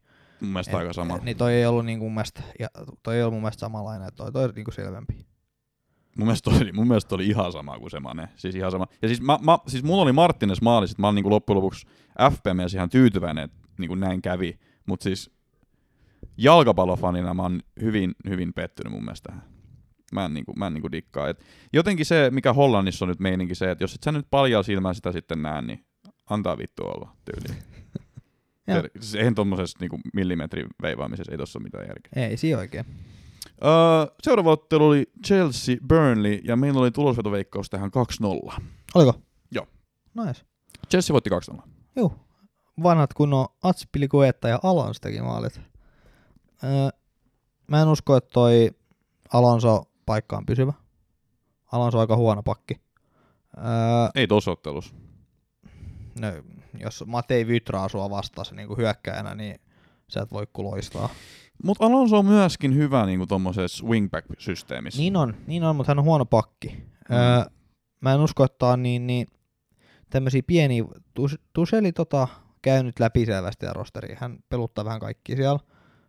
[0.45, 1.17] Mun mielestä en- aika sama.
[1.17, 2.67] niin toi ei ollut niinku mun mielestä, ja
[3.03, 5.25] toi ei ollut mun mielestä samanlainen, toi, toi oli niinku selvempi.
[6.17, 8.29] Mun mielestä, oli, mun mielestä oli ihan sama kuin se Mane.
[8.35, 8.87] Siis ihan sama.
[9.01, 11.87] Ja siis, mä, mä, siis mulla oli Martines maali, sit mä olin niinku loppujen lopuksi
[12.31, 14.59] FPM ihan tyytyväinen, että niinku näin kävi.
[14.85, 15.31] Mutta siis
[16.37, 19.43] jalkapallofanina mä oon hyvin, hyvin pettynyt mun mielestä tähän.
[20.13, 21.29] Mä en, niinku, mä en niinku dikkaa.
[21.29, 21.43] Et
[21.73, 24.93] jotenkin se, mikä Hollannissa on nyt meininki se, että jos et sä nyt paljon silmää
[24.93, 25.85] sitä sitten näe, niin
[26.29, 27.63] antaa vittu olla tyyliin.
[28.67, 28.81] Joo.
[28.81, 32.27] Ter- siis eihän tommosessa niinku millimetrin veivaamisessa ei tossa ole mitään järkeä.
[32.27, 32.85] Ei, siinä oikein.
[33.63, 37.91] Öö, seuraava ottelu oli Chelsea Burnley ja meillä oli tulosvetoveikkaus tähän
[38.53, 38.61] 2-0.
[38.95, 39.21] Oliko?
[39.51, 39.67] Joo.
[40.25, 40.41] Nice.
[40.89, 41.61] Chelsea voitti 2-0.
[41.95, 42.13] Juu.
[42.83, 45.61] Vanhat kunnon Atspilikuetta ja Alonso teki maalit.
[46.63, 46.69] Öö,
[47.67, 48.71] mä en usko, että toi
[49.33, 50.73] Alonso paikka on pysyvä.
[51.71, 52.73] Alonso on aika huono pakki.
[53.57, 53.63] Öö,
[54.15, 54.95] Ei tossa ottelussa.
[56.19, 56.27] no,
[56.79, 59.59] jos Matei Vytraa sua vastasi niin kuin hyökkäjänä, niin
[60.07, 61.09] sä et voi kuloistaa.
[61.63, 65.01] Mutta Alonso on myöskin hyvä niinku tommosessa wingback-systeemissä.
[65.01, 66.83] Niin on, niin on, mutta hän on huono pakki.
[67.11, 67.51] Öö,
[68.01, 69.27] mä en usko, että on niin, niin
[70.09, 72.27] tämmöisiä pieniä, Tus- Tuseli tota,
[72.61, 74.15] käynyt läpi selvästi ja rosteri.
[74.19, 75.59] Hän peluttaa vähän kaikki siellä.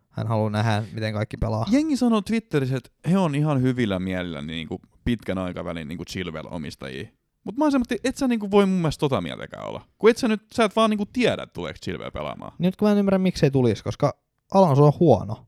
[0.09, 1.65] Hän haluaa nähdä, miten kaikki pelaa.
[1.71, 7.07] Jengi sanoo Twitterissä, että he on ihan hyvillä mielillä niinku pitkän aikavälin niinku Chilwell-omistajia.
[7.47, 9.81] Mutta mä oon semmoinen, että et sä niinku voi mun mielestä tota mieltäkään olla.
[9.97, 12.51] Kun et sä nyt, sä et vaan niinku tiedä, että tuleeko Chilwell pelaamaan.
[12.59, 14.17] Nyt kun mä en ymmärrä, miksei tulisi, koska
[14.53, 15.47] Alonso on huono.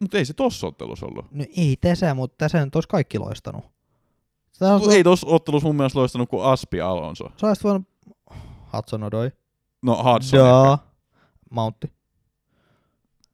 [0.00, 1.26] Mutta ei se tossa ottelussa ollut.
[1.30, 3.64] No ei tässä, mutta tässä nyt olisi kaikki loistanut.
[4.60, 7.32] Olisit, Mut ei tossa ottelussa mun mielestä loistanut kuin Aspi Alonso.
[7.36, 7.88] sä olisit voinut...
[8.72, 9.32] Hudson Odoi.
[9.82, 10.40] No Hudson.
[10.40, 10.78] Da.
[11.50, 11.92] Mountti.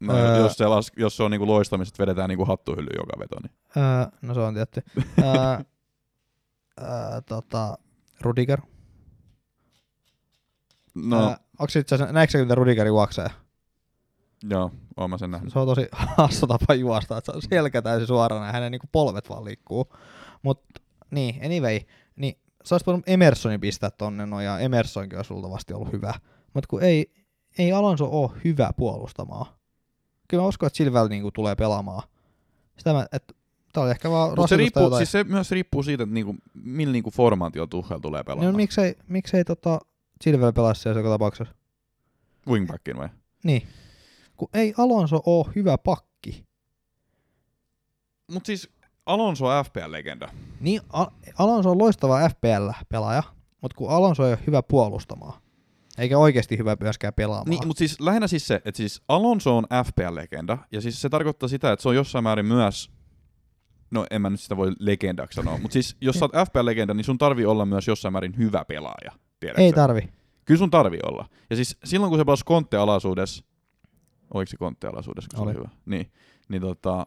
[0.00, 0.36] No, Öö.
[0.38, 3.52] jos, se las, jos se on niinku loistamista, vedetään niinku hattuhylly joka veto, niin.
[3.76, 4.82] Öö, no se on tietty.
[4.98, 5.24] öö,
[6.82, 7.78] öö, tota,
[8.20, 8.60] Rudiger.
[10.94, 13.30] No, Öö, onks itse asiassa, näetkö sä, mitä Rudiger juoksee?
[14.50, 15.52] joo, oon mä sen nähnyt.
[15.52, 15.88] Se on tosi
[16.18, 19.92] hassu tapa juosta, että se on selkä täysin suorana ja hänen niinku polvet vaan liikkuu.
[20.42, 20.62] Mut
[21.10, 21.80] niin, anyway,
[22.16, 26.14] niin sä olisit voinut Emersonin pistää tonne no ja Emersonkin olisi luultavasti ollut hyvä.
[26.54, 27.12] Mut kun ei,
[27.58, 29.46] ei Alonso ole hyvä puolustamaan.
[30.28, 32.02] Kyllä mä uskon, että Silvel niinku tulee pelaamaan.
[32.78, 33.34] Sitä mä, että
[33.74, 34.98] tää oli ehkä vaan Mutta se, riippuu, jotain.
[34.98, 38.52] siis se myös riippuu siitä, että niinku, millä niinku formaatio Tuchel tulee pelaamaan.
[38.52, 39.80] no, miksei, miksei tota
[40.22, 41.54] Silvel pelaa siellä joka tapauksessa?
[42.48, 43.08] Wingbackin vai?
[43.44, 43.68] Niin.
[44.36, 46.44] Kun ei Alonso ole hyvä pakki.
[48.32, 48.68] Mut siis
[49.06, 50.28] Alonso on FPL-legenda.
[50.60, 53.22] Niin, Al- Alonso on loistava FPL-pelaaja,
[53.60, 55.40] mutta kun Alonso ei ole hyvä puolustamaan,
[55.98, 57.50] eikä oikeasti hyvä myöskään pelaamaan.
[57.50, 61.48] Niin, mutta siis lähinnä siis se, että siis Alonso on FPL-legenda, ja siis se tarkoittaa
[61.48, 62.90] sitä, että se on jossain määrin myös,
[63.94, 67.04] no en mä nyt sitä voi legendaksi sanoa, mutta siis jos sä oot FPL-legenda, niin
[67.04, 69.12] sun tarvii olla myös jossain määrin hyvä pelaaja.
[69.40, 69.62] Tiedätkö?
[69.62, 70.08] ei tarvi.
[70.44, 71.28] Kyllä sun tarvii olla.
[71.50, 73.44] Ja siis silloin kun se pelasi konttealaisuudessa,
[74.34, 75.58] oliko se konttealaisuudessa, kun se oli Oli.
[75.58, 75.68] hyvä?
[75.86, 76.12] Niin,
[76.48, 77.06] niin tota,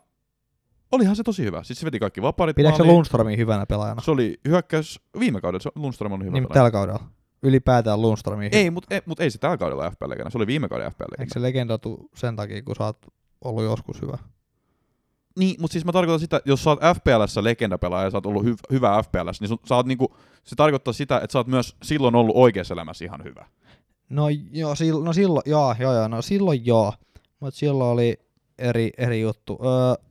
[0.92, 1.64] olihan se tosi hyvä.
[1.64, 2.96] Siis se veti kaikki vaparit Pidätkö maaliin.
[2.96, 4.02] Lundströmin hyvänä pelaajana?
[4.02, 6.54] Se oli hyökkäys viime kaudella, se Lundström on hyvä niin, pelaaja.
[6.54, 7.04] tällä kaudella.
[7.44, 10.70] Ylipäätään Lundströmin Ei, mutta ei, mut ei se tällä kaudella FPL legenda, se oli viime
[10.70, 11.34] kauden FPL Eikö legenda.
[11.34, 13.06] se legendatu sen takia, kun sä oot
[13.44, 14.18] ollut joskus hyvä?
[15.38, 18.26] Niin, mutta siis mä tarkoitan sitä, että jos sä oot FPLssä legendapelaaja ja sä oot
[18.26, 21.48] ollut hy- hyvä FPLssä, niin sun, sä oot niinku, se tarkoittaa sitä, että sä oot
[21.48, 23.46] myös silloin ollut oikeassa elämässä ihan hyvä.
[24.10, 26.94] No joo, silloin, no silloin, joo, joo, joo, no silloin joo,
[27.40, 28.20] mutta silloin oli
[28.58, 29.60] eri, eri juttu.
[29.62, 30.06] Öö,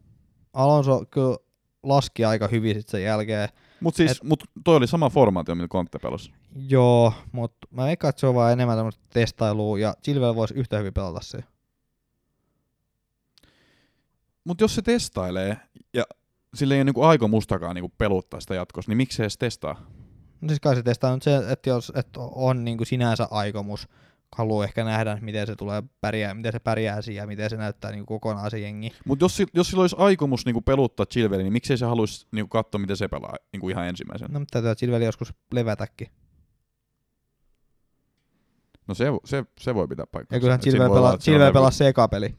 [0.52, 1.36] Alonso kyllä
[1.82, 3.48] laski aika hyvin sit sen jälkeen.
[3.80, 6.32] Mutta siis, Et- mut toi oli sama formaatio, millä Conte pelasi.
[6.68, 11.20] Joo, mutta mä se on vaan enemmän tämmöistä testailua, ja Chilwell voisi yhtä hyvin pelata
[11.22, 11.38] se.
[14.46, 15.56] Mutta jos se testailee
[15.94, 16.04] ja
[16.54, 19.90] sillä ei ole niinku aikomustakaan niinku peluttaa sitä jatkossa, niin miksi se edes testaa?
[20.40, 23.88] No siis kai se testaa nyt se, että jos että on niin kuin sinänsä aikomus,
[24.36, 28.06] haluaa ehkä nähdä, miten se tulee pärjää, miten se pärjää ja miten se näyttää niin
[28.06, 28.92] kuin kokonaan se jengi.
[29.06, 32.78] Mutta jos, jos sillä olisi aikomus niinku peluttaa Chilwellia, niin miksei se haluaisi niinku katsoa,
[32.78, 34.32] miten se pelaa niinku ihan ensimmäisenä?
[34.32, 36.08] No mutta täytyy joskus levätäkin.
[38.88, 40.36] No se, se, se voi pitää paikkaa.
[40.36, 42.34] Ja kyllähän Chilwell pelaa, pelaa se eka peli.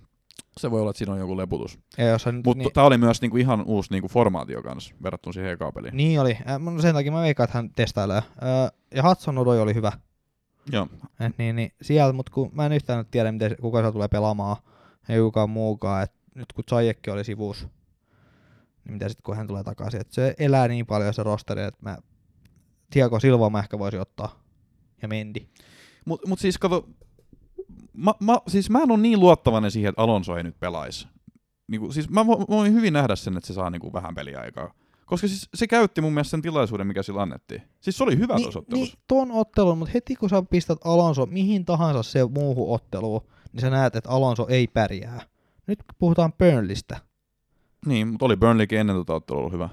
[0.57, 1.79] Se voi olla, että siinä on joku leputus.
[2.45, 5.97] Mutta niin, tämä oli myös niinku ihan uusi niinku formaatio kanssa verrattuna siihen ekaan peliin.
[5.97, 6.37] niin oli.
[6.49, 8.17] Äh, no sen takia mä veikkaan, että hän testailee.
[8.17, 9.91] Äh, ja Hudson Odoi oli hyvä.
[10.71, 10.87] Joo.
[11.19, 14.07] Et niin, niin siellä, mutta kun mä en yhtään nyt tiedä, miten, kuka se tulee
[14.07, 14.57] pelaamaan.
[15.09, 16.03] ei kukaan muukaan.
[16.03, 17.67] Et nyt kun Zajekki oli sivus,
[18.85, 20.01] niin mitä sitten kun hän tulee takaisin.
[20.01, 21.97] Et se elää niin paljon se rosteri, että mä
[22.89, 24.39] Tiago Silva mä ehkä voisin ottaa.
[25.01, 25.47] Ja Mendi.
[26.05, 26.89] Mut, mut siis kato,
[27.97, 31.07] mä, mä, siis mä en ole niin luottavainen siihen, että Alonso ei nyt pelaisi.
[31.67, 34.73] Niinku, siis mä vo- voin hyvin nähdä sen, että se saa niinku vähän peliaikaa.
[35.05, 37.61] Koska siis se käytti mun mielestä sen tilaisuuden, mikä sillä annettiin.
[37.79, 38.97] Siis se oli hyvä tuossa niin, ottelussa.
[39.07, 43.21] tuon ottelun, mutta heti kun sä pistät Alonso mihin tahansa se muuhun otteluun,
[43.53, 45.21] niin sä näet, että Alonso ei pärjää.
[45.67, 46.97] Nyt kun puhutaan Burnleystä.
[47.85, 49.69] Niin, mutta oli Burnleykin ennen tuota ottelua ollut hyvä.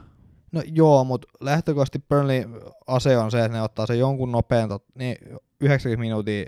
[0.52, 2.44] No joo, mutta lähtökohtaisesti Burnley
[2.86, 5.16] ase on se, että ne ottaa se jonkun nopean, niin
[5.60, 6.44] 90 minuuttia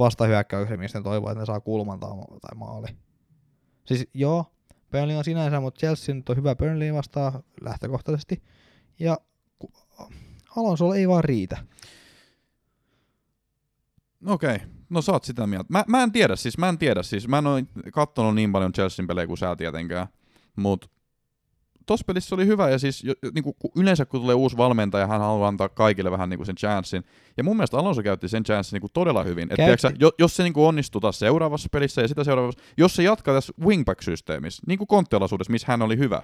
[0.00, 2.86] vastahyökkäyksen, mistä ne toivoo, että ne saa kulman tai, ma- tai maali.
[3.84, 4.44] Siis joo,
[4.90, 8.42] Burnley on sinänsä, mutta Chelsea nyt on hyvä Burnley vastaan lähtökohtaisesti.
[8.98, 9.18] Ja
[10.56, 11.56] Alonsolla ei vaan riitä.
[14.26, 14.58] Okei,
[14.90, 15.66] no sä oot sitä mieltä.
[15.68, 18.72] Mä, mä en tiedä, siis mä en tiedä, siis mä en ole kattonut niin paljon
[18.72, 20.06] Chelsean pelejä kuin sä tietenkään,
[20.56, 20.88] mutta
[21.86, 25.20] tossa pelissä oli hyvä, ja siis jo, niinku, kun yleensä kun tulee uusi valmentaja, hän
[25.20, 27.04] haluaa antaa kaikille vähän niinku sen chanssin,
[27.36, 29.42] ja mun mielestä Alonso käytti sen chanssin niinku todella hyvin.
[29.42, 29.62] Et Käytti.
[29.62, 33.02] tiedätkö, sä, jo, jos se niinku onnistuu taas seuraavassa pelissä ja sitä seuraavassa, jos se
[33.02, 36.22] jatkaa tässä wingback-systeemissä, niin kuin konttialaisuudessa, missä hän oli hyvä,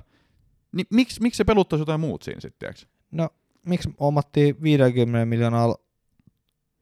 [0.72, 2.74] niin miksi, miksi se peluttaisi jotain muut siinä sitten?
[3.10, 3.28] No,
[3.66, 5.74] miksi omattiin 50 miljoonaa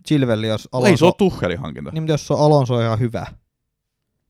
[0.08, 0.90] Chilvelli, jos Alonso...
[0.90, 1.90] Ei se ole Tuchelin hankinta.
[1.92, 3.26] niin, jos se on Alonso ihan hyvä.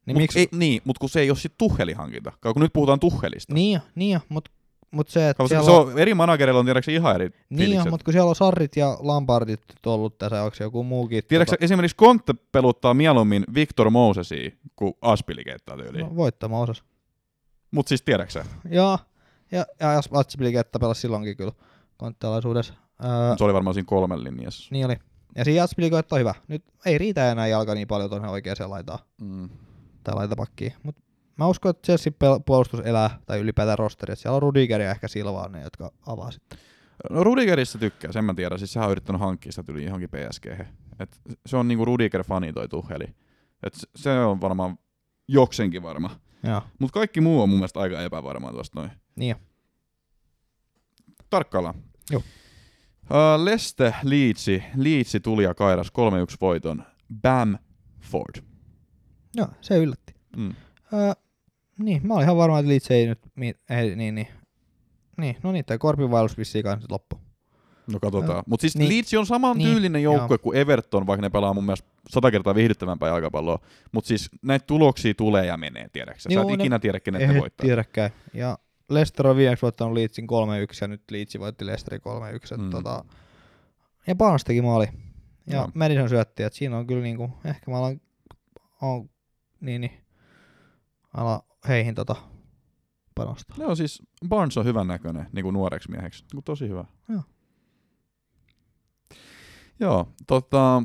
[0.06, 0.38] Niin mut miksi?
[0.38, 2.32] ei, niin, mutta kun se ei ole sitten Tuchelin hankinta.
[2.52, 3.54] Kun nyt puhutaan Tuchelista.
[3.54, 4.50] Niin niin mutta
[4.90, 8.04] mut se, että siellä se on, on, eri managereilla on tiedätkö ihan eri niin mutta
[8.04, 11.22] kun siellä on Sarrit ja Lampardit ollut tässä, onko se joku muukin?
[11.28, 16.06] Tiedätkö, esimerkiksi Conte peluttaa mieluummin Victor Mosesia kuin Aspiligettaa tyyliin.
[16.06, 16.16] No.
[16.16, 16.84] voittama osas.
[17.70, 18.44] Mutta siis tiedätkö sä?
[18.70, 18.98] Joo,
[19.52, 21.52] ja, ja Atsipliketta pelasi silloinkin kyllä
[21.96, 22.74] konttialaisuudessa.
[23.04, 24.68] Öö, Se oli varmaan siinä kolmen linjassa.
[24.70, 24.96] niin oli.
[25.36, 26.34] Ja siinä Atsipliketta on hyvä.
[26.48, 29.48] Nyt ei riitä enää jalka niin paljon tuonne oikeaan laitaan Mm.
[30.04, 30.72] Tai laitapakkiin.
[30.82, 31.02] Mutta
[31.38, 32.12] mä uskon, että Chelsea
[32.46, 34.12] puolustus elää, tai ylipäätään rosteri.
[34.12, 36.58] että Siellä on Rudiger ja ehkä Silva on ne, jotka avaa sitten.
[37.10, 38.58] No Rudigerista tykkää, sen mä tiedän.
[38.58, 40.46] Siis sehän on yrittänyt hankkia sitä yli johonkin PSG.
[41.00, 43.14] Et se on niinku Rudiger-fani toi Tuheli.
[43.62, 44.78] Et se- on varmaan
[45.28, 46.10] joksenkin varma.
[46.78, 48.90] Mutta kaikki muu on mun mielestä aika epävarmaa tuosta noin.
[49.16, 49.36] niin.
[51.30, 51.74] Tarkkaillaan.
[52.10, 52.22] Joo.
[53.10, 54.62] Uh, Leste Leedsi.
[54.76, 56.84] Leedsi tuli ja kairas 3-1 voiton.
[57.22, 58.42] Bamford.
[59.34, 60.14] Joo, se yllätti.
[60.36, 60.54] Mm.
[60.92, 61.12] Öö,
[61.78, 63.18] niin, mä olin ihan varma, että Leeds ei nyt,
[63.70, 64.28] ei, niin, niin.
[65.16, 67.20] Niin, no niin, toi korpivaellus vissiin kanssa nyt loppu.
[67.92, 68.36] No katsotaan.
[68.36, 68.42] Joo.
[68.46, 68.92] Mutta siis Niin.
[68.92, 72.54] Leeds on saman Niin, tyylinen joukkue kuin Everton, vaikka ne pelaa mun mielestä sata kertaa
[72.54, 73.58] viihdyttävämpää jalkapalloa.
[73.92, 76.28] Mutta siis näitä tuloksia tulee ja menee, tiedäksä.
[76.30, 77.64] Sä Joo, et ne- ikinä tiedä, kenet ne voittaa.
[77.64, 78.10] tiedäkään.
[78.34, 78.58] Ja
[78.90, 80.28] Leicester on viimeksi voittanut Leedsin 3-1
[80.80, 82.56] ja nyt Leeds voitti Leicesterin 3-1.
[82.58, 82.70] Mm.
[82.70, 83.04] Tota,
[84.06, 84.86] ja Barnes teki maali.
[85.46, 85.68] Ja Joo.
[85.74, 88.00] Madison syötti, että siinä on kyllä niinku, ehkä mä alan,
[88.82, 89.10] on,
[89.64, 90.04] niin, niin,
[91.14, 92.16] ala heihin tota
[93.14, 93.56] panostaa.
[93.60, 96.22] Joo, siis Barnes on hyvän näköinen niin kuin nuoreksi mieheksi.
[96.22, 96.84] Niin kuin tosi hyvä.
[97.08, 97.22] Joo.
[99.80, 100.82] Joo, tota,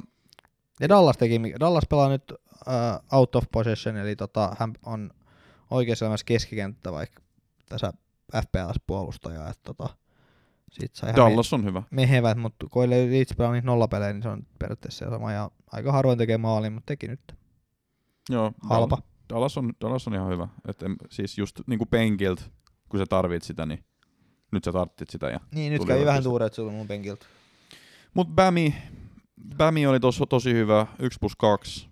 [0.80, 5.11] Ja Dallas teki, Dallas pelaa nyt uh, out of possession, eli tota, hän on
[5.71, 7.21] oikeassa elämässä keskikenttä, vaikka
[7.69, 7.93] tässä
[8.36, 9.89] FPS-puolustaja, että tota,
[10.71, 11.80] sit sai Dallas on hyvä.
[11.80, 15.51] me- mehevät, mutta kun ei Leeds pelaa niitä nollapelejä, niin se on periaatteessa sama, ja
[15.71, 17.39] aika harvoin tekee maalin, mutta teki nyt.
[18.30, 18.97] Joo, Halpa.
[19.30, 20.47] Dallas on, Dallas on ihan hyvä.
[20.67, 22.41] Et en, siis just niin kuin penkiltä,
[22.89, 23.84] kun sä tarvit sitä, niin
[24.51, 25.30] nyt sä tarvitsit sitä.
[25.30, 25.39] Ja...
[25.51, 27.25] Niin, nyt kävi vähän tuureet sulla mun penkiltä.
[28.13, 28.75] Mut Bämi,
[29.57, 31.89] Bämi oli tos, tosi hyvä, 1 plus 2.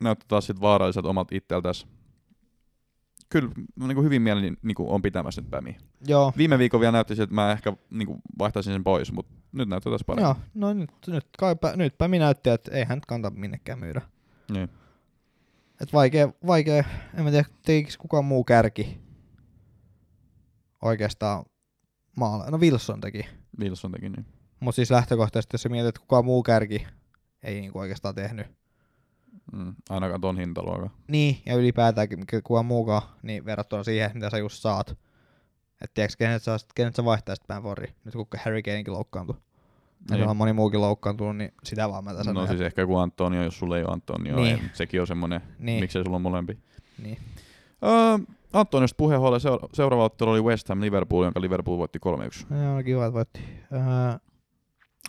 [0.00, 1.86] Näyttää taas sit vaaralliset omat itseltäs.
[3.28, 5.76] Kyllä niin kuin hyvin mielin niin kuin on pitämässä nyt Bämi.
[6.06, 9.68] Joo, Viime viikon vielä näytti että mä ehkä niin kuin vaihtaisin sen pois, mutta nyt
[9.68, 10.24] näyttää taas paremmin.
[10.24, 14.02] joo, no nyt, nyt kaipa, nytpä minä näytti, että ei hän nyt kannata minnekään myydä.
[14.50, 14.70] Niin.
[15.80, 19.00] Et vaikea, vaikea, en mä tiedä, tekikö kukaan muu kärki
[20.82, 21.44] oikeastaan
[22.16, 22.50] maalla.
[22.50, 23.26] No Wilson teki.
[23.60, 24.26] Wilson teki niin.
[24.60, 26.86] Mutta siis lähtökohtaisesti, jos sä mietit, että kukaan muu kärki
[27.42, 28.46] ei niinku oikeastaan tehnyt.
[29.52, 30.90] Mm, ainakaan ton hintaluokan.
[31.08, 34.90] Niin, ja ylipäätäänkin mikä kukaan muukaan, niin verrattuna siihen, mitä sä just saat.
[35.82, 39.36] Että tiedätkö, kenet sä, kenet sä vaihtaisit Bamfordi, nyt kun Harry Kanekin loukkaantui.
[40.10, 40.26] Niin.
[40.26, 40.36] niin.
[40.36, 43.76] moni muukin loukkaantunut, niin sitä vaan mä tässä No siis ehkä joku Antonio, jos sulla
[43.78, 44.44] ei ole Antonio, Niin.
[44.56, 44.64] niin.
[44.64, 45.66] ei, sekin on semmonen, Niin.
[45.66, 45.80] niin.
[45.80, 46.58] miksei sulla on molempi.
[47.02, 47.18] Niin.
[47.84, 48.18] Öö,
[48.52, 52.46] Antoniosta puheen seura- seuraava ottelu oli West Ham Liverpool, jonka Liverpool voitti 3-1.
[52.64, 53.40] Joo, kiva, että voitti.
[53.72, 54.18] Öö,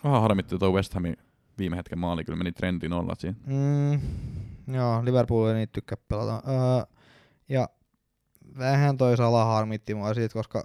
[0.04, 1.16] Vähän harmitti tuo West Hamin
[1.58, 3.36] viime hetken maali, kyllä meni Trentin olla siinä.
[3.46, 4.00] mm,
[4.74, 6.42] joo, Liverpool ei niitä tykkää pelata.
[6.48, 6.82] Öö,
[7.48, 7.68] ja
[8.58, 10.64] vähän toi Salah harmitti mua siitä, koska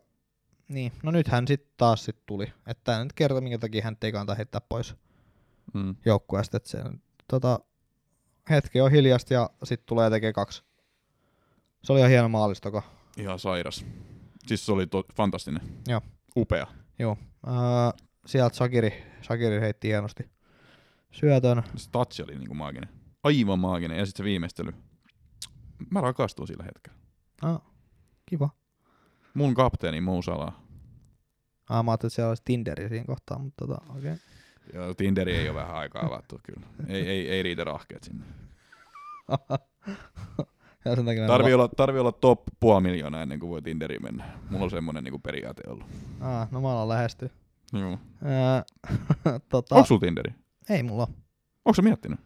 [0.73, 2.53] niin, no nyt hän sitten taas sit tuli.
[2.67, 4.95] Että tää nyt kertoo, minkä takia hän ei kannata heittää pois
[5.73, 5.95] Mm.
[6.05, 6.57] joukkueesta.
[6.57, 6.83] Että se
[7.27, 7.59] tota,
[8.49, 10.63] hetki on hiljasta ja sitten tulee tekee kaksi
[11.83, 12.83] Se oli ihan hieno maalistoko.
[13.17, 13.85] Ihan sairas.
[14.47, 15.61] Siis se oli to- fantastinen.
[15.87, 16.01] Joo.
[16.37, 16.67] Upea.
[16.99, 17.17] Joo.
[17.47, 17.53] Öö,
[18.25, 20.29] sieltä Shakiri, Shakiri heitti hienosti
[21.11, 21.63] syötön.
[21.75, 22.89] Se touch oli niinku maaginen.
[23.23, 23.97] Aivan maaginen.
[23.97, 24.73] Ja sitten se viimeistely.
[25.89, 26.97] Mä rakastuin sillä hetkellä.
[27.41, 27.61] Ah,
[28.25, 28.49] kiva.
[29.33, 30.62] Mun kapteeni Mo Salah.
[31.69, 34.11] Ah, mä ajattelin, että siellä olisi Tinderi siinä kohtaa, mutta tota, okei.
[34.11, 34.17] Okay.
[34.73, 36.67] Ja Tinderi ei ole vähän aikaa avattu kyllä.
[36.87, 38.25] Ei, ei, ei riitä rahkeet sinne.
[40.85, 44.25] ja sen takia Tarvii olla, tarvii olla top puoli miljoonaa ennen kuin voi Tinderiin mennä.
[44.49, 45.85] Mulla on semmonen niinku periaate ollut.
[46.21, 47.29] Ah, no mä alan lähestyä.
[47.73, 47.97] Joo.
[49.49, 50.33] Tota, Onko sulla Tinderi?
[50.69, 51.07] ei mulla.
[51.65, 52.19] Onko sä miettinyt?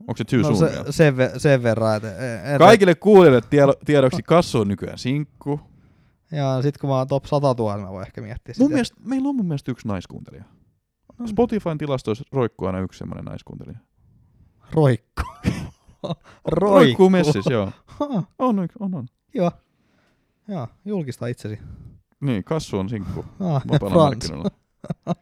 [0.00, 2.42] Onko se too No se, sen, ve, sen verran, että...
[2.52, 5.60] En, Kaikille kuulijoille tiedo, tiedoksi Kassu on nykyään sinkku.
[6.36, 8.74] Ja sit kun mä oon top 100 000, mä voin ehkä miettiä Mun sitä.
[8.74, 10.44] mielestä, meillä on mun mielestä yksi naiskuuntelija.
[11.18, 11.26] No.
[11.26, 13.78] Spotifyn tilastoissa roikkuu aina yksi semmoinen naiskuuntelija.
[14.72, 15.22] Roikku.
[16.02, 16.16] Roikkuu
[16.70, 17.10] Roikku.
[17.10, 17.72] messissä, joo.
[17.86, 18.06] Ha,
[18.38, 19.06] On, on, on.
[19.34, 19.50] Joo.
[20.48, 21.58] Joo, julkista itsesi.
[22.20, 23.62] Niin, Kassu on sinkku Ah,
[23.94, 24.50] markkinoilla.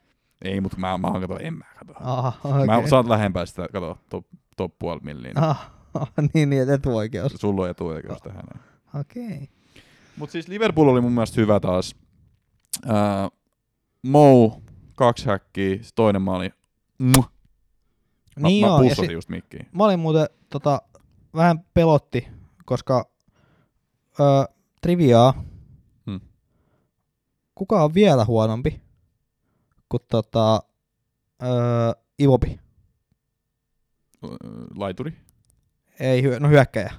[0.44, 1.92] Ei, mutta mä, mä kato, en mä kato.
[2.00, 2.66] Aha, Okay.
[2.66, 5.38] Mä saat lähempää sitä, kato, top, top puoli milliin.
[5.38, 7.32] Ah, ah, niin, niin, etuoikeus.
[7.32, 8.42] Sulla on etuoikeus tähän.
[8.54, 8.64] näin.
[9.00, 9.48] Okei.
[10.16, 11.94] Mut siis Liverpool oli mun mielestä hyvä taas.
[12.86, 13.28] Ää,
[14.02, 14.62] Mo,
[14.94, 16.50] kaksi häkkiä, toinen maali.
[16.98, 17.12] Mä,
[18.48, 19.68] Niin mä ja pussasin si- just mikkiin.
[19.72, 20.82] mä olin muuten tota,
[21.34, 22.28] vähän pelotti,
[22.64, 23.10] koska
[24.20, 24.22] ö,
[24.82, 25.44] triviaa,
[26.06, 26.20] Hmm.
[27.54, 28.80] kuka on vielä huonompi
[29.88, 30.62] kuin tota,
[31.42, 31.46] ö,
[32.22, 32.60] Ivopi?
[34.76, 35.16] Laituri.
[36.00, 36.92] Ei, hyö, no hyökkäjä.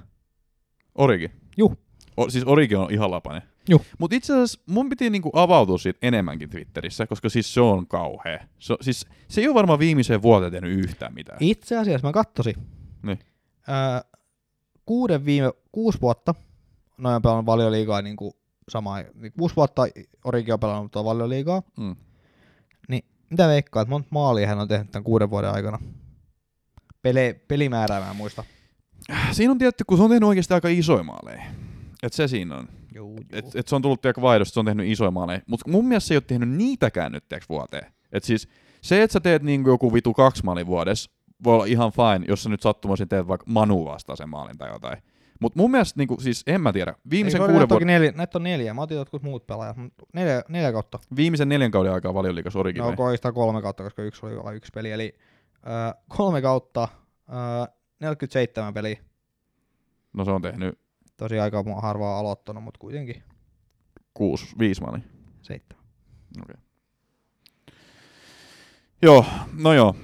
[0.94, 1.30] Origi.
[1.56, 1.76] Juh.
[2.16, 3.42] O, siis Origi on ihan lapanen.
[3.68, 3.84] Juh.
[3.98, 8.46] Mut itse asiassa mun piti niinku avautua siitä enemmänkin Twitterissä, koska siis se on kauhea.
[8.58, 11.38] Se, siis, se ei ole varmaan viimeiseen vuoteen tehnyt yhtään mitään.
[11.40, 12.54] Itse asiassa mä kattosin.
[13.02, 13.18] Niin.
[13.68, 14.04] Ö,
[14.86, 16.34] kuuden viime, kuusi vuotta,
[16.98, 18.32] noin on pelannut valioliigaa niin kuin
[18.68, 19.82] sama, niin kuusi vuotta
[20.24, 21.62] Origi on pelannut tuota valioliigaa.
[21.76, 21.96] Mm.
[23.30, 25.78] Mitä veikkaa, että monta maalia hän on tehnyt tämän kuuden vuoden aikana?
[27.02, 28.44] Pele, pelimäärää mä en muista.
[29.32, 31.42] Siinä on tietty, kun se on tehnyt oikeasti aika isoja maaleja.
[32.04, 32.68] Et se siinä on.
[32.94, 33.24] Juu, juu.
[33.32, 35.40] Et, et se on tullut tiedäkö vaihdosta, se on tehnyt isoja maaleja.
[35.46, 37.92] Mutta mun mielestä se ei ole tehnyt niitäkään nyt tiedäkö, vuoteen.
[38.12, 38.48] Et siis
[38.80, 41.10] se, että sä teet niinku joku vitu kaksi maalin vuodessa,
[41.44, 44.98] voi olla ihan fine, jos sä nyt sattumoisin teet vaikka Manu vastaisen maalin tai jotain.
[45.40, 48.38] Mutta mun mielestä, niinku, siis en mä tiedä, viimeisen, Eikö kuuden näitä, vuoden, neljä, näitä
[48.38, 50.98] on neljä, mä otin jotkut muut pelaajat, mutta neljä, neljä kautta.
[51.16, 54.72] viimeisen neljän kauden aikaa valioliikas Origi No koista kolme kautta, koska yksi oli vain yksi
[54.74, 54.92] peli.
[54.92, 55.14] Eli
[55.56, 56.88] ö, kolme kautta,
[57.28, 58.98] ö, 47 peliä.
[60.12, 60.83] No se on tehnyt
[61.16, 63.22] Tosi aika harvaa aloittanut, mutta kuitenkin
[64.14, 65.02] kuusi, viisi maalia.
[65.42, 65.84] seitsemän.
[66.42, 66.56] Okay.
[69.02, 69.24] Joo,
[69.58, 69.96] no joo.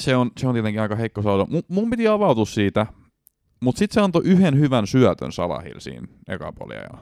[0.00, 1.46] Se on, se on tietenkin aika heikko sauda.
[1.50, 2.86] Mun, mun piti avautua siitä,
[3.60, 6.80] mutta sitten se antoi yhden hyvän syötön Salahil siinä eka polia.
[6.80, 6.98] Ja...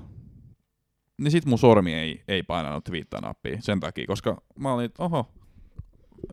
[1.19, 5.33] Niin sit mun sormi ei, ei painanut twiittaa-nappia sen takia, koska mä olin, että oho,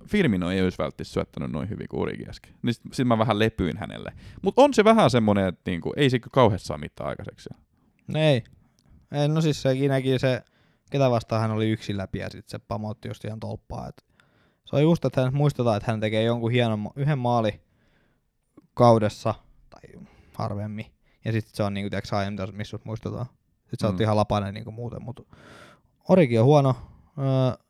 [0.07, 2.53] Firmino ei olisi välttämättä syöttänyt noin hyvin kuin Origi äsken.
[2.61, 4.13] Niin sit, sit mä vähän lepyin hänelle.
[4.41, 7.49] Mutta on se vähän semmonen, että niinku, ei se kauheasti saa mitään aikaiseksi.
[8.07, 8.43] No ei.
[9.11, 9.27] ei.
[9.27, 10.43] No siis se näki se,
[10.91, 13.87] ketä vastaan hän oli yksin läpi ja sitten se pamotti just ihan tolppaa.
[13.87, 14.05] Et
[14.65, 17.61] se on just, että hän muistetaan, että hän tekee jonkun hienon, yhden maali
[18.73, 19.35] kaudessa,
[19.69, 19.81] tai
[20.33, 20.85] harvemmin.
[21.25, 23.25] Ja sitten se on niinku, aina, mitä- missä muistetaan.
[23.59, 24.01] Sitten sä oot Mm.
[24.01, 25.23] ihan lapainen niinku muuten, mutta
[26.09, 26.75] Origi on huono,
[27.17, 27.65] öö,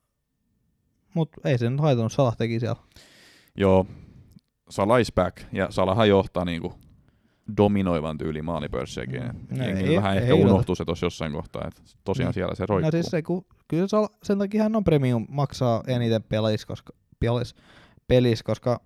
[1.13, 2.81] mutta ei se nyt haitannut, Salah teki siellä.
[3.57, 3.85] Joo,
[4.69, 6.73] Salah is back, ja Salahan johtaa niinku
[7.57, 9.21] dominoivan tyyli maalipörssejäkin.
[9.23, 9.57] Mm.
[9.57, 10.49] No Jengi ei- vähän ei ehkä yllätä.
[10.53, 12.33] unohtuu se tuossa jossain kohtaa, että tosiaan Niin.
[12.33, 12.87] siellä se roikkuu.
[12.87, 16.93] No siis se, kun, kyllä Sal- sen takia hän on premium, maksaa eniten pelis, koska,
[17.19, 17.55] pelis,
[18.07, 18.81] pelis, koska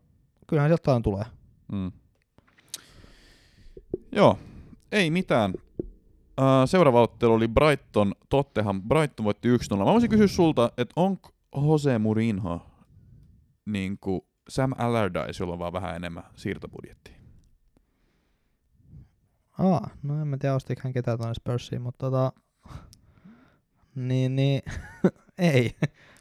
[0.47, 1.25] kyllähän sieltä aina tulee.
[1.71, 1.91] Mm.
[4.11, 4.37] Joo,
[4.91, 5.53] ei mitään.
[6.65, 8.81] Seuraava ottelu oli Brighton, Tottenham.
[8.81, 9.77] Brighton voitti 1-0.
[9.77, 12.61] Mä voisin kysyä sulta, että onko Jose Mourinho
[13.65, 17.13] niin kuin Sam Allardyce, jolla on vaan vähän enemmän siirtobudjettia?
[19.59, 22.31] Aa, no en mä tiedä ostiko hän ketään tuonne Spursiin, mutta tota...
[23.95, 24.61] Niin, niin,
[25.37, 25.75] ei.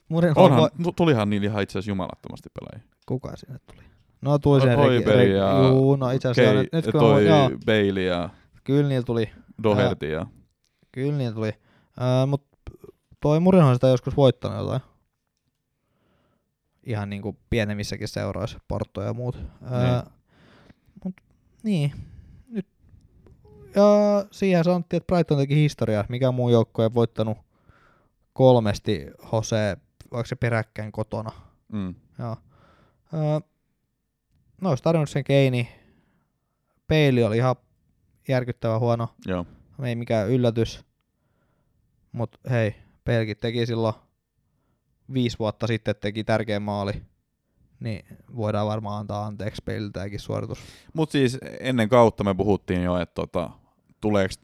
[0.08, 0.70] Murin Onhan, voi...
[0.82, 2.92] tu- tulihan niillä ihan itse asiassa jumalattomasti pelaajia.
[3.06, 3.82] Kuka sinne tuli?
[4.20, 7.50] No tuli No, se Hoiberg ja Juu, no itse asiassa Kei, nyt, kun toi joo,
[7.66, 8.28] Bailey ja
[8.64, 9.30] kyllä niillä tuli.
[9.62, 10.26] Doherty ja...
[10.92, 11.48] Kyllä niillä tuli.
[11.48, 12.46] Äh, mut
[13.20, 14.80] toi Murinhan sitä joskus voittanut jotain.
[16.82, 19.38] Ihan niinku pienemmissäkin seuroissa, Porto ja muut.
[19.72, 20.12] Äh,
[21.04, 21.14] mut
[21.62, 21.92] niin.
[22.48, 22.66] Nyt.
[23.74, 23.82] Ja
[24.30, 26.04] siihen sanottiin, että Brighton teki historiaa.
[26.08, 27.38] Mikä muu joukko ei voittanut
[28.32, 29.76] kolmesti Jose,
[30.12, 31.30] vaikka se peräkkäin kotona.
[31.72, 31.94] Mm.
[32.18, 32.36] Joo.
[33.14, 33.40] Öö,
[34.60, 35.68] no olisi tarjonnut sen Keini.
[36.86, 37.56] Peili oli ihan,
[38.28, 39.08] järkyttävän huono.
[39.26, 39.46] Joo.
[39.82, 40.84] Ei mikään yllätys.
[42.12, 42.74] Mut hei,
[43.04, 43.94] Pelkit teki silloin
[45.12, 46.92] viisi vuotta sitten teki tärkeä maali.
[47.80, 48.04] Niin
[48.36, 50.58] voidaan varmaan antaa anteeksi Peilille tämäkin suoritus.
[50.92, 53.50] Mutta siis ennen kautta me puhuttiin jo, että tota,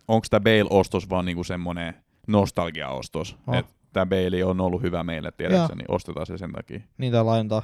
[0.08, 1.94] onko tämä Bale-ostos vaan niinku semmoinen
[2.26, 3.36] nostalgia-ostos.
[3.46, 3.54] Oh.
[3.54, 6.80] Että tämä Bale on ollut hyvä meille, tiedätkö, niin ostetaan se sen takia.
[6.98, 7.62] Niitä laintaa.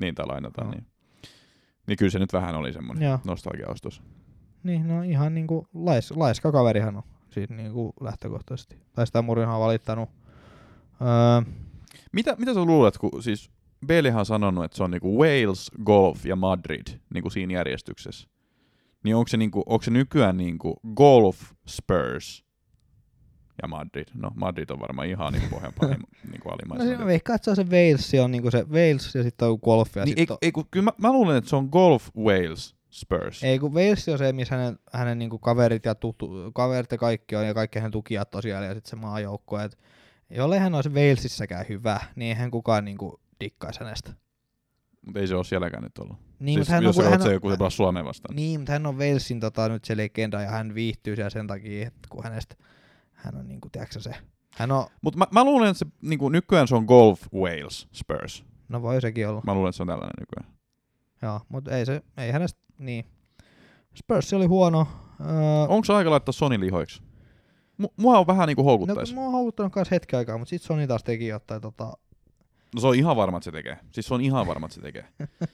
[0.00, 0.74] Niin tai lainataan, Joo.
[0.74, 0.86] niin.
[1.86, 4.02] Niin kyllä se nyt vähän oli semmoinen nostalgia-ostos.
[4.62, 8.78] Niin, no ihan niinku lais, laiska kaverihan on siinä niinku lähtökohtaisesti.
[8.92, 10.10] Tai sitä Murinhan on valittanut.
[11.00, 11.52] Öö,
[12.14, 13.50] Mitä, mitä sä luulet, kun siis
[13.86, 18.28] Balehan on sanonut, että se on niinku Wales, Golf ja Madrid niinku siinä järjestyksessä.
[19.04, 22.44] Niin onko se, niinku, onko se nykyään niinku Golf, Spurs
[23.62, 24.06] ja Madrid?
[24.14, 25.88] No Madrid on varmaan ihan niinku pohjanpaa
[26.30, 26.98] niinku no alimaisena.
[26.98, 29.96] se veikkaa, että se on se Wales, on niinku se Wales ja sitten on golf
[29.96, 32.76] ja niin, sitten ei, ei, kun, kyllä mä, mä, luulen, että se on Golf, Wales,
[32.90, 33.44] Spurs.
[33.44, 37.36] Ei, kun Wales on se, missä hänen, hänen niinku kaverit ja tuttu, kaverit ja kaikki
[37.36, 39.60] on, ja kaikki hänen tukijat tosiaan, ja sitten se maajoukko.
[39.60, 39.78] Et
[40.30, 44.12] jollei hän olisi Walesissäkään hyvä, niin eihän kukaan niinku dikkaisi hänestä.
[45.06, 46.16] Mutta ei se ole sielläkään nyt ollut.
[46.38, 48.36] Niin, siis hän jos on, hän se on, joku se pelaa Suomeen vastaan.
[48.36, 51.86] niin, mutta hän on Walesin tota, nyt se legenda, ja hän viihtyy siellä sen takia,
[51.86, 52.56] että kun hänestä,
[53.12, 54.14] hän on niinku, tiedätkö se,
[54.56, 58.44] hän on, Mutta mä, mä, luulen, että se, niinku, nykyään se on Golf, Wales, Spurs.
[58.68, 60.58] no voi sekin olla, Mä luulen, että se on tällainen nykyään.
[61.22, 63.04] joo, mutta ei se, ei hänestä, niin.
[63.94, 64.86] Spurs oli huono.
[65.20, 65.26] Öö,
[65.68, 67.02] Onko se aika laittaa Sony lihoiksi?
[67.82, 69.14] Mu- mua on vähän niinku no, houkuttais.
[69.14, 71.92] mä oon houkuttanut kanssa hetken aikaa, mutta sit Sony taas teki jotain tota,
[72.74, 73.78] No se on ihan varma, että se tekee.
[73.92, 75.08] Siis se on ihan varma, että se tekee.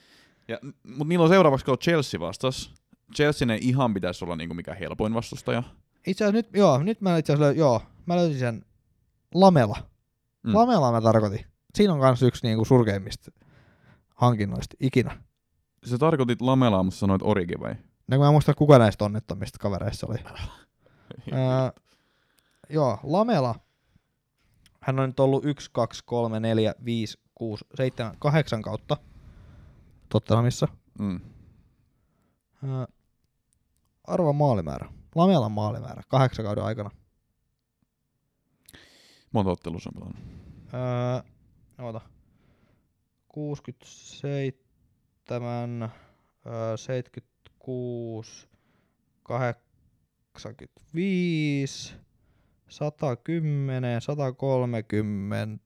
[0.48, 0.58] Ja,
[0.96, 2.74] mut niillä on seuraavaksi, kun on Chelsea vastas.
[3.16, 5.62] Chelsea ei ihan pitäisi olla niinku mikä helpoin vastustaja.
[6.06, 8.64] Itse asiassa nyt, joo, nyt mä itse asiassa, joo, mä löysin sen
[9.34, 9.76] Lamela.
[10.42, 10.54] Mm.
[10.54, 11.46] Lamela mä tarkoitin.
[11.74, 13.30] Siinä on kans yksi niinku surkeimmista
[14.14, 15.22] hankinnoista ikinä.
[15.84, 17.74] Se tarkoitit Lamelaa, mutta sanoit Origi vai?
[18.08, 20.18] No mä en muista kuka näistä onnettomista kavereista oli.
[21.32, 21.82] Öö,
[22.70, 23.54] joo, Lamela.
[24.80, 28.96] Hän on nyt ollut 1, 2, 3, 4, 5, 6, 7, 8 kautta
[30.08, 30.68] Tottenhamissa.
[30.98, 31.20] mm.
[32.64, 32.84] Öö,
[34.06, 34.88] arva maalimäärä.
[35.14, 36.90] Lamelan maalimäärä kahdeksan kauden aikana.
[39.32, 40.22] Monta ottelussa on pelannut.
[40.74, 41.20] Öö,
[41.86, 42.00] oota.
[43.28, 45.90] 67,
[46.46, 48.48] öö, 76,
[49.22, 51.94] 85,
[52.70, 55.64] 110, 130,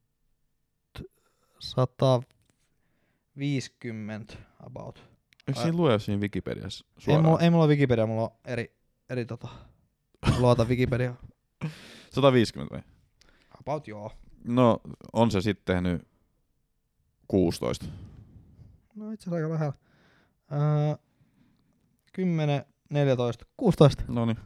[1.59, 4.34] 150
[4.66, 5.05] about.
[5.48, 7.24] Eikö siinä lue siinä Wikipediassa Ei suoraan?
[7.24, 8.76] mulla, ei mulla ole Wikipedia, mulla on eri,
[9.11, 9.48] eri tota,
[10.38, 11.14] luota Wikipedia.
[12.14, 12.82] 150 vai?
[13.61, 14.11] About joo.
[14.44, 14.80] No,
[15.12, 16.02] on se sitten tehnyt
[17.28, 17.86] 16.
[18.94, 19.72] No itse asiassa aika lähellä.
[20.52, 20.59] Öö,
[22.12, 24.05] 10, 14, 16.
[24.09, 24.38] No niin.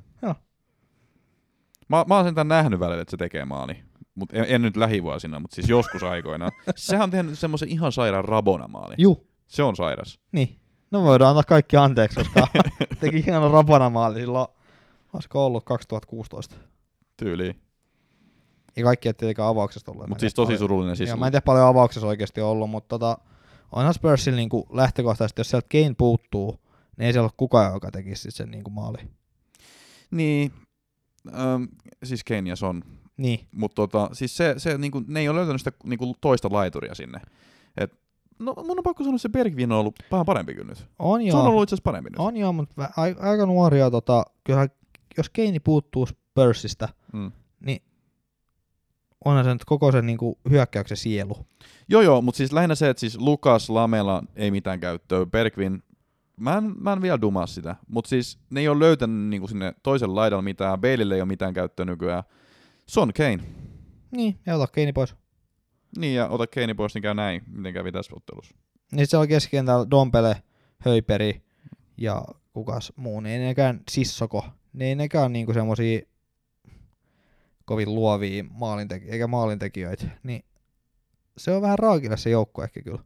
[1.89, 3.77] Mä, mä oon sentään nähnyt välillä, että se tekee maali.
[4.15, 6.53] Mutta en, en, nyt lähivuosina, mutta siis joskus aikoinaan.
[6.77, 8.95] Sehän on tehnyt semmoisen ihan sairaan rabona maali.
[8.99, 10.19] Ju, Se on sairas.
[10.33, 10.59] niin.
[10.91, 12.47] No voidaan antaa kaikki anteeksi, koska
[13.01, 14.49] teki hienon rapana maali silloin,
[15.13, 16.57] olisiko ollut 2016.
[17.17, 17.61] Tyyliin.
[18.77, 20.09] Ja kaikki ei tietenkään avauksesta ollut.
[20.09, 21.09] Mutta siis tosi paljon- surullinen siis.
[21.09, 23.19] Joo, mä en tiedä paljon avauksessa oikeasti ollut, mutta tota,
[23.73, 26.61] onhan Spursilla niinku lähtökohtaisesti, jos sieltä Kane puuttuu,
[26.97, 28.99] niin ei siellä ole kukaan, joka tekisi sen niinku maali.
[30.11, 30.53] Niin.
[31.27, 31.69] Öm,
[32.05, 32.83] siis Kane ja Son.
[33.17, 36.95] Niin, Mutta tota, siis se, se niinku, ne ei ole löytänyt sitä niinku, toista laituria
[36.95, 37.21] sinne.
[37.77, 37.93] Et,
[38.39, 40.87] no mun on pakko sanoa, että se Bergvin on ollut vähän parempi kyllä nyt.
[40.99, 41.41] on Se joo.
[41.41, 42.19] on ollut itse asiassa parempi nyt.
[42.19, 42.89] On joo, mutta
[43.21, 44.69] aika nuoria, tota, kyllähän,
[45.17, 47.33] jos Keini puuttuu Spursista, Mm.
[47.61, 47.83] niin
[49.25, 51.37] onhan se nyt koko sen niinku hyökkäyksen sielu.
[51.89, 55.83] Joo joo, mutta siis lähinnä se, että siis Lukas, Lamela ei mitään käyttöä, Bergvin,
[56.39, 59.75] mä en, mä en vielä dumaa sitä, mutta siis ne ei ole löytänyt niinku sinne
[59.83, 62.23] toisen laidalla mitään, Baleille ei ole mitään käyttöä nykyään.
[62.87, 63.39] Son Kane.
[64.11, 65.15] Niin, ja ota Keini pois.
[65.99, 68.57] Niin, ja ota Kane pois, niin käy näin, miten kävi tässä ottelussa.
[68.93, 70.43] Niin siellä on keskikentällä Dompele,
[70.79, 71.43] Höyperi
[71.97, 74.45] ja kukas muu, niin ei nekään Sissoko.
[74.73, 76.01] Ne ei nekään niinku semmosia
[77.65, 80.07] kovin luovia maalintekijöitä, eikä maalintekijöitä.
[80.23, 80.45] Niin
[81.39, 83.05] se on vähän raakille se joukko ehkä kyllä.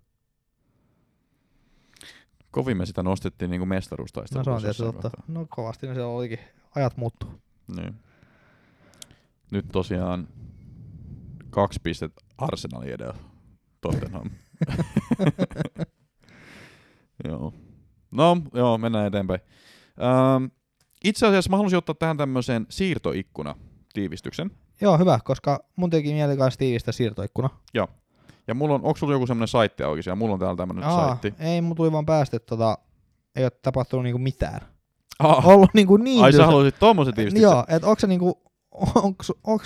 [2.53, 4.44] Kovin me sitä nostettiin niinku No mestaruustaistelua.
[4.44, 5.11] se on tietysti totta.
[5.28, 6.38] No kovasti ne siellä olikin.
[6.76, 7.30] Ajat muuttuu.
[7.76, 7.94] Niin.
[9.50, 10.28] Nyt tosiaan
[11.50, 13.14] kaksi pistettä Arsenalin edellä.
[13.80, 14.30] Tottenham.
[17.28, 17.53] joo.
[18.11, 19.40] No, joo, mennään eteenpäin.
[20.03, 20.44] Ähm,
[21.05, 23.55] itse asiassa mä haluaisin ottaa tähän tämmöisen siirtoikkuna
[23.92, 24.50] tiivistyksen.
[24.80, 27.50] Joo, hyvä, koska mun teki mieli kanssa tiivistä siirtoikkuna.
[28.49, 30.16] Ja mulla on, onko sulla joku semmoinen saitti auki siellä?
[30.16, 31.34] Mulla on täällä tämmöinen Aa, saitti.
[31.38, 32.78] ei, mun tuli vaan päästä, että tota,
[33.36, 34.61] ei ole tapahtunut niinku mitään.
[35.18, 37.43] Ah, ollut niinku niin ai sä haluaisit tommosen tiivistyksen?
[37.51, 38.43] Joo, että onko se niinku,
[38.95, 39.64] onko, onko,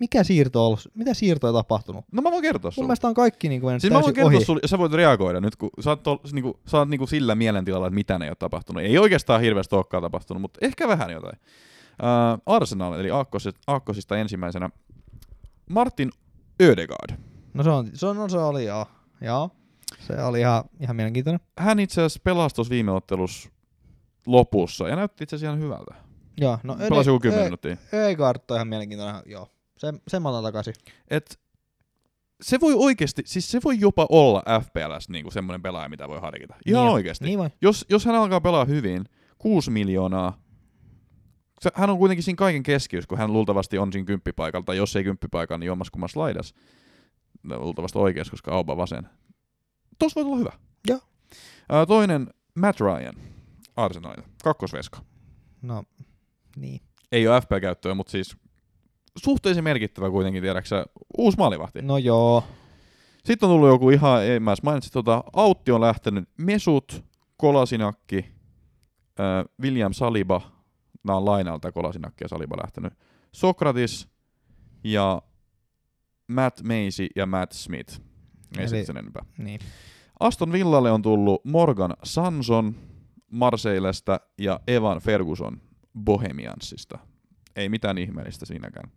[0.00, 2.04] mikä siirto on ollut, mitä siirtoja tapahtunut?
[2.12, 2.86] No mä voin kertoa Mun sulle.
[2.86, 4.44] mielestä on kaikki niinku Siis mä voin täysin kertoa ohi.
[4.44, 7.34] sulle, ja sä voit reagoida nyt, kun sä oot, tol, niinku, sä oot niinku sillä
[7.34, 8.82] mielentilalla, että mitä ei ole tapahtunut.
[8.82, 11.38] Ei oikeastaan hirveästi olekaan tapahtunut, mutta ehkä vähän jotain.
[12.02, 14.70] Uh, Arsenal, eli aakkosista, aakkosista ensimmäisenä.
[15.70, 16.10] Martin
[16.62, 17.29] Ödegaard.
[17.54, 18.86] No se, on, se, on, no se oli joo.
[19.20, 19.50] Joo.
[20.00, 21.40] Se oli ihan, ihan mielenkiintoinen.
[21.58, 23.48] Hän itse asiassa pelasi tuossa viime ottelussa
[24.26, 25.94] lopussa, ja näytti itse asiassa ihan hyvältä.
[26.40, 27.76] Joo, no Pelasi joku 10 minuuttia.
[28.50, 29.48] On ihan mielenkiintoinen, joo.
[29.78, 30.74] Sen, sen mä otan takaisin.
[31.10, 31.40] Et
[32.42, 36.54] se voi oikeasti, siis se voi jopa olla FPLS niinku semmoinen pelaaja, mitä voi harkita.
[36.66, 37.24] Ihan niin, oikeasti.
[37.24, 37.50] Niin voi.
[37.62, 39.04] Jos, jos hän alkaa pelaa hyvin,
[39.38, 40.42] 6 miljoonaa,
[41.74, 45.04] hän on kuitenkin siinä kaiken keskiössä, kun hän luultavasti on siinä kymppipaikalla, tai jos ei
[45.04, 46.54] kymppipaikalla, niin jommaskummassa laidas.
[47.44, 49.08] Luultavasti oikeassa, koska Auba vasen.
[49.98, 50.52] Tuossa voi olla hyvä.
[50.88, 51.00] Joo.
[51.86, 53.14] Toinen, Matt Ryan,
[53.76, 55.00] Arsenalilta, kakkosveska.
[55.62, 55.84] No,
[56.56, 56.80] niin.
[57.12, 58.36] Ei ole FP-käyttöä, mutta siis
[59.18, 60.84] suhteellisen merkittävä kuitenkin, tiedäksä,
[61.18, 61.82] uusi maalivahti.
[61.82, 62.44] No joo.
[63.24, 67.04] Sitten on tullut joku ihan, ei mä edes mainitsin, tota, Autti on lähtenyt, Mesut,
[67.36, 68.24] Kolasinakki,
[69.20, 70.40] äh, William Saliba,
[71.04, 72.92] nämä on lainalta Kolasinakki ja Saliba lähtenyt,
[73.32, 74.08] Sokratis
[74.84, 75.22] ja
[76.30, 78.00] Matt Macy ja Matt Smith.
[78.58, 79.24] Ei Eli- sen enempää.
[79.38, 79.60] Niin.
[80.20, 82.74] Aston Villalle on tullut Morgan Sanson
[83.30, 85.60] Marseillesta ja Evan Ferguson
[86.04, 86.98] Bohemiansista.
[87.56, 88.90] Ei mitään ihmeellistä siinäkään.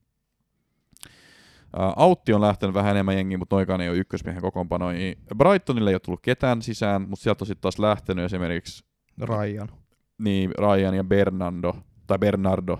[1.77, 5.15] Ää, Autti on lähtenyt vähän enemmän jengiä, mutta noikaan ei ole ykkösmiehen kokoonpanoja.
[5.37, 8.85] Brightonille ei ole tullut ketään sisään, mutta sieltä on sitten taas lähtenyt esimerkiksi
[9.21, 9.69] Ryan.
[10.17, 11.73] niin Ryan ja Bernardo,
[12.07, 12.79] tai Bernardo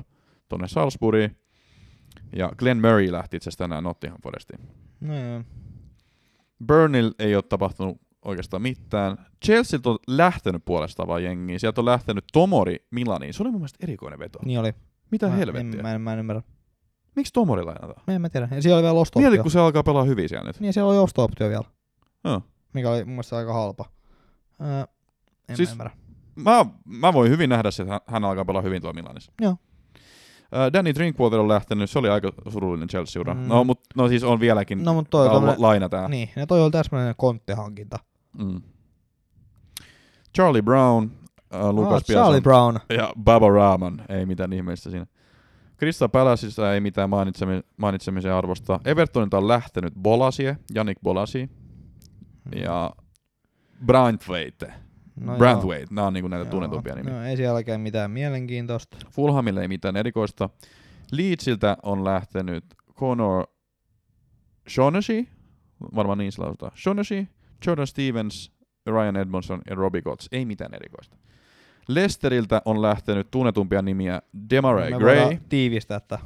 [0.50, 1.38] tonne Salzburgiin.
[2.36, 4.60] Ja Glenn Murray lähti itse asiassa tänään Nottingham Forestiin.
[5.02, 5.44] No joo.
[6.68, 9.18] Burnley ei ole tapahtunut oikeastaan mitään.
[9.46, 11.60] Chelsealta on lähtenyt puolestaan vaan jengiä.
[11.60, 13.34] Sieltä on lähtenyt Tomori Milaniin.
[13.34, 14.40] Se oli mun mielestä erikoinen veto.
[14.46, 14.74] Niin oli.
[15.12, 15.80] Mitä mä, helvettiä?
[15.80, 16.42] En, mä, en, mä en ymmärrä.
[17.16, 18.04] Miksi Tomori lainataan?
[18.08, 18.48] Mä en mä tiedä.
[18.52, 20.60] Ja siellä oli vielä osto Mieti, kun se alkaa pelaa hyvin siellä nyt.
[20.60, 21.64] Niin siellä oli osto-optio vielä,
[22.24, 22.42] Joo.
[22.74, 23.86] mikä oli mun mielestä aika halpa.
[24.62, 24.84] Öö,
[25.50, 25.92] en Siis- mä ymmärrä.
[26.36, 29.32] Mä, mä voin hyvin nähdä että hän- hän alkaa pelaa hyvin tuolla Milanissa.
[29.42, 29.58] Joo.
[30.56, 33.34] Äh, Danny Drinkwater on lähtenyt, se oli aika surullinen Chelsea-ura.
[33.34, 33.48] Mm.
[33.48, 36.08] No, mut, no siis on vieläkin No mut toi la- tommonen- laina tää.
[36.08, 38.00] Niin, ja toi oli täsmällinen konttihankinta.
[38.38, 38.62] Mm.
[40.36, 41.10] Charlie Brown,
[41.56, 42.80] äh, Lukas ah, Charlie Brown.
[42.90, 45.06] ja Baba Rahman, ei mitään ihmeellistä siinä.
[45.78, 48.80] Krista Palaceissa ei mitään mainitsemi- mainitsemisen arvosta.
[48.86, 51.50] Evertonilta on lähtenyt Bolasie, Janik Bolasi
[52.56, 52.92] ja
[53.86, 54.74] Brandwaite.
[55.16, 56.52] No Brandwaite, nämä on niinku näitä joo.
[56.52, 57.14] tunnetumpia nimiä.
[57.14, 58.98] No ei siellä oikein mitään mielenkiintoista.
[59.12, 60.50] Fulhamille ei mitään erikoista.
[61.12, 63.48] Leedsiltä on lähtenyt Connor
[64.70, 65.28] Shaughnessy,
[65.96, 66.72] varmaan niin se lausutaan.
[66.78, 67.28] Shaughnessy,
[67.68, 68.52] Jordan Stevens,
[68.88, 70.28] Ryan Edmondson ja Robbie Gotts.
[70.32, 71.18] Ei mitään erikoista.
[71.88, 76.20] Lesteriltä on lähtenyt tunnetumpia nimiä Demarai Me Gray, tiivistää, että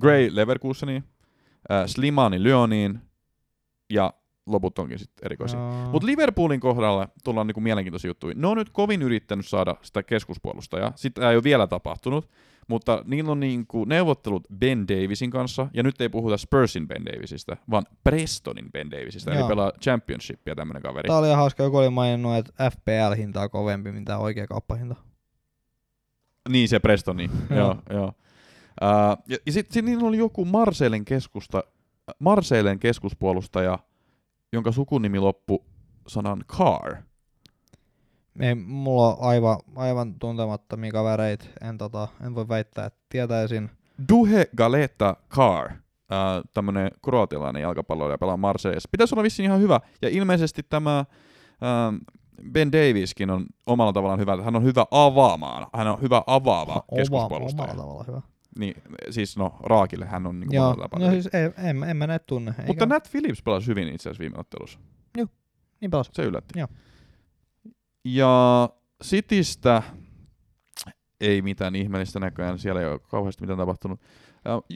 [0.00, 1.04] Gray Leverkuseniin,
[1.70, 3.00] äh, Slimani Lyoniin
[3.92, 4.14] ja
[4.46, 5.58] loput onkin sitten erikoisia.
[5.60, 8.34] no, Mutta Liverpoolin kohdalla tullaan niinku mielenkiintoisia juttuja.
[8.36, 10.92] Ne on nyt kovin yrittänyt saada sitä keskuspuolustajaa.
[10.96, 12.30] Sitä ei ole vielä tapahtunut,
[12.68, 17.56] mutta niillä on niinku neuvottelut Ben Davisin kanssa, ja nyt ei puhuta Spursin Ben Davisista,
[17.70, 19.48] vaan Prestonin Ben Davisista, eli Joo.
[19.48, 21.08] pelaa Championshipia tämmönen kaveri.
[21.08, 24.94] Tää oli ihan hauska, joku oli maininnut, että FPL-hinta on kovempi, mitä oikea kauppahinta.
[26.48, 27.58] Niin se Prestoni, Joo.
[27.58, 27.76] joo.
[27.90, 28.12] joo.
[28.82, 31.64] Uh, ja ja sitten sit niillä oli joku Marseillen, keskusta,
[32.18, 33.78] Marseillen keskuspuolustaja,
[34.54, 35.64] jonka sukunimi loppu
[36.08, 36.96] sanan Car.
[38.40, 41.44] Ei, mulla on aivan, aivan tuntemattomia kavereita.
[41.60, 43.70] En, tota, en voi väittää, että tietäisin.
[44.08, 45.78] Duhe Galeta Car, äh,
[46.54, 48.88] tämmönen kroatialainen jalkapalloilija pelaa Marseillessa.
[48.92, 49.80] Pitäisi olla vissiin ihan hyvä.
[50.02, 51.06] Ja ilmeisesti tämä äh,
[52.52, 54.42] Ben Daviskin on omalla tavallaan hyvä.
[54.42, 55.66] Hän on hyvä avaamaan.
[55.74, 57.72] Hän on hyvä avaava Oma, keskuspuolustaja.
[57.72, 58.33] omalla tavalla hyvä.
[58.58, 62.24] Niin, siis no Raakille hän on niin Joo, no siis ei, en, en mä näitä
[62.26, 62.50] tunne.
[62.50, 64.78] Eikä, Mutta Nat Phillips pelasi hyvin itse asiassa viime ottelussa.
[65.80, 66.10] Niin pelas.
[66.12, 66.58] Se yllätti.
[66.58, 66.68] Joo.
[68.04, 68.68] Ja
[69.04, 69.82] Citystä
[71.20, 74.00] ei mitään ihmeellistä näköjään, siellä ei ole kauheasti mitään tapahtunut.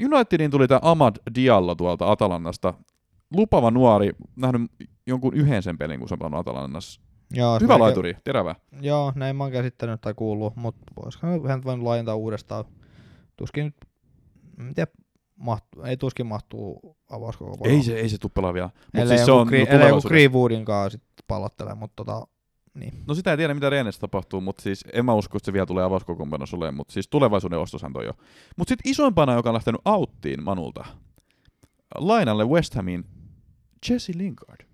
[0.05, 2.74] Unitedin tuli tämä Ahmad Diallo tuolta Atalannasta.
[3.35, 4.70] Lupava nuori, nähnyt
[5.07, 7.01] jonkun yhden sen pelin, kun se on Atalannassa.
[7.31, 8.55] Joo, Hyvä laituri, terävä.
[8.81, 12.64] Joo, näin mä oon käsittänyt tai kuullut, mutta voisikohan hän voinut laajentaa uudestaan.
[13.39, 13.76] Tuskin nyt,
[14.61, 14.93] en tiedä,
[15.36, 18.70] mahtuu, ei tuskin mahtuu avauskoko Ei se, ei se tule pelaa vielä.
[18.95, 20.09] Ellei siis se on Gre- no, joku.
[20.09, 22.26] Greenwoodin kanssa sit pallottelee, mutta tota,
[22.74, 23.05] niin.
[23.07, 25.66] No sitä ei tiedä, mitä Renessä tapahtuu, mutta siis en mä usko, että se vielä
[25.66, 28.12] tulee avauskokoonpanossa olemaan, mutta siis tulevaisuuden ostoshan toi jo.
[28.57, 30.84] Mutta sitten isoimpana, joka on lähtenyt auttiin Manulta,
[31.95, 33.05] lainalle West Hamiin,
[33.91, 34.66] Jesse Lingard.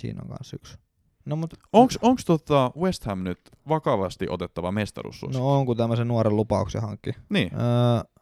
[0.00, 0.83] Siinä on kanssa yksi.
[1.24, 5.40] No, mut, Onks, onks tota West Ham nyt vakavasti otettava mestaruussuosikki?
[5.42, 7.10] no on, kun tämmöisen nuoren lupauksen hankki.
[7.28, 7.50] Niin.
[7.54, 8.20] Öö,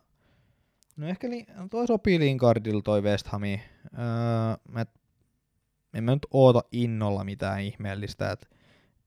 [0.96, 3.61] no ehkä li- no toi sopii Lingardilla toi West Hamiin.
[3.98, 4.03] Öö,
[4.68, 4.86] mä,
[5.94, 8.30] en mä nyt oota innolla mitään ihmeellistä.
[8.30, 8.50] Et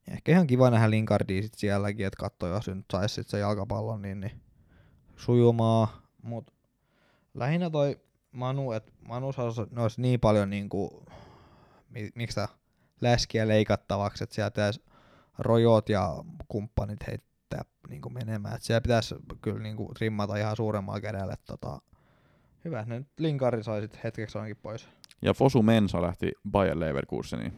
[0.07, 4.01] ehkä ihan kiva nähdä Lingardia sit sielläkin, että katso, jos nyt sais sit se jalkapallon
[4.01, 4.41] niin, niin
[5.15, 6.01] sujumaa.
[6.23, 6.51] Mut
[7.33, 7.99] lähinnä toi
[8.31, 9.61] Manu, että Manu saisi
[10.01, 11.03] niin paljon niinku,
[11.89, 12.47] mi- miksi tää,
[13.05, 14.83] läskiä leikattavaksi, että sieltä pitäisi
[15.39, 18.55] rojot ja kumppanit heittää niinku menemään.
[18.55, 21.35] Et siellä pitäisi kyllä niinku trimmata ihan suuremmalla kädellä.
[21.45, 21.81] Tota,
[22.65, 24.87] hyvä, että ne nyt Linkari sai sit hetkeksi ainakin pois.
[25.21, 27.53] Ja Fosu Mensa lähti Bayer Leverkuseniin.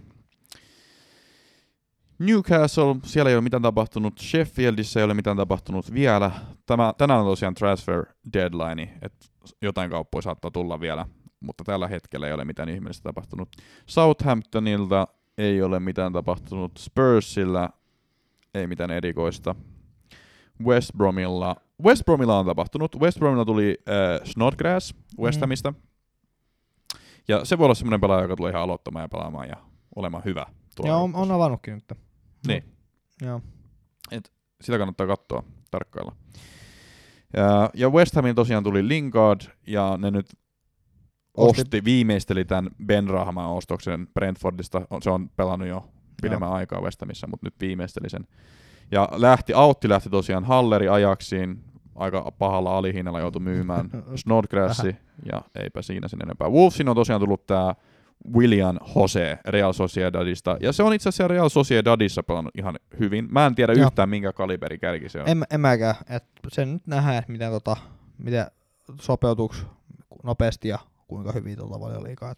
[2.20, 4.20] Newcastle, siellä ei ole mitään tapahtunut.
[4.20, 6.32] Sheffieldissä ei ole mitään tapahtunut vielä.
[6.66, 9.28] Tämä, tänään on tosiaan transfer deadline, että
[9.62, 11.06] jotain kauppoja saattaa tulla vielä,
[11.40, 13.50] mutta tällä hetkellä ei ole mitään ihmeellistä tapahtunut.
[13.86, 15.08] Southamptonilta
[15.38, 16.72] ei ole mitään tapahtunut.
[16.78, 17.70] Spursilla
[18.54, 19.56] ei mitään erikoista.
[20.64, 22.96] West Bromilla, West Bromilla on tapahtunut.
[23.00, 25.42] West Bromilla tuli äh, Snodgrass West Mm.
[25.42, 25.74] Hamista.
[27.28, 29.56] Ja se voi olla semmoinen pelaaja, joka tulee ihan aloittamaan ja pelaamaan ja
[29.96, 30.46] olemaan hyvä.
[30.84, 32.00] Joo, on, on avannutkin nyt.
[32.48, 32.64] Niin.
[33.22, 33.42] Joo.
[34.62, 36.16] Sitä kannattaa katsoa, tarkkailla.
[37.34, 40.26] Ja, ja West Hamin tosiaan tuli Lingard, ja ne nyt
[41.38, 44.82] Osti- osti, viimeisteli tämän Ben Rahman ostoksen Brentfordista.
[45.04, 45.90] Se on pelannut jo
[46.22, 48.28] pidemmän aikaa West Hamissa, mutta nyt viimeisteli sen.
[48.92, 51.64] Ja lähti, Autti lähti tosiaan Halleri ajaksiin,
[51.96, 54.96] aika pahalla alihinnalla joutui myymään Snodgrassi,
[55.32, 56.50] ja eipä siinä sen enempää.
[56.50, 57.76] Wolvesin on tosiaan tullut tämä
[58.34, 63.28] William Jose Real Sociedadista, ja se on itse asiassa Real Sociedadissa pelannut ihan hyvin.
[63.32, 63.88] Mä en tiedä Joo.
[63.88, 65.30] yhtään minkä kaliberi kärki se on.
[65.30, 65.96] En, en mäkään.
[66.10, 67.78] Et sen nyt nähdään, että miten, tota,
[68.18, 68.46] miten
[69.02, 69.56] sopeutuuko
[70.24, 72.36] nopeasti ja kuinka hyvin tuolta valioliikaa.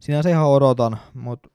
[0.00, 1.48] Sinänsä ihan odotan, mutta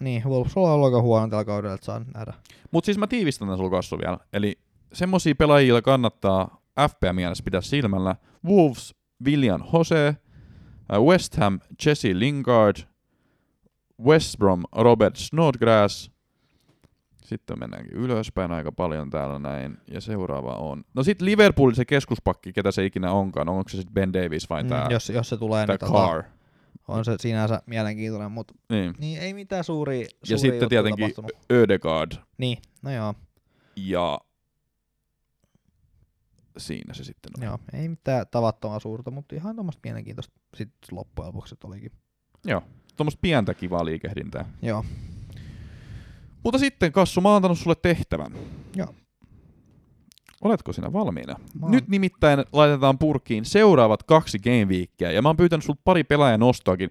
[0.00, 2.32] niin, Wolves on ollut aika huono tällä kaudella, että saa nähdä.
[2.70, 4.18] Mutta siis mä tiivistän tämän sulla kassu vielä.
[4.32, 4.58] Eli
[4.92, 8.16] semmosia pelaajia kannattaa FPA mielessä pitää silmällä.
[8.46, 8.94] Wolves,
[9.24, 12.76] William Jose, äh, West Ham, Jesse Lingard,
[14.04, 16.13] West Brom, Robert Snodgrass.
[17.24, 19.78] Sitten mennäänkin ylöspäin aika paljon täällä näin.
[19.90, 20.84] Ja seuraava on...
[20.94, 23.48] No sit Liverpoolin se keskuspakki, ketä se ikinä onkaan.
[23.48, 26.24] Onko se sitten Ben Davis vai tää, Mm, jos, jos se tulee, niin tota,
[26.88, 28.94] on se sinänsä mielenkiintoinen, mutta Niin.
[28.98, 31.32] niin, ei mitään suuria Ja sitten tietenkin tapahtunut.
[31.52, 32.12] Ödegaard.
[32.38, 33.14] Niin, no joo,
[33.76, 34.20] Ja
[36.58, 37.44] siinä se sitten on.
[37.44, 41.92] joo, ei mitään tavattoman suurta, mutta ihan tuommoista mielenkiintoista sitten loppujen lopuksi olikin.
[42.44, 42.62] Joo.
[42.96, 44.44] Tuommoista pientä kivaa liikehdintää.
[44.62, 44.84] Joo,
[46.44, 48.32] Mutta sitten Kassu, mä oon antanut sulle tehtävän.
[48.76, 48.94] Joo.
[50.42, 51.34] Oletko sinä valmiina?
[51.62, 51.72] Oon.
[51.72, 56.40] Nyt nimittäin laitetaan purkiin seuraavat kaksi game weekkiä, ja mä oon pyytänyt sulta pari pelaajan
[56.40, 56.90] nostoakin.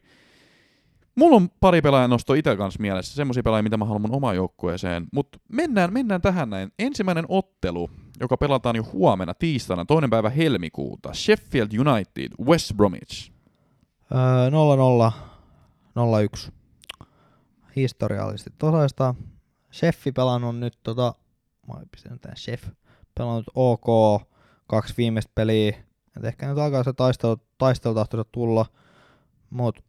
[1.16, 4.36] Mulla on pari pelaajan nostoa itse kanssa mielessä, semmoisia pelaajia, mitä mä haluan mun omaan
[4.36, 5.08] joukkueeseen.
[5.14, 6.72] Mutta mennään, mennään tähän näin.
[6.80, 7.90] Ensimmäinen ottelu,
[8.20, 11.14] joka pelataan jo huomenna tiistaina, toinen päivä helmikuuta.
[11.14, 13.32] Sheffield United, West Bromwich.
[14.12, 14.50] Öö,
[15.10, 15.14] 0-0,
[16.48, 16.52] 0-1.
[17.76, 19.16] Historiallisesti tasaista.
[19.74, 21.16] Sheffi pelannut nyt tota,
[21.68, 22.68] mä pistän tän Chef,
[23.16, 24.22] pelannut OK,
[24.68, 25.84] kaksi viimeistä peliä.
[26.18, 28.66] Et ehkä nyt alkaa se taistelu, taistelutahtoisa tulla,
[29.50, 29.84] mut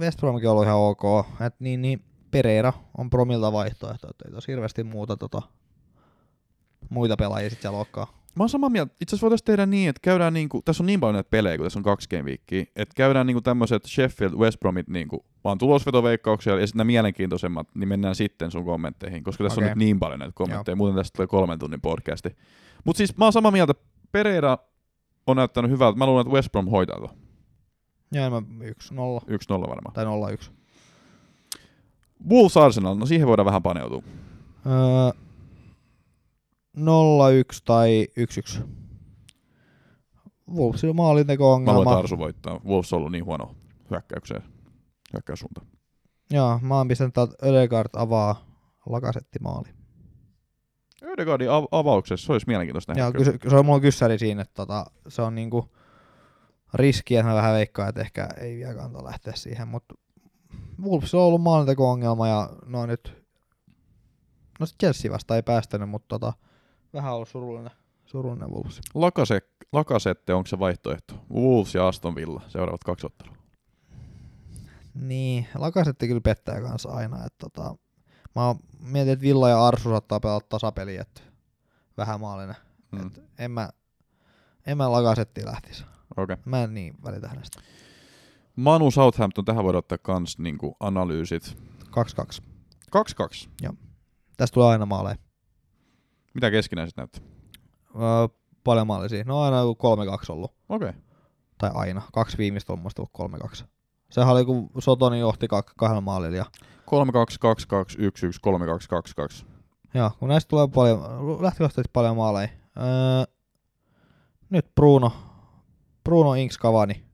[0.00, 1.02] West Bromkin on ollut ihan ok.
[1.46, 5.42] Et niin, niin Pereira on Bromilta vaihtoehto, et ei tos hirveästi muuta tota,
[6.90, 8.17] muita pelaajia sit siellä olekaan.
[8.38, 8.94] Mä oon samaa mieltä.
[9.00, 11.66] Itse asiassa voitaisiin tehdä niin, että käydään niinku, tässä on niin paljon näitä pelejä, kun
[11.66, 16.60] tässä on kaksi game weekia, että käydään niinku tämmöiset Sheffield, West Bromit niinku, vaan tulosvetoveikkauksia
[16.60, 19.66] ja sitten nämä mielenkiintoisemmat, niin mennään sitten sun kommentteihin, koska tässä Okei.
[19.66, 22.36] on nyt niin paljon näitä kommentteja, muuten tästä tulee kolmen tunnin podcasti.
[22.84, 23.74] Mutta siis mä oon samaa mieltä,
[24.12, 24.58] Pereira
[25.26, 25.98] on näyttänyt hyvältä.
[25.98, 27.14] Mä luulen, että West Brom hoitaa tuon.
[28.12, 28.42] Ja mä 1-0
[29.60, 29.94] 1-0 varmaan.
[29.94, 30.50] tai 0-1.
[32.30, 34.02] Wolves Arsenal, no siihen voidaan vähän paneutua.
[34.66, 35.22] Öö,
[36.78, 36.80] 0-1
[37.64, 38.06] tai
[38.60, 38.62] 1-1.
[40.56, 41.82] Wolvesilla Mä luulen, maalinteko-ongelma.
[41.82, 42.60] että Arsu voittaa.
[42.64, 43.54] Wolves on ollut niin huono
[43.90, 44.42] hyökkäykseen.
[45.12, 45.60] Hyökkäyssuunta.
[46.30, 48.46] Joo, mä oon pistänyt täältä Ödegaard avaa
[48.86, 49.68] lakasetti maali.
[51.02, 53.02] Ödegaardin av- avauksessa se olisi mielenkiintoista nähdä.
[53.04, 53.50] Joo, kyllä.
[53.50, 55.74] se on mulla kyssäri siinä, että tota, se on niinku
[56.74, 59.94] riski, että mä vähän veikkaan, että ehkä ei vielä kannata lähteä siihen, mutta
[60.82, 63.24] Wolves on ollut maalinteko-ongelma ja no nyt,
[64.60, 66.32] no sit Chelsea vasta ei päästänyt, mutta tota,
[66.94, 67.72] vähän ollut surullinen,
[68.04, 68.80] surullinen Wolves.
[68.94, 69.40] Lakase,
[69.72, 71.14] Lakasette, onko se vaihtoehto?
[71.34, 73.38] Wolves ja Aston Villa, seuraavat kaksi ottelua.
[74.94, 77.16] Niin, Lakasetti kyllä pettää kanssa aina.
[77.16, 77.76] Että tota,
[78.34, 81.20] mä mietin, että Villa ja Arsu saattaa pelata tasapeliä, että
[81.96, 82.56] vähän maalinen.
[82.92, 83.06] Mm.
[83.06, 83.70] Et en mä,
[84.66, 85.84] en mä Lakasettiin lähtisi.
[86.16, 86.36] Okay.
[86.44, 87.60] Mä en niin välitä hänestä.
[88.56, 91.58] Manu Southampton, tähän voidaan ottaa kans niinku analyysit.
[91.84, 92.42] 2-2.
[93.66, 93.72] 2-2.
[94.36, 95.16] Tästä tulee aina maaleja.
[96.38, 97.22] Mitä keskinäiset näyttää?
[97.94, 98.28] Öö,
[98.64, 99.24] paljon maalisia.
[99.24, 100.54] No aina joku 3-2 ollut.
[100.68, 100.88] Okei.
[100.88, 101.00] Okay.
[101.58, 102.02] Tai aina.
[102.12, 103.32] Kaksi viimeistä on muista ollut
[103.62, 103.64] 3-2.
[104.10, 106.36] Sehän oli kun Sotoni johti kak- kahdella maalilla.
[106.36, 106.48] Ja, 3-2,
[106.86, 108.38] 2-2, 1-1,
[109.38, 109.46] 3-2, 2-2.
[109.94, 111.00] joo, kun näistä tulee paljon,
[111.42, 112.48] lähtökohtaisesti paljon maaleja.
[112.76, 113.34] Öö,
[114.50, 115.12] nyt Bruno.
[116.04, 117.04] Bruno Inks Cavani.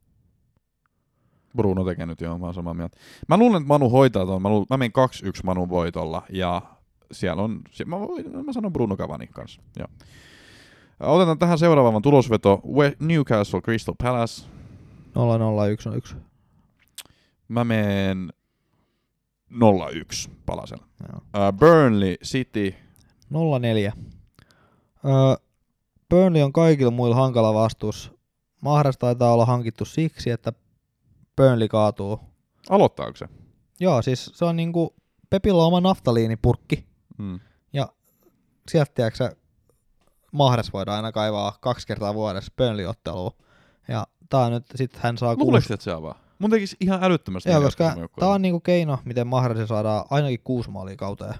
[1.57, 2.97] Bruno tekee nyt joo, mä oon samaa mieltä.
[3.29, 4.43] Mä luulen, että Manu hoitaa tuon.
[4.43, 4.93] Mä, luulen, mä menen
[5.25, 6.63] 2-1 Manun voitolla ja
[7.13, 7.97] siellä on, mä,
[8.43, 9.63] mä sanon Bruno Cavani kanssa.
[9.79, 9.89] Joo.
[11.01, 12.61] Otetaan tähän seuraavan tulosveto.
[13.01, 14.47] Newcastle Crystal Palace.
[16.13, 16.17] 0-0-1-1.
[17.49, 18.33] Mä menen
[19.53, 20.85] 0-1 palasella.
[21.11, 22.75] Uh, Burnley City.
[23.93, 23.97] 0-4.
[25.05, 25.13] Öö,
[26.11, 28.13] Burnley on kaikilla muilla hankala vastuus.
[28.61, 30.53] Mahdas taitaa olla hankittu siksi, että
[31.37, 32.21] Burnley kaatuu.
[32.71, 33.29] Aloittaako se?
[33.81, 34.95] Joo, siis se on niinku,
[35.31, 36.87] Pepillä on oma naftaliinipurkki.
[37.19, 37.41] Mm.
[38.71, 39.37] Sieltä, tiedätkö sä,
[40.33, 43.33] Mahdas voidaan aina kaivaa kaksi kertaa vuodessa Burnley-otteluun.
[43.89, 46.19] Ja tää nyt, sit hän saa Luuleeko, että se avaa?
[46.39, 47.51] Mun tekisi ihan älyttömästi.
[47.51, 51.35] Joo, koska tää on niinku keino, miten Mahdas saadaan ainakin kuusi maalia kauteen.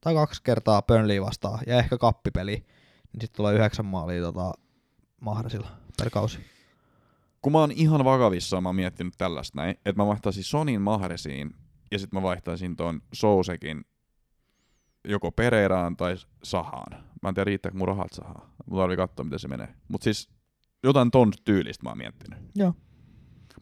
[0.00, 2.56] Tai kaksi kertaa Burnley vastaan ja ehkä kappipeli.
[3.12, 4.52] Niin sitten tulee yhdeksän maalia tota
[5.20, 5.68] Mahdasilla
[5.98, 6.38] per kausi.
[7.42, 11.54] kun mä oon ihan vakavissaan, mä oon miettinyt tällaista näin, että mä vaihtaisin Sonin Mahresiin
[11.90, 13.84] ja sitten mä vaihtaisin ton Sousekin
[15.04, 17.04] joko Pereiraan tai Sahaan.
[17.22, 18.50] Mä en tiedä riittääkö mun rahat Sahaan.
[18.66, 19.74] Mun tarvii katsoa, miten se menee.
[19.88, 20.28] Mut siis
[20.82, 22.38] jotain ton tyylistä mä oon miettinyt.
[22.54, 22.74] Joo.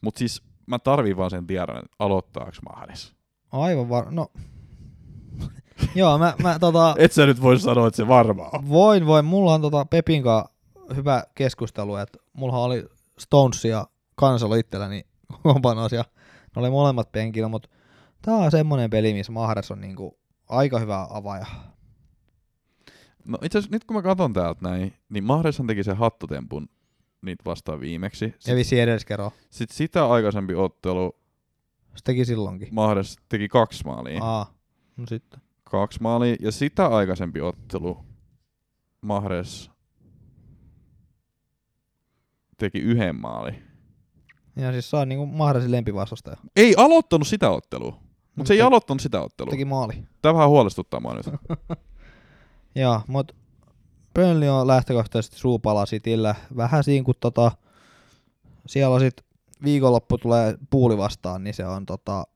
[0.00, 3.14] Mut siis mä tarviin vaan sen tiedon, että aloittaako Mahres.
[3.52, 4.10] Aivan var...
[4.10, 4.26] No.
[5.94, 8.68] Joo, mä, mä tota, Et sä nyt voi sanoa, että se varmaa on.
[8.68, 9.24] voin, voin.
[9.24, 10.52] Mulla on tota Pepin kanssa
[10.96, 12.84] hyvä keskustelu, että mulla oli
[13.18, 15.02] Stones ja Kansalo itselläni
[15.42, 16.04] kompanos ja
[16.56, 17.68] ne oli molemmat penkillä, mutta
[18.22, 20.18] tää on semmonen peli, missä Mahdas on niinku
[20.52, 21.46] aika hyvä avaaja.
[23.26, 26.68] No itse asiassa nyt kun mä katson täältä näin, niin Mahreshan teki sen hattutempun
[27.22, 28.24] niitä vastaan viimeksi.
[28.24, 29.30] Ja Sitten vissi edelliskerran.
[29.50, 31.16] sit sitä aikaisempi ottelu
[31.94, 32.68] Se teki silloinkin.
[32.70, 34.24] Mahdes teki kaksi maalia.
[34.24, 34.54] Aa,
[34.96, 35.40] no sitten.
[35.64, 36.36] Kaksi maalia.
[36.40, 37.98] Ja sitä aikaisempi ottelu
[39.00, 39.70] Mahres
[42.58, 43.52] teki yhden maali.
[44.56, 46.36] Ja siis se on niinku Mahdasin lempivastustaja.
[46.56, 48.01] Ei aloittanut sitä ottelua.
[48.36, 49.50] Mutta se ei aloittanut sitä ottelua.
[49.50, 49.94] Teki maali.
[50.22, 51.26] Tämä vähän huolestuttaa mua nyt.
[52.74, 53.36] Joo, mut
[54.14, 56.34] Burnley on lähtökohtaisesti suupala Cityllä.
[56.56, 57.52] Vähän siinä kun tota,
[58.66, 59.24] siellä sit
[59.64, 62.26] viikonloppu tulee puuli vastaan, niin se on tota,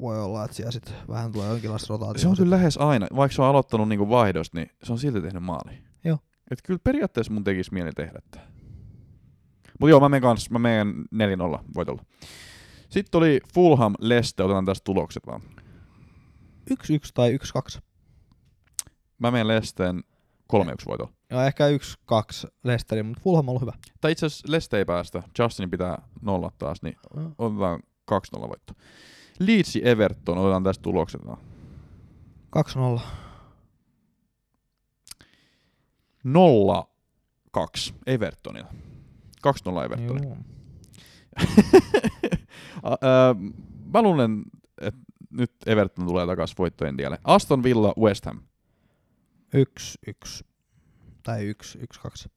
[0.00, 2.20] voi olla, että siellä sit vähän tulee jonkinlaista rotaatiota.
[2.20, 3.06] Se on kyllä lähes aina.
[3.16, 5.78] Vaikka se on aloittanut niinku vaihdosta, niin se on silti tehnyt maali.
[6.04, 6.18] Joo.
[6.50, 8.50] Et kyllä periaatteessa mun tekisi mieli tehdä tää.
[9.80, 10.94] Mut joo, mä menen kans, mä menen
[11.58, 12.04] 4-0 voitolla.
[12.90, 15.42] Sitten oli Fulham Leste, otetaan tästä tulokset vaan.
[16.70, 16.74] 1-1
[17.14, 17.38] tai
[17.76, 17.80] 1-2.
[19.18, 20.02] Mä menen Lesteen
[20.52, 21.12] 3-1 voitolla.
[21.30, 21.72] Ja ehkä 1-2
[22.64, 23.72] Leicesterin, mutta Fulham on ollut hyvä.
[24.00, 25.22] Tai itse asiassa Leste ei päästä.
[25.38, 26.96] Justinin pitää nolla taas, niin
[27.38, 27.80] otetaan
[28.38, 28.72] 2-0 voitto.
[29.38, 31.38] Leeds Everton, otetaan tästä tulokset vaan.
[32.98, 33.00] 2-0.
[36.28, 38.68] 0-2 Evertonilla.
[39.48, 40.36] 2-0 Evertonilla.
[42.84, 42.92] Juu.
[42.92, 43.34] Ä, ää,
[43.94, 44.42] mä luulen,
[44.80, 45.00] että
[45.30, 47.18] nyt Everton tulee takaisin voittojen tielle.
[47.24, 48.40] Aston Villa, West Ham.
[49.56, 50.44] 1-1.
[51.22, 52.28] Tai 1-1-2.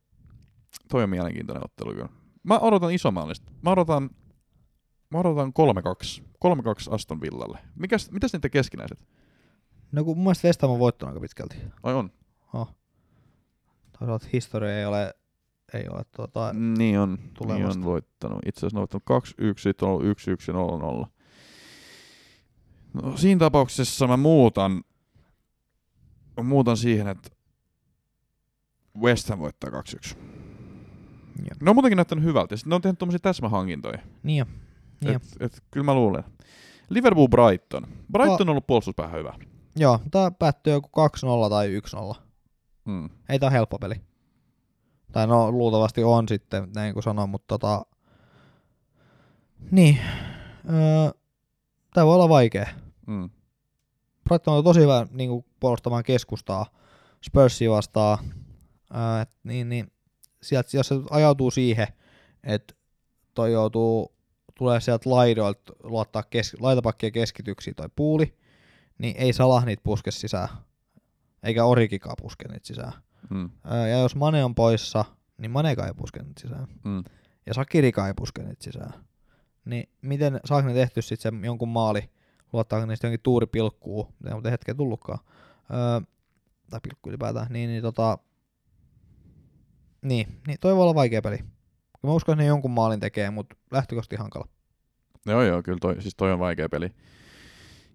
[0.89, 2.09] Toi on mielenkiintoinen ottelu kyllä.
[2.43, 3.51] Mä odotan isomallista.
[3.61, 4.09] Mä odotan,
[5.09, 5.53] mä odotan
[6.19, 6.23] 3-2.
[6.45, 7.57] 3-2 Aston Villalle.
[7.75, 9.07] Mikäs, mitäs niiden keskinäiset?
[9.91, 11.55] No kun mun mielestä West Ham on voittanut aika pitkälti.
[11.83, 12.11] Ai on.
[13.99, 15.13] Toisaalta historia ei ole,
[15.73, 17.79] ei ole tota, Niin on, niin Tulevasta.
[17.79, 18.39] on voittanut.
[18.45, 20.09] Itse asiassa ne on voittanut 2-1, sitten on ollut 1-1
[20.47, 20.53] ja
[21.03, 21.07] 0-0.
[22.93, 24.83] No, siinä tapauksessa mä muutan,
[26.37, 27.29] mä muutan siihen, että
[29.01, 29.73] West Ham voittaa 2-1.
[31.37, 31.47] Joo.
[31.61, 32.53] Ne on muutenkin näyttänyt hyvältä.
[32.53, 33.99] ja sit Ne on tehnyt tommosia täsmähankintoja.
[34.23, 34.45] niin jo.
[35.01, 35.15] Niin jo.
[35.15, 36.23] Et, et, kyllä mä luulen.
[36.89, 37.87] Liverpool Brighton.
[38.11, 39.33] Brighton on ollut puolustuspäähän hyvä.
[39.75, 40.89] Joo, tää päättyy joku
[41.45, 41.79] 2-0 tai
[42.15, 42.15] 1-0.
[42.85, 43.09] Mm.
[43.29, 43.95] Ei ole helppo peli.
[45.13, 47.85] Tai no luultavasti on sitten, näin kuin sanoin, mutta tota...
[49.71, 49.99] Niin.
[50.69, 51.11] Öö,
[51.93, 52.67] tää voi olla vaikea.
[53.07, 53.29] Mm.
[54.23, 56.65] Brighton on tosi hyvä niin kuin puolustamaan keskustaa
[57.21, 58.17] Spursia vastaan.
[58.95, 59.91] Öö, et, niin, niin,
[60.41, 61.87] sieltä, jos se ajautuu siihen,
[62.43, 62.73] että
[63.33, 64.15] toi joutuu,
[64.55, 68.37] tulee sieltä laidoilta luottaa kes, laitapakkien keskityksiä toi puuli,
[68.97, 70.49] niin ei Salah niitä puske sisään.
[71.43, 72.93] Eikä Orikikaan puske niitä sisään.
[73.29, 73.49] Mm.
[73.63, 75.05] Ja jos Mane on poissa,
[75.37, 76.67] niin Manekaan ei puske niitä sisään.
[76.83, 77.03] Mm.
[77.45, 78.93] Ja Sakirikaan ei puske niitä sisään.
[79.65, 82.09] Niin miten saako ne tehty sitten sen jonkun maali
[82.53, 85.19] luottaa niistä jonkin tuuripilkkuu, ei muuten hetken tullutkaan,
[85.71, 86.01] öö,
[86.69, 88.17] tai pilkku ylipäätään, niin, niin tota,
[90.01, 91.37] niin, niin toi voi olla vaikea peli.
[92.03, 94.47] Mä uskon, että ne jonkun maalin tekee, mutta lähtökohtaisesti hankala.
[95.25, 96.89] Joo, joo, kyllä toi, siis toi on vaikea peli.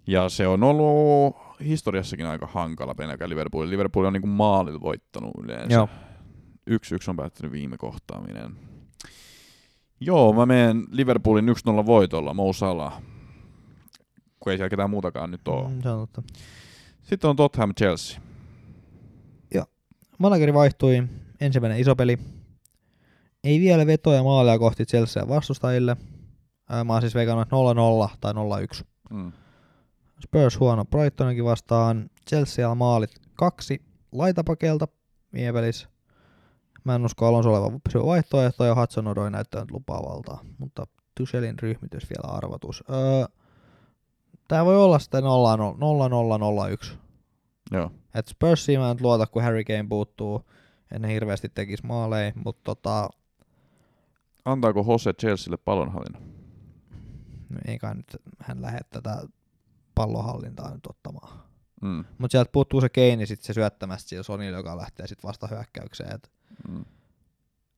[0.06, 3.70] Ja se on ollut historiassakin aika hankala peli Liverpool.
[3.70, 5.74] Liverpool on niinku maalilla voittanut yleensä.
[5.74, 5.88] Joo.
[6.66, 8.56] Yksi yksi on päättynyt viime kohtaaminen.
[10.00, 13.02] Joo, mä menen Liverpoolin 1-0 voitolla, Mo Salah.
[14.40, 15.68] Kun ei siellä ketään muutakaan nyt ole.
[15.68, 16.22] Mm, se on totta.
[17.02, 18.20] Sitten on Tottenham Chelsea.
[20.18, 21.08] Manageri vaihtui,
[21.40, 22.18] ensimmäinen iso peli.
[23.44, 25.96] Ei vielä vetoja maalia kohti Chelsea vastustajille.
[26.84, 27.50] Mä oon siis veikannut 0-0
[28.20, 28.84] tai 0-1.
[29.10, 29.32] Mm.
[30.22, 32.10] Spurs huono Brightonakin vastaan.
[32.28, 33.82] Chelsea maalit kaksi
[34.12, 34.88] laitapakelta
[35.32, 35.88] viime pelissä.
[36.84, 42.10] Mä en usko Alonso olevan vaihtoehto ja Hudson Odoi näyttää nyt lupaavalta, mutta Tuchelin ryhmitys
[42.10, 42.84] vielä arvotus.
[42.90, 43.24] Öö,
[44.48, 46.96] tää voi olla sitten 0-0-0-1.
[47.70, 47.90] Joo.
[48.14, 50.42] Et Spursiin mä en luota, kun Harry Kane puuttuu.
[50.92, 53.08] En ne hirveästi tekisi maaleja, mutta tota,
[54.44, 56.22] Antaako Jose Chelsealle pallonhallinnan?
[57.48, 59.22] no ei kai nyt hän lähde tätä
[59.98, 61.38] pallonhallintaa nyt ottamaan.
[61.82, 62.04] Mm.
[62.18, 66.14] Mutta sieltä puuttuu se Kane, sitten se syöttämästä sillä Sonille, joka lähtee sitten vasta hyökkäykseen.
[66.14, 66.30] Et,
[66.68, 66.84] Mm.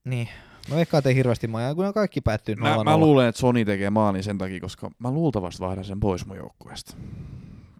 [0.05, 0.29] niin,
[0.71, 3.41] mä veikkaan, että ei hirveästi majaa, kun ne kaikki päättyy 0 Mä, mä luulen, että
[3.41, 6.97] Sony tekee maalin sen takia, koska mä luultavasti vaihdan sen pois mun joukkueesta.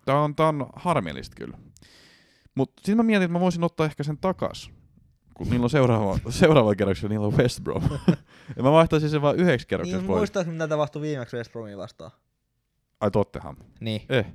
[0.05, 1.59] Tää on, tää on harmillista kyllä.
[2.55, 4.71] Mutta sitten mä mietin, että mä voisin ottaa ehkä sen takas.
[5.35, 7.83] Kun niillä on seuraava, seuraava kerroksella, niillä on West Brom.
[8.57, 10.19] ja mä vaihtaisin sen vaan yhdeksi kerrokseksi Niin, pois.
[10.21, 12.11] muistatko, mitä tapahtui viimeksi West Bromiin vastaan?
[13.01, 13.57] Ai Tottenham.
[13.81, 14.03] Niin.
[14.09, 14.27] Eh.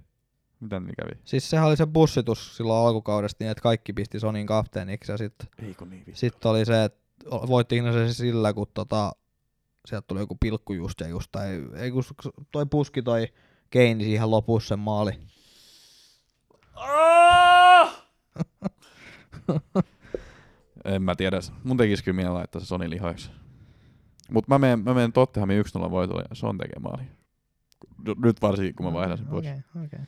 [0.59, 1.21] Mitä niin kävi?
[1.25, 5.47] Siis sehän oli se bussitus silloin alkukaudesta niin, että kaikki pisti Sonin kapteeniksi ja sitten
[5.63, 6.99] Eikö niin sit oli se, että
[7.31, 9.11] voittiinko se sillä, kun tota,
[9.85, 12.03] sieltä tuli joku pilkku just ja just, tai ei kun
[12.51, 13.27] toi puski toi
[13.69, 15.11] Keini siihen lopussa sen maali.
[20.85, 21.39] En mä tiedä.
[21.63, 23.31] Mun tekis kyllä mielellä laittaa se Sony lihoiksi.
[24.31, 27.03] Mut mä menen, mä menen Tottenhamin 1-0 voitolle ja Son tekee maali.
[28.23, 29.45] Nyt varsinkin, kun mä vaihdan sen pois.
[29.47, 29.99] Okei, okei.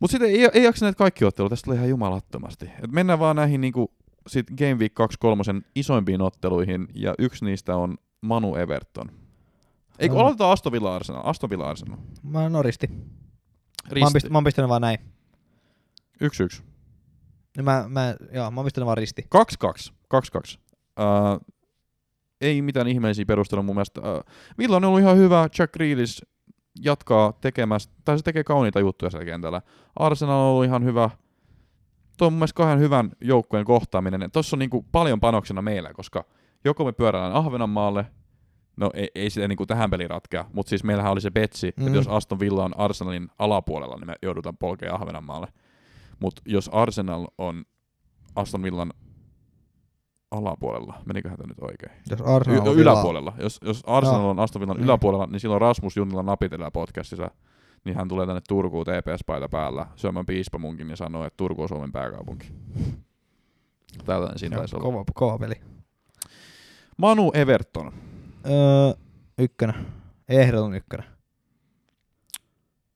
[0.00, 2.70] Mut sitten ei, ei jaksa näitä kaikki ottelut, tästä tulee ihan jumalattomasti.
[2.84, 3.92] Et mennään vaan näihin niinku,
[4.26, 5.42] sit Game Week 23
[5.74, 9.10] isoimpiin otteluihin, ja yksi niistä on Manu Everton.
[9.98, 10.20] Eikö Joo.
[10.20, 11.22] aloitetaan Aston Villa Arsenal?
[11.24, 11.98] Aston Villa Arsenal.
[12.22, 12.86] Mä no risti.
[12.86, 14.98] Mä oon, pist, mä oon pistänyt vaan näin.
[16.20, 16.62] Yksi yksi.
[17.56, 19.26] Niin Mä, mä, joo, mä oon pistänyt vaan risti.
[19.66, 19.92] 2-2.
[20.14, 20.58] 2-2.
[21.00, 21.54] Uh,
[22.40, 24.00] ei mitään ihmeellisiä perusteluja mun mielestä.
[24.00, 24.24] Uh,
[24.58, 25.48] Villa on ollut ihan hyvä.
[25.58, 26.22] Jack Grealish
[26.82, 29.62] jatkaa tekemästä, tai se tekee kauniita juttuja siellä kentällä.
[29.96, 31.10] Arsenal on ollut ihan hyvä.
[32.18, 34.30] Tuo on mun mielestä kahden hyvän joukkueen kohtaaminen.
[34.30, 36.24] Tuossa on niinku paljon panoksena meillä, koska
[36.64, 38.06] joko me pyöräillään Ahvenanmaalle,
[38.76, 41.82] no ei, ei sitä niinku tähän peliin ratkea, mutta siis meillähän oli se betsi, mm.
[41.82, 41.86] Mm.
[41.86, 45.48] että jos Aston Villa on Arsenalin alapuolella, niin me joudutaan polkea Ahvenanmaalle.
[46.20, 47.64] Mutta jos Arsenal on
[48.36, 48.92] Aston Villan
[50.36, 51.92] alapuolella, meniköhän tämä nyt oikein?
[52.10, 53.32] Jos Y- Arsenal on yläpuolella.
[53.38, 54.84] Jos, jos Arsenal on Aston Villan Niin.
[54.84, 57.30] yläpuolella, niin silloin Rasmus Junnila napitelää podcastissa.
[57.84, 61.92] Niin hän tulee tänne Turkuun TPS-paita päällä syömään piispamunkin ja sanoo, että Turku on Suomen
[61.92, 62.46] pääkaupunki.
[64.04, 64.84] Tällainen siinä taisi olla.
[64.84, 65.54] kova, kova peli.
[66.98, 67.92] Manu Everton.
[68.46, 68.92] Öö,
[69.38, 69.86] ykkönen.
[70.28, 71.06] Ehdoton ykkönen.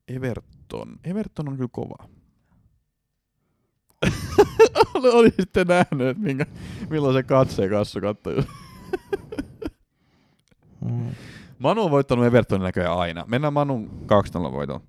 [0.09, 0.99] Everton.
[1.05, 2.09] Everton on kyllä kova.
[5.13, 6.47] Oli sitten nähnyt, että minkä,
[6.91, 8.45] milloin se katsee kassu katsoi.
[10.85, 11.11] Mm.
[11.59, 13.25] Manu on voittanut Evertonin näköjään aina.
[13.29, 14.07] Mennään Manun
[14.49, 14.81] 2-0 voitoon.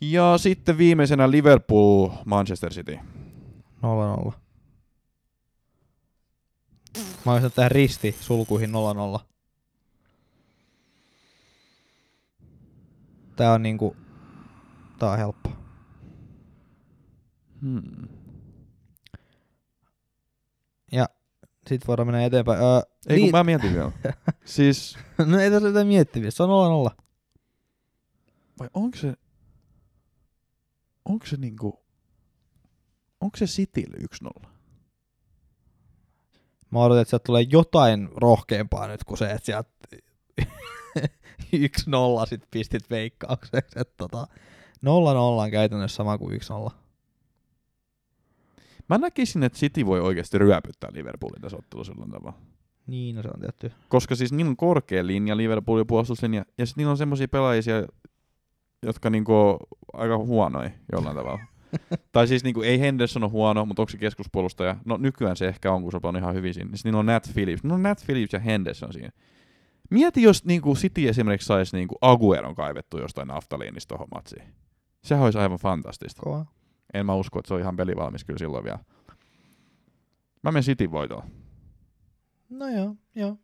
[0.00, 2.98] Ja sitten viimeisenä Liverpool, Manchester City.
[4.28, 4.32] 0-0.
[7.24, 8.70] Mä olisin tähän risti sulkuihin
[9.18, 9.20] 0-0.
[13.36, 13.96] Tää on niinku...
[14.98, 15.61] Tää on helppo.
[17.62, 18.08] Hmm.
[21.68, 22.58] Sitten voidaan mennä eteenpäin.
[22.62, 23.92] Öö, Ei kun Liit- mä mietin vielä.
[24.44, 26.30] siis, no ei tässä mitään miettiä.
[26.30, 27.02] Se on 0-0.
[28.60, 29.14] vai onko se,
[31.04, 31.84] onko se niinku,
[33.20, 33.96] onko se Citylle
[34.42, 34.46] 1-0?
[36.70, 39.70] Mä odotan, että sieltä tulee jotain rohkeampaa nyt kuin se, että sieltä
[42.24, 43.78] 1-0 sit pistit veikkaukseksi.
[43.80, 44.26] Että tota,
[44.84, 46.40] 0-0 on käytännössä sama kuin
[46.70, 46.81] 1-0.
[48.92, 52.38] Mä näkisin, että City voi oikeasti ryöpyttää Liverpoolin tässä ottelussa sillä tavalla.
[52.86, 53.72] Niin, no se on tietty.
[53.88, 57.86] Koska siis niillä on korkea linja, Liverpoolin puolustuslinja, ja sitten niillä on semmoisia pelaajia,
[58.82, 59.58] jotka niinku on
[59.92, 61.40] aika huonoja jollain tavalla.
[62.12, 64.76] tai siis niinku, ei Henderson ole huono, mutta onko se keskuspuolustaja?
[64.84, 66.76] No nykyään se ehkä on, kun se on ihan hyvin siinä.
[66.76, 67.62] Sitten niillä on Nat Phillips.
[67.70, 69.10] On Nat Phillips ja Henderson siinä.
[69.90, 74.42] Mieti, jos niinku City esimerkiksi saisi niinku Agueron kaivettu jostain naftaliinista tuohon matsiin.
[75.04, 76.22] Sehän olisi aivan fantastista.
[76.22, 76.46] Kova.
[76.94, 78.78] En mä usko, että se on ihan pelivalmis kyllä silloin vielä.
[80.42, 81.22] Mä menen City voitoon.
[82.50, 83.36] No joo, joo.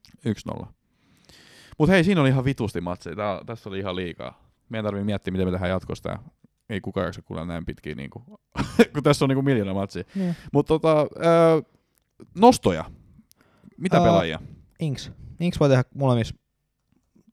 [0.63, 0.67] 1-0.
[1.79, 3.17] Mut hei, siinä oli ihan vitusti matseja.
[3.17, 4.51] Tää, tässä oli ihan liikaa.
[4.69, 6.19] Meidän tarvii miettiä, miten me tehdään jatkossa tää.
[6.69, 8.23] Ei kukaan jaksa kuulla näin pitkiä, niinku,
[8.95, 10.05] kun tässä on niinku miljoona matsia.
[10.15, 10.37] Niin.
[10.53, 11.63] Mutta tota, öö,
[12.39, 12.85] nostoja.
[13.77, 14.41] Mitä Ää, pelaajia?
[14.81, 15.13] Inks.
[15.41, 16.35] Inks voi tehdä molemmissa.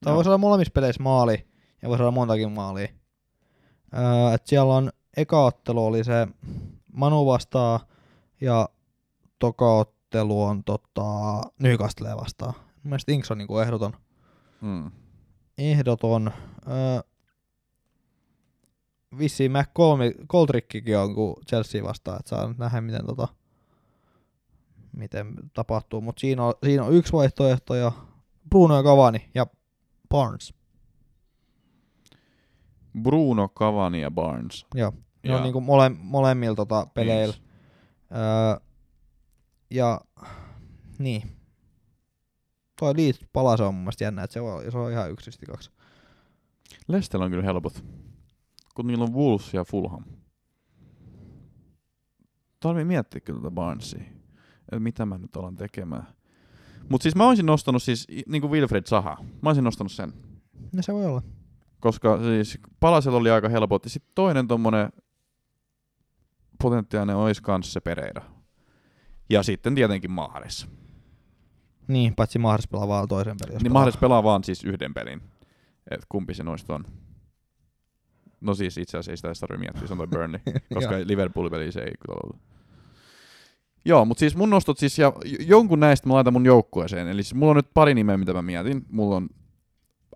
[0.04, 0.16] Tai Joo.
[0.16, 1.48] voi saada molemmissa peleissä maali.
[1.82, 2.88] Ja voi saada montakin maalia.
[3.94, 6.28] Öö, et siellä on eka ottelu oli se
[6.94, 7.80] Manu vastaa
[8.42, 8.70] ja
[9.40, 12.54] toka ottelu on tota, Newcastle vastaan.
[12.56, 13.94] Mun mielestä Inks on niinku ehdoton.
[14.62, 14.92] Mm.
[15.58, 16.32] ehdoton.
[16.68, 17.02] Öö,
[19.18, 23.28] vissiin McColdrickikin on kuin Chelsea vastaan, että saa nyt nähdä miten, tota,
[24.92, 26.02] miten tapahtuu.
[26.02, 27.92] Mutta siinä on, siinä on yksi vaihtoehto ja
[28.50, 29.48] Bruno ja Cavani ja
[30.10, 30.54] Barnes.
[33.02, 34.66] Bruno, Cavani ja Barnes.
[34.76, 34.94] Joo.
[35.26, 37.36] Ne Ja on niinku mole, molemmilla tota peleillä.
[38.12, 38.66] Öö,
[39.72, 40.02] ja
[41.00, 41.32] niin.
[42.80, 45.72] Toi Leeds palase on mun mielestä jännä, että se on, se on ihan yksisti kaksi.
[46.88, 47.84] Leicester on kyllä helpot.
[48.76, 50.04] Kun niillä on Wolves ja Fulham.
[52.60, 54.04] Tarvii miettiä kyllä tätä Barnesia.
[54.62, 56.08] Että mitä mä nyt alan tekemään.
[56.90, 59.18] Mut siis mä olisin nostanut siis, i- niinku Wilfred Saha.
[59.42, 60.14] Mä olisin nostanut sen.
[60.72, 61.22] No se voi olla.
[61.80, 63.84] Koska siis Palasella oli aika helpot.
[63.84, 64.90] Ja sitten toinen tommonen
[66.62, 68.22] potentiaalinen olisi kans se Pereira.
[69.30, 70.68] Ja sitten tietenkin Mahares.
[71.88, 73.54] Niin, paitsi Mahdollis pelaa vaan toisen pelin.
[73.54, 73.74] Niin pelaa.
[73.74, 75.22] Mahares pelaa vaan siis yhden pelin.
[75.92, 76.86] Et kumpi se noista on.
[78.42, 80.40] No siis itse asiassa ei sitä edes tarvitse miettiä, se on toi Burnley.
[80.74, 80.96] koska.
[81.04, 82.42] Liverpool-peli se ei kyllä ollut.
[83.86, 87.08] Joo, mutta siis mun nostot siis, ja jonkun näistä mä laitan mun joukkueeseen.
[87.08, 88.86] Eli siis mulla on nyt pari nimeä, mitä mä mietin.
[88.90, 89.30] Mulla on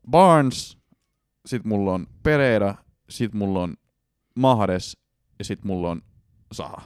[0.09, 0.77] Barnes,
[1.45, 2.75] sit mulla on Pereira,
[3.09, 3.75] sit mulla on
[4.35, 4.93] Mahrez
[5.39, 6.01] ja sit mulla on
[6.51, 6.81] Saha.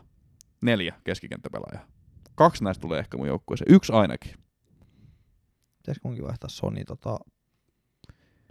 [0.64, 1.88] Neljä keskikenttäpelaajaa.
[2.35, 3.76] Kaksi näistä tulee ehkä mun joukkueeseen.
[3.76, 4.31] Yksi ainakin.
[5.77, 7.19] Pitäisikö munkin vaihtaa Sony tota...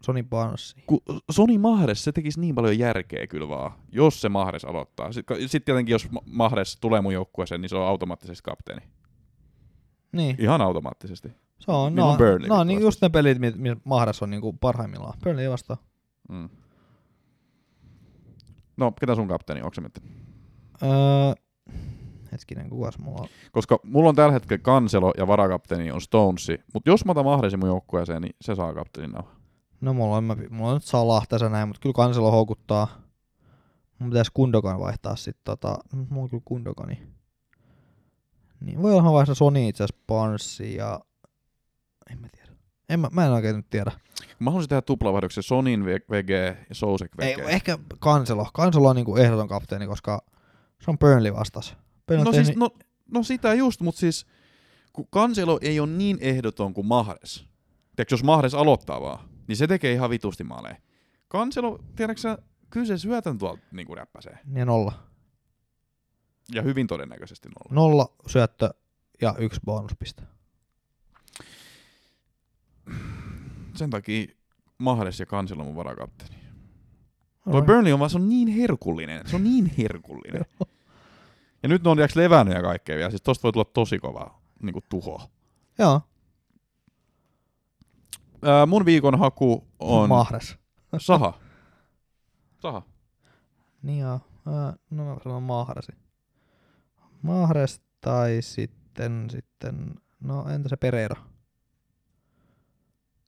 [0.03, 0.77] Sony Barnesi.
[0.87, 5.13] Kun Sony Mahrez, se tekisi niin paljon järkeä kyllä vaan, jos se Mahrez aloittaa.
[5.13, 8.83] Sitten sit tietenkin, jos Ma- Mahrez tulee mun joukkueeseen, niin se on automaattisesti kapteeni.
[10.13, 11.29] Niin, Ihan automaattisesti.
[11.59, 11.95] se on.
[11.95, 15.19] No, Burnley no niin just ne pelit, mi- missä Mahdollis on niinku parhaimmillaan.
[15.25, 15.79] Burnley vastaan.
[16.29, 16.49] Mm.
[18.77, 20.11] No, ketä sun kapteeni, onko se miettinyt?
[20.83, 21.35] Öö,
[22.33, 23.29] hetkinen, kukas mulla on?
[23.53, 27.59] Koska mulla on tällä hetkellä Kanselo ja varakapteeni on Stonesi, mutta jos mä otan Mahrezin
[27.59, 29.17] mun joukkueeseen, niin se saa kapteenin.
[29.81, 32.89] No mulla on, mulla on nyt Salah tässä näin, mutta kyllä kanselo houkuttaa.
[33.99, 37.03] Mun pitäisi Kundokan vaihtaa sit tota, mulla on kyllä Kundokani.
[38.61, 41.01] Niin voi olla mä vaihdan Sony itse asiassa Barnesiin ja
[42.11, 42.53] en mä tiedä.
[42.89, 43.93] En mä, mä en oikein nyt tiedä.
[44.39, 46.31] Mä haluaisin tehdä tuplavaihdoksen Sonin VG
[46.69, 47.49] ja Sousek Ei, VG.
[47.49, 48.49] ehkä Kanselo.
[48.55, 50.23] Kanselo on niinku ehdoton kapteeni, koska
[50.85, 51.77] se on Burnley vastas.
[52.07, 52.71] Burnley no, siis, tehnyt- no,
[53.11, 54.27] no sitä just, mutta siis
[54.93, 57.45] kun Kanselo ei ole niin ehdoton kuin Mahrez.
[57.97, 60.77] Tiedätkö, jos Mahrez aloittaa vaan, niin se tekee ihan vitusti maaleja.
[61.29, 62.39] Kanselo, tiedätkö
[62.71, 64.39] kyllä se syötän tuolta niin kuin räppäsee.
[64.55, 64.93] ja nolla.
[66.55, 67.75] Ja hyvin todennäköisesti nolla.
[67.75, 68.71] Nolla syöttö
[69.21, 70.23] ja yksi bonuspiste.
[73.75, 74.27] Sen takia
[74.79, 76.42] Mahrez ja Kanselo mun varakapteeni.
[77.45, 77.67] Toi Alright.
[77.67, 79.29] Burnley on vaan, se on niin herkullinen.
[79.29, 80.45] Se on niin herkullinen.
[81.63, 83.11] ja nyt ne on tiiäks levännyt ja kaikkea vielä.
[83.11, 85.31] Siis tosta voi tulla tosi kova niin kuin tuho.
[85.79, 86.01] Joo,
[88.45, 90.57] Ää, mun viikon haku on Mahres.
[90.99, 91.35] Saha.
[92.59, 92.83] Saha.
[93.83, 94.21] Niin joo.
[94.47, 95.93] Ää, No mä sanon Mahresi.
[97.23, 101.23] Mahres tai sitten, sitten, no entä se Pereira?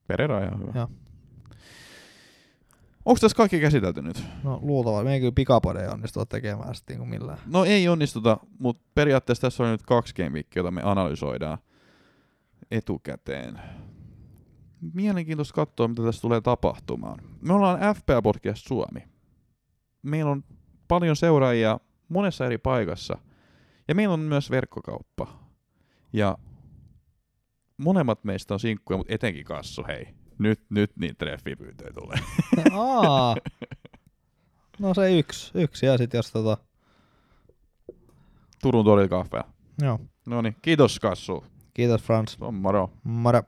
[0.07, 0.73] Pereira on ihan hyvä.
[0.75, 0.89] Joo.
[3.05, 4.25] Onko tässä kaikki käsitelty nyt?
[4.43, 7.39] No luultavasti, me ei kyllä pikapodeja onnistua tekemään sitten kuin millään.
[7.47, 11.59] No ei onnistuta, mutta periaatteessa tässä on nyt kaksi game weekia, jota me analysoidaan
[12.71, 13.61] etukäteen.
[14.95, 17.19] Mielenkiintoista katsoa, mitä tässä tulee tapahtumaan.
[17.41, 19.01] Me ollaan FPA Podcast Suomi.
[20.03, 20.45] Meillä on
[20.89, 23.19] paljon seuraajia monessa eri paikassa.
[23.89, 25.27] Ja meillä on myös verkkokauppa.
[26.13, 26.39] Ja
[27.77, 30.24] molemmat meistä on sinkkuja, mutta etenkin Kassu, hei.
[30.39, 32.19] Nyt, nyt niitä treffipyyntöjä tulee.
[32.73, 33.37] Aa.
[34.79, 36.57] No se yksi, yksi ja sitten jos tota,
[38.63, 39.45] Turun torilla kahvea.
[39.83, 40.01] joo.
[40.27, 41.45] No niin, kiitos Kassu.
[41.75, 42.37] Kiitos Frans.
[42.41, 42.91] On moro.
[43.05, 43.43] Moro.